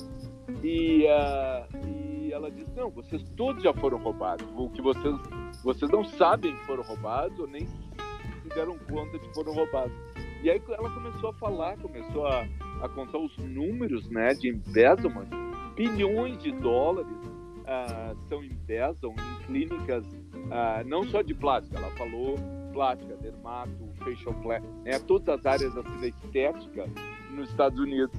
E, 0.63 1.05
uh, 1.05 1.87
e 1.87 1.96
ela 2.37 2.51
disse, 2.51 2.69
não, 2.75 2.89
vocês 2.89 3.23
todos 3.35 3.63
já 3.63 3.73
foram 3.73 3.97
roubados. 3.97 4.47
O 4.55 4.69
que 4.69 4.81
vocês, 4.81 5.15
vocês 5.63 5.91
não 5.91 6.03
sabem 6.03 6.55
que 6.55 6.65
foram 6.65 6.83
roubados 6.83 7.37
ou 7.39 7.47
nem 7.47 7.67
se 7.67 8.49
deram 8.53 8.77
conta 8.79 9.17
de 9.19 9.33
foram 9.33 9.53
roubados. 9.53 9.95
E 10.43 10.49
aí 10.49 10.61
ela 10.69 10.89
começou 10.89 11.31
a 11.31 11.33
falar, 11.33 11.77
começou 11.77 12.27
a, 12.27 12.47
a 12.81 12.89
contar 12.89 13.17
os 13.17 13.35
números 13.37 14.07
né, 14.09 14.33
de 14.35 14.49
embezzlement, 14.49 15.27
bilhões 15.75 16.37
de 16.37 16.51
dólares 16.51 17.17
uh, 17.17 18.15
são 18.29 18.43
embezzled 18.43 19.15
em 19.19 19.45
clínicas 19.45 20.05
uh, 20.05 20.87
não 20.87 21.03
só 21.03 21.21
de 21.21 21.33
plástica, 21.33 21.77
ela 21.77 21.89
falou 21.95 22.35
plástica, 22.71 23.15
dermato, 23.17 23.71
facial 23.97 24.35
plastic, 24.35 24.69
né, 24.83 24.99
todas 24.99 25.27
as 25.27 25.45
áreas 25.45 25.75
assim, 25.75 25.99
da 25.99 26.07
estética 26.07 26.85
nos 27.31 27.49
Estados 27.49 27.79
Unidos. 27.79 28.17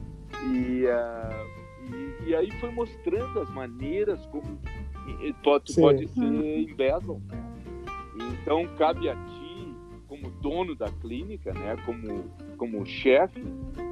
E, 0.53 0.85
uh, 0.87 1.58
e, 1.93 2.31
e, 2.31 2.35
aí 2.35 2.51
foi 2.61 2.71
mostrando 2.71 3.41
as 3.41 3.51
maneiras 3.51 4.25
como 4.27 4.59
pode, 5.43 5.75
pode 5.75 6.09
ser 6.09 6.61
embezzled. 6.61 7.23
Né? 7.27 7.55
Então 8.33 8.67
cabe 8.77 9.09
a 9.09 9.15
ti, 9.15 9.75
como 10.07 10.31
dono 10.31 10.75
da 10.75 10.91
clínica, 10.91 11.53
né, 11.53 11.77
como, 11.85 12.25
como 12.57 12.85
chefe, 12.85 13.43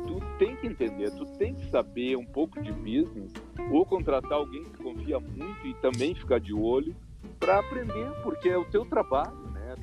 tu 0.07 0.20
tem 0.38 0.57
que 0.57 0.66
entender, 0.66 1.11
tu 1.12 1.26
tem 1.38 1.55
que 1.55 1.68
saber 1.70 2.16
um 2.16 2.24
pouco 2.24 2.61
de 2.62 2.72
business 2.72 3.32
ou 3.70 3.84
contratar 3.84 4.32
alguém 4.32 4.64
que 4.64 4.82
confia 4.82 5.20
muito 5.20 5.66
e 5.66 5.74
também 5.74 6.14
ficar 6.14 6.40
de 6.40 6.55
olho 6.55 6.94
para 7.38 7.59
aprender, 7.59 8.11
porque 8.22 8.49
é 8.49 8.57
o 8.57 8.64
teu 8.64 8.84
trabalho, 8.84 9.36
né? 9.53 9.74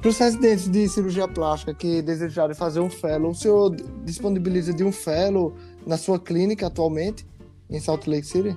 Para 0.00 0.08
os 0.08 0.18
residentes 0.18 0.68
de 0.68 0.88
cirurgia 0.88 1.26
plástica 1.26 1.74
que 1.74 2.00
desejarem 2.00 2.54
fazer 2.54 2.80
um 2.80 2.90
fellow, 2.90 3.30
o 3.30 3.34
senhor 3.34 3.74
disponibiliza 4.04 4.72
de 4.72 4.84
um 4.84 4.92
fellow 4.92 5.54
na 5.86 5.96
sua 5.96 6.18
clínica 6.18 6.66
atualmente, 6.66 7.26
em 7.70 7.80
Salt 7.80 8.06
Lake 8.06 8.26
City? 8.26 8.56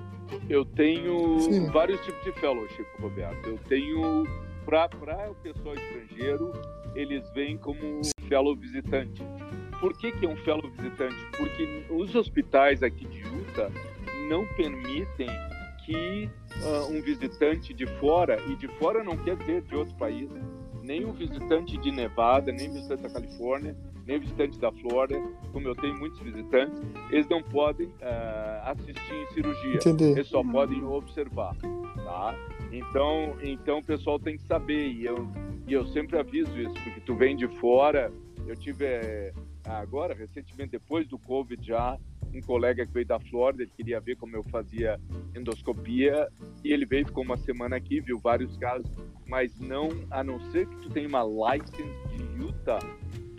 Eu 0.49 0.63
tenho 0.63 1.39
Sim. 1.39 1.67
vários 1.67 1.99
tipos 2.01 2.23
de 2.23 2.31
fellowship, 2.33 2.85
Roberto. 2.99 3.47
Eu 3.47 3.57
tenho, 3.67 4.23
para 4.65 4.89
o 5.29 5.35
pessoal 5.35 5.75
estrangeiro, 5.75 6.51
eles 6.95 7.29
vêm 7.33 7.57
como 7.57 8.01
fellow 8.27 8.55
visitante. 8.55 9.21
Por 9.79 9.97
que, 9.97 10.11
que 10.11 10.25
é 10.25 10.29
um 10.29 10.35
fellow 10.37 10.69
visitante? 10.69 11.15
Porque 11.37 11.85
os 11.89 12.13
hospitais 12.15 12.83
aqui 12.83 13.05
de 13.07 13.19
Utah 13.19 13.71
não 14.29 14.45
permitem 14.55 15.29
que 15.85 16.29
uh, 16.63 16.91
um 16.91 17.01
visitante 17.01 17.73
de 17.73 17.87
fora, 17.99 18.37
e 18.47 18.55
de 18.55 18.67
fora 18.77 19.03
não 19.03 19.17
quer 19.17 19.35
dizer 19.37 19.61
de 19.63 19.75
outro 19.75 19.95
país, 19.95 20.29
nem 20.83 21.05
um 21.05 21.13
visitante 21.13 21.77
de 21.77 21.91
Nevada, 21.91 22.51
nem 22.51 22.71
visitante 22.71 23.03
da 23.03 23.09
Califórnia, 23.09 23.75
nem 24.09 24.19
visitante 24.19 24.57
da 24.57 24.71
Flórida, 24.71 25.21
como 25.53 25.67
eu 25.67 25.75
tenho 25.75 25.95
muitos 25.95 26.19
visitantes, 26.19 26.81
eles 27.11 27.29
não 27.29 27.43
podem 27.43 27.85
uh, 27.85 28.65
assistir 28.65 29.13
em 29.13 29.33
cirurgia, 29.35 29.75
Entendi. 29.75 30.03
eles 30.05 30.27
só 30.27 30.43
podem 30.43 30.83
observar, 30.83 31.55
tá? 31.57 32.35
Então, 32.71 33.37
então 33.43 33.77
o 33.77 33.83
pessoal 33.83 34.19
tem 34.19 34.35
que 34.35 34.41
saber, 34.41 34.87
e 34.87 35.05
eu, 35.05 35.29
e 35.67 35.73
eu 35.73 35.85
sempre 35.85 36.17
aviso 36.17 36.59
isso, 36.59 36.73
porque 36.73 36.99
tu 37.01 37.13
vem 37.13 37.35
de 37.35 37.47
fora, 37.59 38.11
eu 38.47 38.55
tive 38.55 38.85
eh, 38.85 39.31
agora, 39.63 40.15
recentemente, 40.15 40.71
depois 40.71 41.07
do 41.07 41.19
Covid 41.19 41.63
já, 41.63 41.95
um 42.33 42.41
colega 42.41 42.87
que 42.87 42.91
veio 42.91 43.05
da 43.05 43.19
Flórida, 43.19 43.61
ele 43.61 43.71
queria 43.77 43.99
ver 43.99 44.15
como 44.15 44.35
eu 44.35 44.43
fazia 44.45 44.99
endoscopia, 45.35 46.27
e 46.63 46.73
ele 46.73 46.85
veio, 46.87 47.05
ficou 47.05 47.23
uma 47.23 47.37
semana 47.37 47.75
aqui, 47.75 48.01
viu 48.01 48.17
vários 48.17 48.57
casos, 48.57 48.89
mas 49.27 49.59
não, 49.59 49.89
a 50.09 50.23
não 50.23 50.39
ser 50.49 50.67
que 50.67 50.77
tu 50.77 50.89
tenha 50.89 51.07
uma 51.07 51.23
license 51.23 51.83
de 52.07 52.43
Utah 52.43 52.79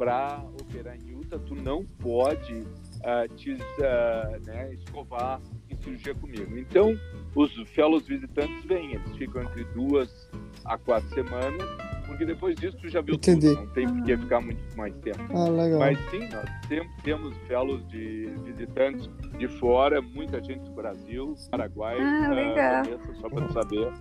para 0.00 0.42
operar 0.58 0.96
em 0.96 1.10
Utah, 1.10 1.38
tu 1.38 1.54
não 1.54 1.84
pode 1.84 2.54
uh, 2.54 3.34
te 3.36 3.52
uh, 3.52 4.46
né, 4.46 4.72
escovar 4.72 5.38
em 5.68 5.76
cirurgia 5.76 6.14
comigo. 6.14 6.56
Então, 6.56 6.98
os 7.34 7.52
fellows 7.68 8.06
visitantes 8.06 8.64
vêm, 8.64 8.94
eles 8.94 9.14
ficam 9.18 9.42
entre 9.42 9.62
duas 9.74 10.30
a 10.64 10.78
quatro 10.78 11.06
semanas, 11.10 11.62
porque 12.10 12.24
depois 12.24 12.56
disso 12.56 12.76
tu 12.76 12.88
já 12.88 13.00
viu 13.00 13.14
Entendi. 13.14 13.54
tudo, 13.54 13.60
não 13.60 13.72
tem 13.72 13.86
por 13.86 14.02
que 14.02 14.16
ficar 14.16 14.40
muito 14.40 14.76
mais 14.76 14.92
tempo. 14.96 15.20
Ah, 15.32 15.48
legal. 15.48 15.78
Mas 15.78 15.98
sim, 16.10 16.28
nós 16.28 16.50
temos, 16.68 17.02
temos 17.04 17.36
fellows 17.46 17.86
de 17.86 18.26
visitantes 18.44 19.08
de 19.38 19.46
fora, 19.46 20.02
muita 20.02 20.42
gente 20.42 20.64
do 20.64 20.72
Brasil, 20.72 21.36
Paraguai, 21.52 21.98
ah, 22.00 22.28
legal. 22.28 22.84
só 23.20 23.28
para 23.28 23.48
saber, 23.50 23.92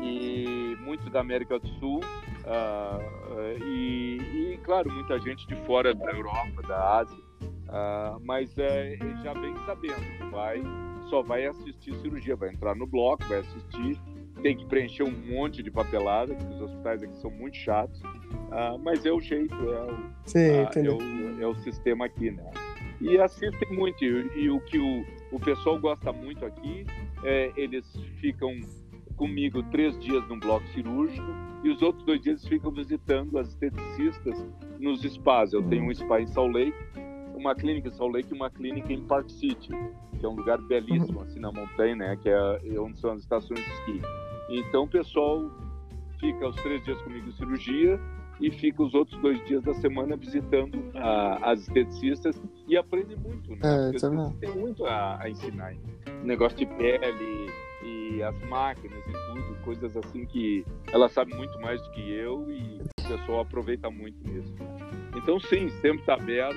e 0.00 0.78
muito 0.80 1.10
da 1.10 1.20
América 1.20 1.58
do 1.58 1.68
Sul, 1.78 2.00
uh, 2.00 3.62
e, 3.62 4.54
e, 4.54 4.60
claro, 4.64 4.90
muita 4.90 5.18
gente 5.20 5.46
de 5.46 5.54
fora 5.66 5.94
da 5.94 6.10
Europa, 6.10 6.62
da 6.66 7.00
Ásia, 7.00 7.18
uh, 7.18 8.18
mas 8.24 8.56
é, 8.56 8.96
já 9.22 9.34
vem 9.34 9.54
sabendo, 9.66 10.30
vai, 10.30 10.62
só 11.10 11.22
vai 11.22 11.46
assistir 11.46 11.94
cirurgia, 11.96 12.34
vai 12.34 12.48
entrar 12.48 12.74
no 12.74 12.86
bloco, 12.86 13.24
vai 13.24 13.40
assistir 13.40 14.00
tem 14.42 14.56
que 14.56 14.66
preencher 14.66 15.02
um 15.02 15.10
monte 15.10 15.62
de 15.62 15.70
papelada, 15.70 16.34
porque 16.34 16.54
os 16.54 16.60
hospitais 16.62 17.02
aqui 17.02 17.16
são 17.18 17.30
muito 17.30 17.56
chatos, 17.56 18.00
uh, 18.00 18.78
mas 18.82 19.04
é 19.04 19.12
o 19.12 19.20
jeito, 19.20 19.54
é 19.54 19.82
o, 19.82 19.96
Sim, 20.24 20.38
uh, 20.38 20.68
é, 20.76 20.90
o, 20.90 21.42
é 21.42 21.46
o 21.46 21.54
sistema 21.56 22.06
aqui, 22.06 22.30
né? 22.30 22.50
E 23.00 23.18
assistem 23.18 23.76
muito, 23.76 24.04
e, 24.04 24.44
e 24.44 24.50
o 24.50 24.60
que 24.60 24.78
o, 24.78 25.04
o 25.32 25.40
pessoal 25.40 25.78
gosta 25.78 26.12
muito 26.12 26.44
aqui, 26.44 26.84
é, 27.22 27.52
eles 27.56 27.86
ficam 28.20 28.58
comigo 29.16 29.62
três 29.64 29.98
dias 29.98 30.26
num 30.28 30.38
bloco 30.38 30.66
cirúrgico 30.68 31.26
e 31.62 31.70
os 31.70 31.82
outros 31.82 32.04
dois 32.04 32.20
dias 32.20 32.46
ficam 32.46 32.70
visitando 32.70 33.36
as 33.38 33.48
esteticistas 33.48 34.46
nos 34.78 35.02
spas. 35.02 35.52
Eu 35.52 35.62
tenho 35.62 35.84
um 35.84 35.94
spa 35.94 36.20
em 36.20 36.26
Salt 36.26 36.54
Lake, 36.54 36.74
uma 37.34 37.54
clínica 37.54 37.88
em 37.88 37.92
Salt 37.92 38.14
Lake 38.14 38.32
e 38.32 38.34
uma 38.34 38.50
clínica 38.50 38.92
em 38.92 39.02
Park 39.02 39.28
City, 39.28 39.70
que 40.18 40.24
é 40.24 40.28
um 40.28 40.34
lugar 40.34 40.58
belíssimo, 40.58 41.20
assim, 41.22 41.40
na 41.40 41.50
montanha, 41.50 41.96
né? 41.96 42.16
Que 42.22 42.28
é 42.28 42.80
onde 42.80 42.98
são 43.00 43.10
as 43.10 43.20
estações 43.20 43.60
de 43.60 43.70
esqui. 43.70 44.02
Então 44.48 44.84
o 44.84 44.88
pessoal 44.88 45.50
fica 46.18 46.48
os 46.48 46.56
três 46.56 46.82
dias 46.84 47.00
comigo 47.02 47.28
em 47.28 47.32
cirurgia 47.32 48.00
e 48.40 48.50
fica 48.50 48.82
os 48.82 48.94
outros 48.94 49.20
dois 49.20 49.44
dias 49.46 49.62
da 49.62 49.74
semana 49.74 50.16
visitando 50.16 50.90
a, 50.94 51.52
as 51.52 51.60
esteticistas 51.60 52.40
e 52.66 52.76
aprende 52.76 53.16
muito, 53.16 53.50
né? 53.56 53.90
É, 53.90 54.36
tem 54.40 54.56
muito 54.56 54.84
a, 54.86 55.20
a 55.20 55.28
ensinar. 55.30 55.74
Negócio 56.22 56.56
de 56.56 56.66
pele 56.66 57.50
e 57.84 58.22
as 58.22 58.40
máquinas 58.48 58.98
e 59.06 59.12
tudo, 59.12 59.64
coisas 59.64 59.96
assim 59.96 60.24
que 60.26 60.64
ela 60.92 61.08
sabe 61.08 61.34
muito 61.34 61.58
mais 61.60 61.82
do 61.82 61.90
que 61.90 62.12
eu 62.12 62.50
e 62.50 62.80
o 63.00 63.08
pessoal 63.08 63.40
aproveita 63.40 63.90
muito 63.90 64.16
nisso. 64.28 64.54
Então 65.16 65.38
sim, 65.40 65.68
sempre 65.80 66.00
está 66.00 66.14
aberto, 66.14 66.56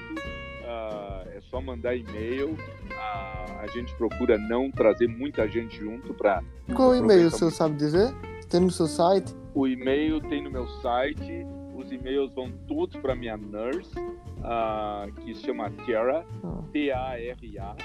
uh, 0.71 1.27
é 1.29 1.41
só 1.49 1.61
mandar 1.61 1.95
e-mail 1.95 2.57
a, 2.97 3.61
a 3.61 3.67
gente 3.67 3.93
procura 3.95 4.37
não 4.37 4.71
trazer 4.71 5.07
muita 5.07 5.47
gente 5.47 5.77
junto 5.77 6.13
para. 6.13 6.41
Qual 6.73 6.95
e-mail 6.95 7.27
o 7.27 7.31
senhor 7.31 7.51
sabe 7.51 7.75
dizer? 7.75 8.13
Tem 8.49 8.59
no 8.59 8.71
seu 8.71 8.87
site? 8.87 9.35
O 9.53 9.67
e-mail 9.67 10.21
tem 10.21 10.43
no 10.43 10.51
meu 10.51 10.67
site. 10.81 11.45
Os 11.75 11.91
e-mails 11.91 12.33
vão 12.33 12.51
todos 12.67 12.95
para 12.97 13.15
minha 13.15 13.35
nurse, 13.35 13.97
uh, 13.97 15.11
que 15.21 15.33
se 15.33 15.41
chama 15.45 15.71
Tara, 15.85 16.23
ah. 16.43 16.61
T-A-R-A, 16.71 17.75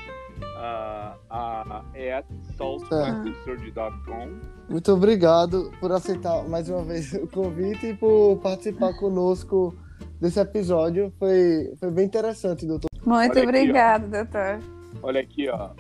uh, 0.43 1.17
uh, 1.31 1.83
at 2.15 2.27
saltplasticsurgery.com. 2.59 4.39
Muito 4.69 4.93
obrigado 4.93 5.73
por 5.81 5.93
aceitar 5.93 6.47
mais 6.47 6.69
uma 6.69 6.83
vez 6.85 7.15
o 7.15 7.27
convite 7.27 7.87
e 7.87 7.95
por 7.95 8.37
participar 8.43 8.93
conosco 8.99 9.75
desse 10.21 10.41
episódio. 10.41 11.13
Foi, 11.19 11.73
foi 11.79 11.91
bem 11.91 12.07
interessante, 12.07 12.67
doutor. 12.67 12.89
Muito 13.05 13.39
obrigado, 13.39 14.11
doutor. 14.11 14.61
Olha 15.03 15.21
aqui, 15.21 15.49
ó. 15.49 15.71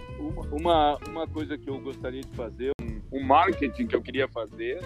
Uma, 0.53 0.97
uma 1.09 1.26
coisa 1.26 1.59
que 1.59 1.68
eu 1.68 1.80
gostaria 1.80 2.20
de 2.20 2.34
fazer, 2.37 2.70
um, 2.80 3.18
um 3.18 3.22
marketing 3.22 3.87
que 3.87 3.97
eu 3.97 4.03
queria 4.03 4.28
fazer, 4.28 4.80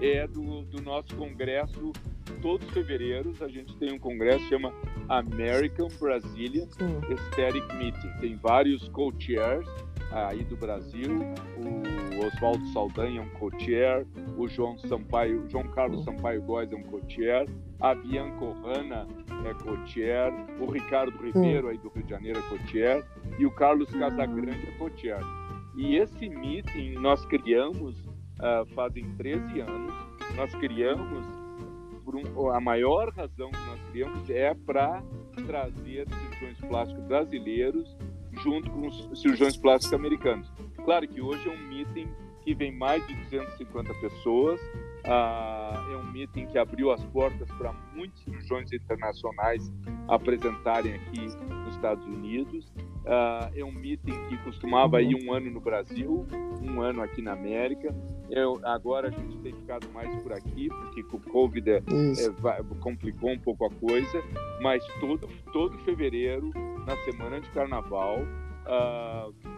é 0.00 0.26
do, 0.26 0.62
do 0.62 0.82
nosso 0.82 1.14
congresso. 1.16 1.92
Todos 2.40 2.66
os 2.66 2.74
fevereiros 2.74 3.40
a 3.42 3.48
gente 3.48 3.76
tem 3.76 3.92
um 3.92 3.98
congresso 3.98 4.44
chama 4.48 4.72
American 5.08 5.88
Brazilian 6.00 6.66
Aesthetic 7.10 7.64
Meeting. 7.74 8.10
Tem 8.20 8.36
vários 8.36 8.88
co-chairs 8.88 9.66
aí 10.14 10.44
do 10.44 10.56
Brasil. 10.56 11.10
O 11.58 12.26
Oswaldo 12.26 12.64
Saldanha 12.68 13.20
é 13.20 13.22
um 13.22 13.28
co-chair, 13.30 14.06
o 14.36 14.46
João 14.48 14.78
Sampaio, 14.78 15.44
João 15.48 15.64
Carlos 15.68 16.04
Sampaio 16.04 16.42
Góes 16.42 16.72
é 16.72 16.76
um 16.76 16.82
co-chair, 16.84 17.48
a 17.80 17.94
Bianca 17.94 18.44
Ohana 18.44 19.06
é 19.44 19.54
co-chair, 19.62 20.32
o 20.60 20.70
Ricardo 20.70 21.16
Ribeiro 21.18 21.68
aí 21.68 21.78
do 21.78 21.88
Rio 21.88 22.04
de 22.04 22.10
Janeiro 22.10 22.38
é 22.38 22.42
co-chair 22.42 23.04
e 23.38 23.44
o 23.44 23.50
Carlos 23.50 23.90
Casagrande 23.90 24.68
é 24.68 24.78
co-chair. 24.78 25.20
E 25.76 25.96
esse 25.96 26.28
meeting 26.28 26.92
nós 26.92 27.24
criamos 27.26 27.98
uh, 27.98 28.64
fazem 28.74 29.10
13 29.16 29.60
anos. 29.60 29.94
Nós 30.36 30.54
criamos 30.54 31.26
um, 32.06 32.50
a 32.50 32.60
maior 32.60 33.10
razão 33.10 33.50
que 33.50 33.66
nós 33.66 33.80
criamos 33.90 34.28
é 34.28 34.54
para 34.54 35.02
trazer 35.46 36.06
cirurgiões 36.08 36.58
plásticos 36.60 37.04
brasileiros 37.04 37.96
junto 38.42 38.70
com 38.70 38.88
os 38.88 39.20
cirurgiões 39.20 39.56
plásticos 39.56 39.94
americanos. 39.94 40.50
Claro 40.84 41.06
que 41.08 41.20
hoje 41.20 41.48
é 41.48 41.52
um 41.52 41.68
meeting 41.68 42.08
que 42.42 42.54
vem 42.54 42.72
mais 42.72 43.06
de 43.06 43.14
250 43.14 43.94
pessoas. 43.94 44.60
Ah, 45.06 45.86
é 45.92 45.96
um 45.96 46.10
meeting 46.10 46.46
que 46.46 46.58
abriu 46.58 46.90
as 46.90 47.04
portas 47.06 47.48
para 47.58 47.72
muitos 47.94 48.22
cirurgiões 48.22 48.72
internacionais 48.72 49.70
apresentarem 50.08 50.94
aqui 50.94 51.20
nos 51.20 51.74
Estados 51.74 52.04
Unidos. 52.06 52.72
Ah, 53.06 53.50
é 53.54 53.64
um 53.64 53.72
meeting 53.72 54.12
que 54.28 54.36
costumava 54.38 55.02
ir 55.02 55.14
um 55.14 55.32
ano 55.32 55.50
no 55.50 55.60
Brasil, 55.60 56.26
um 56.62 56.80
ano 56.80 57.02
aqui 57.02 57.20
na 57.20 57.32
América. 57.32 57.94
Eu, 58.30 58.58
agora 58.64 59.08
a 59.08 59.10
gente 59.10 59.36
tem 59.38 59.52
ficado 59.52 59.86
mais 59.92 60.14
por 60.22 60.32
aqui, 60.32 60.68
porque 60.68 61.02
o 61.02 61.20
Covid 61.20 61.70
é, 61.70 61.76
é, 61.76 61.82
complicou 62.80 63.30
um 63.30 63.38
pouco 63.38 63.66
a 63.66 63.70
coisa, 63.70 64.22
mas 64.62 64.82
todo, 64.98 65.28
todo 65.52 65.78
fevereiro, 65.80 66.50
na 66.86 66.96
semana 67.04 67.40
de 67.40 67.48
carnaval, 67.50 68.20
uh, 68.64 69.53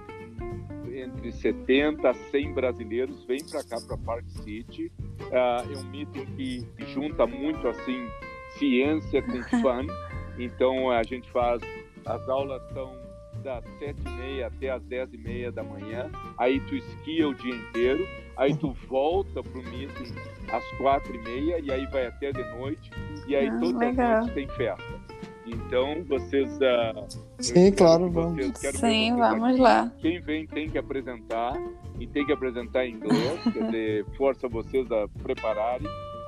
entre 0.96 1.32
70 1.32 2.08
a 2.08 2.14
100 2.14 2.54
brasileiros 2.54 3.24
vêm 3.24 3.44
para 3.44 3.62
cá, 3.64 3.76
para 3.86 3.96
Park 3.98 4.24
City. 4.42 4.90
Uh, 5.20 5.72
é 5.72 5.78
um 5.78 5.84
meeting 5.90 6.26
que 6.36 6.66
junta 6.92 7.26
muito 7.26 7.66
assim 7.68 8.08
ciência 8.58 9.22
com 9.22 9.42
fun. 9.60 9.86
Então 10.38 10.90
a 10.90 11.02
gente 11.02 11.30
faz, 11.30 11.62
as 12.04 12.28
aulas 12.28 12.62
são 12.72 13.06
das 13.42 13.64
7h30 13.78 14.44
até 14.44 14.70
as 14.70 14.82
10h30 14.84 15.50
da 15.52 15.62
manhã, 15.62 16.10
aí 16.38 16.58
tu 16.60 16.74
esquia 16.74 17.28
o 17.28 17.34
dia 17.34 17.54
inteiro, 17.54 18.06
aí 18.36 18.56
tu 18.56 18.72
volta 18.88 19.42
pro 19.42 19.62
meeting 19.62 20.14
às 20.50 20.64
4h30 20.78 21.64
e 21.64 21.70
aí 21.70 21.86
vai 21.86 22.06
até 22.06 22.32
de 22.32 22.42
noite, 22.56 22.90
e 23.26 23.36
aí 23.36 23.48
ah, 23.48 23.58
toda 23.60 23.78
legal. 23.78 24.20
noite 24.20 24.34
tem 24.34 24.48
festa. 24.48 24.95
Então, 25.46 26.02
vocês. 26.04 26.50
Uh, 26.56 27.06
Sim, 27.38 27.72
claro, 27.72 28.10
vamos. 28.10 28.44
Sim, 28.58 29.16
vamos 29.16 29.50
aqui. 29.50 29.60
lá. 29.60 29.92
Quem 29.98 30.20
vem 30.20 30.46
tem 30.46 30.68
que 30.68 30.78
apresentar, 30.78 31.54
e 32.00 32.06
tem 32.06 32.26
que 32.26 32.32
apresentar 32.32 32.86
em 32.86 32.94
inglês, 32.94 33.40
quer 33.52 33.62
dizer, 33.64 34.06
força 34.16 34.48
vocês 34.48 34.90
a 34.90 35.06
prepararem. 35.22 35.86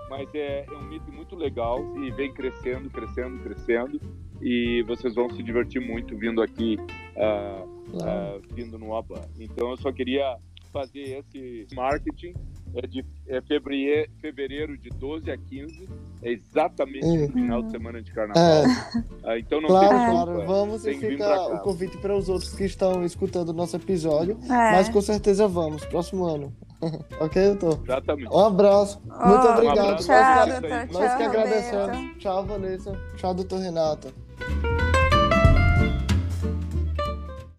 Mas 0.09 0.29
é, 0.35 0.65
é 0.67 0.73
um 0.73 0.85
mito 0.85 1.13
muito 1.13 1.37
legal 1.37 1.81
e 1.99 2.11
vem 2.11 2.33
crescendo, 2.33 2.89
crescendo, 2.89 3.43
crescendo 3.43 4.01
e 4.41 4.83
vocês 4.87 5.15
vão 5.15 5.29
se 5.31 5.43
divertir 5.43 5.81
muito 5.81 6.17
vindo 6.17 6.41
aqui, 6.41 6.77
uh, 7.17 7.65
uh, 7.65 8.43
vindo 8.55 8.79
no 8.79 8.95
ABA. 8.95 9.29
Então 9.39 9.71
eu 9.71 9.77
só 9.77 9.93
queria 9.93 10.37
fazer 10.73 11.19
esse 11.19 11.67
marketing. 11.75 12.35
É 12.75 12.87
de 12.87 13.05
é 13.27 13.41
fevereiro, 13.43 14.11
fevereiro 14.21 14.79
de 14.79 14.91
12 14.91 15.31
a 15.31 15.37
15, 15.37 15.89
é 16.23 16.33
exatamente 16.33 17.07
uhum. 17.07 17.27
no 17.27 17.33
final 17.33 17.63
de 17.63 17.71
semana 17.71 18.03
de 18.03 18.13
carnaval. 18.13 18.43
É. 18.45 18.65
Uh, 18.67 19.39
então 19.39 19.61
não 19.61 19.69
claro, 19.69 19.89
tem 19.89 20.11
claro, 20.11 20.47
vamos 20.47 20.87
e 20.87 20.95
fica 20.95 21.41
o 21.55 21.59
convite 21.61 21.99
para 21.99 22.17
os 22.17 22.29
outros 22.29 22.55
que 22.55 22.65
estão 22.65 23.05
escutando 23.05 23.51
o 23.51 23.53
nosso 23.53 23.77
episódio. 23.77 24.39
É. 24.45 24.49
Mas 24.49 24.89
com 24.89 25.01
certeza 25.01 25.47
vamos, 25.49 25.85
próximo 25.87 26.25
ano. 26.27 26.53
ok, 27.21 27.55
doutor? 27.55 27.81
Exatamente. 27.85 28.33
Um 28.33 28.39
abraço. 28.39 29.01
Muito 29.05 29.21
oh, 29.21 29.51
obrigado. 29.51 29.79
Um 29.79 29.81
abraço. 29.81 30.07
Tchau, 30.07 30.47
nós, 30.47 30.59
que, 30.61 30.93
nós 30.93 31.17
que 31.17 31.23
agradecemos. 31.23 32.19
Tchau, 32.19 32.45
Vanessa. 32.45 32.93
Tchau, 33.17 33.35
doutor 33.35 33.61
Renato. 33.61 34.15